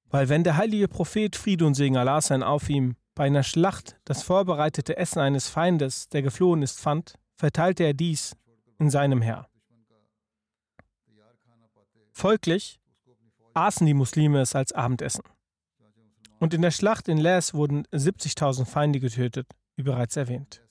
weil 0.10 0.30
wenn 0.30 0.44
der 0.44 0.58
heilige 0.58 0.88
Prophet 0.88 1.36
Friede 1.36 1.66
und 1.66 1.74
Segen 1.74 1.98
Allah 1.98 2.22
sein 2.22 2.44
auf 2.44 2.70
ihm 2.70 2.96
bei 3.16 3.26
einer 3.26 3.44
Schlacht 3.44 3.98
das 4.06 4.24
vorbereitete 4.24 4.98
Essen 4.98 5.20
eines 5.20 5.48
Feindes, 5.48 6.10
der 6.10 6.22
geflohen 6.22 6.62
ist, 6.62 6.80
fand, 6.80 7.16
verteilte 7.36 7.84
er 7.84 7.94
dies 7.94 8.36
in 8.80 8.90
seinem 8.90 9.22
Heer. 9.22 9.48
Folglich 12.14 12.80
aßen 13.56 13.86
die 13.88 13.96
Muslime 13.96 14.40
es 14.40 14.56
als 14.56 14.72
Abendessen. 14.72 15.24
Und 16.40 16.54
in 16.54 16.62
der 16.62 16.72
Schlacht 16.72 17.08
in 17.08 17.18
Les 17.18 17.54
wurden 17.54 17.86
70.000 17.88 18.66
Feinde 18.66 19.00
getötet, 19.00 19.48
wie 19.76 19.84
bereits 19.84 20.16
erwähnt. 20.16 20.62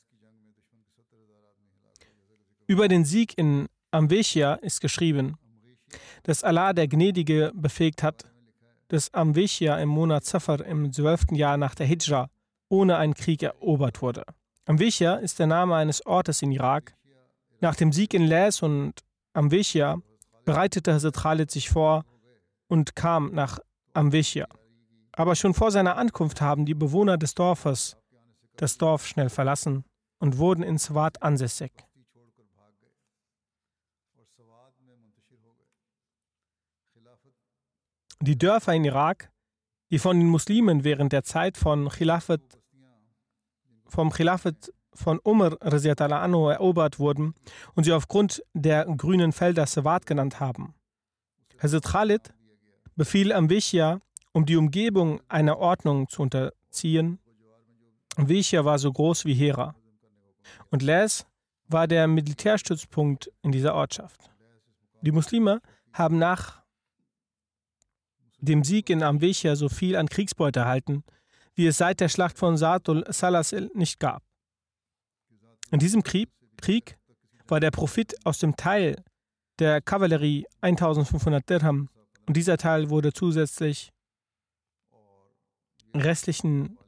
Über 2.67 2.89
den 2.89 3.05
Sieg 3.05 3.37
in 3.37 3.69
Amvechia 3.91 4.55
ist 4.55 4.81
geschrieben, 4.81 5.37
dass 6.23 6.45
Allah 6.45 6.73
der 6.73 6.89
Gnädige 6.89 7.53
befähigt 7.55 8.03
hat, 8.03 8.25
dass 8.89 9.13
Amvechia 9.13 9.79
im 9.79 9.89
Monat 9.89 10.25
Safar 10.25 10.65
im 10.65 10.93
zwölften 10.93 11.35
Jahr 11.35 11.57
nach 11.57 11.75
der 11.75 11.87
Hijra 11.87 12.31
ohne 12.69 12.97
einen 12.97 13.15
Krieg 13.15 13.43
erobert 13.43 14.01
wurde. 14.01 14.25
Amvechia 14.65 15.17
ist 15.17 15.39
der 15.39 15.49
Name 15.49 15.75
eines 15.75 16.07
Ortes 16.07 16.41
in 16.41 16.53
Irak. 16.53 16.95
Nach 17.61 17.75
dem 17.75 17.93
Sieg 17.93 18.15
in 18.15 18.27
Les 18.27 18.63
und 18.63 19.01
Amvechia 19.33 20.01
bereitete 20.45 20.93
Hazrat 20.93 21.17
Khalid 21.17 21.51
sich 21.51 21.71
vor 21.71 22.05
und 22.69 22.97
kam 22.97 23.33
nach 23.33 23.59
Amvechia. 23.93 24.47
Aber 25.13 25.35
schon 25.35 25.55
vor 25.55 25.71
seiner 25.71 25.97
Ankunft 25.97 26.41
haben 26.41 26.65
die 26.65 26.75
Bewohner 26.75 27.19
des 27.19 27.35
Dorfes 27.35 27.97
das 28.57 28.79
Dorf 28.79 29.07
schnell 29.07 29.29
verlassen 29.29 29.85
und 30.19 30.39
wurden 30.39 30.63
in 30.63 30.79
Swat 30.79 31.23
ansässig. 31.23 31.73
Die 38.21 38.39
Dörfer 38.39 38.73
in 38.75 38.85
Irak, 38.85 39.33
die 39.91 39.99
von 39.99 40.17
den 40.17 40.29
Muslimen 40.29 40.85
während 40.85 41.13
der 41.13 41.25
Zeit 41.25 41.57
von 41.57 41.89
Khilafat, 41.89 42.41
vom 43.87 44.13
Khilafat 44.13 44.73
von 44.95 45.19
Umar 45.23 45.57
anhu 45.61 46.49
erobert 46.49 46.99
wurden 46.99 47.35
und 47.75 47.85
sie 47.85 47.93
aufgrund 47.93 48.43
der 48.55 48.85
grünen 48.85 49.33
Felder 49.33 49.67
Sawat 49.67 50.07
genannt 50.07 50.41
haben. 50.41 50.75
Hazrat 51.63 51.85
Khalid 51.85 52.35
befiel 52.97 53.33
Amvishya, 53.33 54.01
um 54.33 54.47
die 54.47 54.57
Umgebung 54.57 55.21
einer 55.29 55.59
Ordnung 55.59 56.09
zu 56.09 56.23
unterziehen. 56.23 57.19
Amvishya 58.17 58.65
war 58.65 58.79
so 58.79 58.93
groß 58.93 59.25
wie 59.25 59.35
Hera. 59.35 59.75
Und 60.71 60.83
Les 60.83 61.25
war 61.69 61.87
der 61.87 62.07
Militärstützpunkt 62.07 63.31
in 63.43 63.53
dieser 63.53 63.75
Ortschaft. 63.75 64.31
Die 65.01 65.13
Muslime 65.13 65.61
haben 65.93 66.19
nach 66.19 66.63
dem 68.39 68.65
Sieg 68.65 68.91
in 68.91 69.03
Amvechia 69.03 69.57
so 69.57 69.69
viel 69.69 69.97
an 69.97 70.09
Kriegsbeute 70.09 70.61
erhalten, 70.61 71.05
wie 71.55 71.67
es 71.67 71.79
seit 71.79 72.01
der 72.01 72.09
Schlacht 72.09 72.39
von 72.39 72.57
Saatul 72.57 73.05
Salasil 73.09 73.71
nicht 73.75 74.01
gab. 74.01 74.23
In 75.73 75.79
diesem 75.79 76.03
Krieg, 76.03 76.29
Krieg 76.59 76.99
war 77.49 77.59
der 77.59 77.71
Profit 77.71 78.15
aus 78.27 78.39
dem 78.39 78.57
Teil 78.57 79.03
der 79.59 79.81
Kavallerie 79.81 80.45
1500 80.61 81.49
Dirham 81.49 81.89
und 82.27 82.37
dieser 82.37 82.59
Teil 82.59 82.91
wurde 82.91 83.13
zusätzlich 83.15 83.91
restlichen 85.95 86.79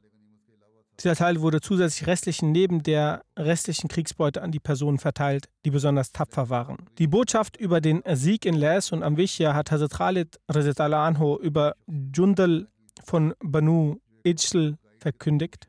dieser 0.99 1.15
Teil 1.15 1.41
wurde 1.41 1.59
zusätzlich 1.59 2.07
restlichen 2.07 2.53
neben 2.53 2.81
der 2.81 3.23
restlichen 3.37 3.89
Kriegsbeute 3.89 4.41
an 4.41 4.51
die 4.51 4.61
Personen 4.61 4.97
verteilt, 4.97 5.49
die 5.65 5.71
besonders 5.71 6.13
tapfer 6.13 6.49
waren. 6.49 6.77
Die 6.99 7.07
Botschaft 7.07 7.57
über 7.57 7.81
den 7.81 8.01
Sieg 8.13 8.45
in 8.45 8.55
Les 8.55 8.93
und 8.93 9.03
Amvishya 9.03 9.53
hat 9.53 9.71
Hazrat 9.71 9.91
Khalid 9.91 10.39
anho 10.47 11.37
über 11.37 11.75
Jundal 11.87 12.69
von 13.03 13.33
Banu 13.43 13.97
Ijl 14.23 14.77
verkündigt, 14.99 15.67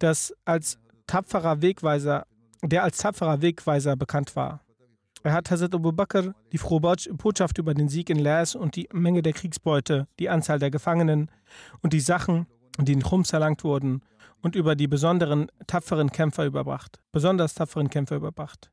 das 0.00 0.34
als 0.44 0.78
tapferer 1.06 1.62
Wegweiser, 1.62 2.26
der 2.62 2.82
als 2.84 2.98
tapferer 2.98 3.42
Wegweiser 3.42 3.96
bekannt 3.96 4.36
war. 4.36 4.60
Er 5.22 5.32
hat 5.32 5.50
Hazrat 5.50 5.74
Abu 5.74 5.90
Bakr 5.92 6.34
die 6.52 6.58
frohe 6.58 6.80
Botschaft 6.80 7.58
über 7.58 7.74
den 7.74 7.88
Sieg 7.88 8.10
in 8.10 8.18
Les 8.18 8.54
und 8.54 8.76
die 8.76 8.88
Menge 8.92 9.22
der 9.22 9.32
Kriegsbeute, 9.32 10.06
die 10.20 10.28
Anzahl 10.28 10.58
der 10.58 10.70
Gefangenen 10.70 11.30
und 11.82 11.92
die 11.92 12.00
Sachen, 12.00 12.46
die 12.78 12.92
in 12.92 13.02
Chums 13.02 13.32
erlangt 13.32 13.64
wurden, 13.64 14.02
und 14.42 14.54
über 14.54 14.76
die 14.76 14.86
besonderen 14.86 15.50
tapferen 15.66 16.10
Kämpfer 16.10 16.46
überbracht, 16.46 17.00
besonders 17.10 17.54
tapferen 17.54 17.90
Kämpfer 17.90 18.16
überbracht. 18.16 18.70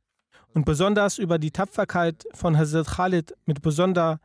Und 0.53 0.65
besonders 0.65 1.17
über 1.17 1.39
die 1.39 1.49
Tapferkeit 1.49 2.25
von 2.34 2.55
Hazrat 2.55 2.86
Khalid 2.86 3.34
mit 3.45 3.63
besonderer 3.63 4.19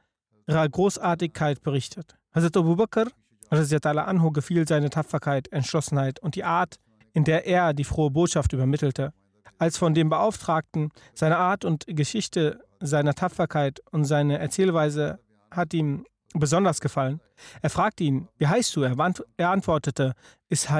Großartigkeit 0.46 1.62
berichtet. 1.62 2.18
Hazrat 2.34 2.56
Abu 2.58 2.76
Bakr, 2.76 3.06
Anhu, 3.50 4.32
gefiel 4.32 4.68
seine 4.68 4.90
Tapferkeit, 4.90 5.50
Entschlossenheit 5.50 6.20
und 6.20 6.34
die 6.34 6.44
Art, 6.44 6.78
in 7.18 7.24
der 7.24 7.48
er 7.48 7.74
die 7.74 7.82
frohe 7.82 8.12
Botschaft 8.12 8.52
übermittelte. 8.52 9.12
Als 9.58 9.76
von 9.76 9.92
dem 9.92 10.08
Beauftragten 10.08 10.90
seine 11.14 11.36
Art 11.36 11.64
und 11.64 11.84
Geschichte 11.88 12.60
seiner 12.78 13.12
Tapferkeit 13.12 13.80
und 13.90 14.04
seine 14.04 14.38
Erzählweise 14.38 15.18
hat 15.50 15.74
ihm 15.74 16.06
besonders 16.34 16.80
gefallen. 16.80 17.20
Er 17.60 17.70
fragte 17.70 18.04
ihn, 18.04 18.28
wie 18.38 18.46
heißt 18.46 18.76
du? 18.76 18.82
Er, 18.82 19.50
antwortete, 19.50 20.14
ich 20.48 20.70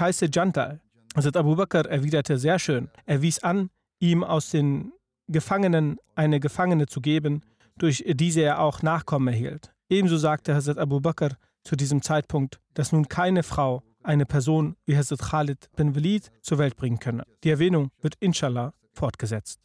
heiße 0.00 0.28
Jantal. 0.30 0.82
Hazrat 1.16 1.38
Abu 1.38 1.56
Bakr 1.56 1.86
erwiderte, 1.86 2.36
sehr 2.36 2.58
schön. 2.58 2.90
Er 3.06 3.22
wies 3.22 3.42
an, 3.42 3.70
ihm 3.98 4.22
aus 4.22 4.50
den 4.50 4.92
Gefangenen 5.26 5.96
eine 6.14 6.38
Gefangene 6.38 6.86
zu 6.86 7.00
geben, 7.00 7.40
durch 7.78 8.04
diese 8.06 8.42
er 8.42 8.60
auch 8.60 8.82
Nachkommen 8.82 9.28
erhielt. 9.28 9.72
Ebenso 9.88 10.18
sagte 10.18 10.54
Hazrat 10.54 10.76
Abu 10.76 11.00
Bakr 11.00 11.30
zu 11.64 11.76
diesem 11.76 12.02
Zeitpunkt, 12.02 12.60
dass 12.74 12.92
nun 12.92 13.08
keine 13.08 13.42
Frau 13.42 13.82
eine 14.07 14.25
Person 14.25 14.75
wie 14.85 14.97
Hazrat 14.97 15.19
Khalid 15.19 15.69
bin 15.75 15.95
Walid 15.95 16.31
zur 16.41 16.57
Welt 16.57 16.75
bringen 16.75 16.99
könne. 16.99 17.23
Die 17.43 17.49
Erwähnung 17.49 17.91
wird 18.01 18.15
inshallah 18.19 18.73
fortgesetzt. 18.91 19.59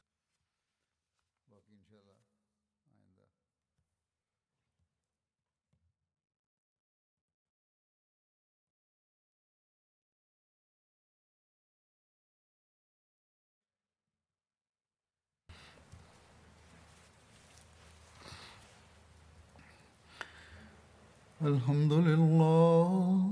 الحمد 21.42 21.92
لله 21.92 23.31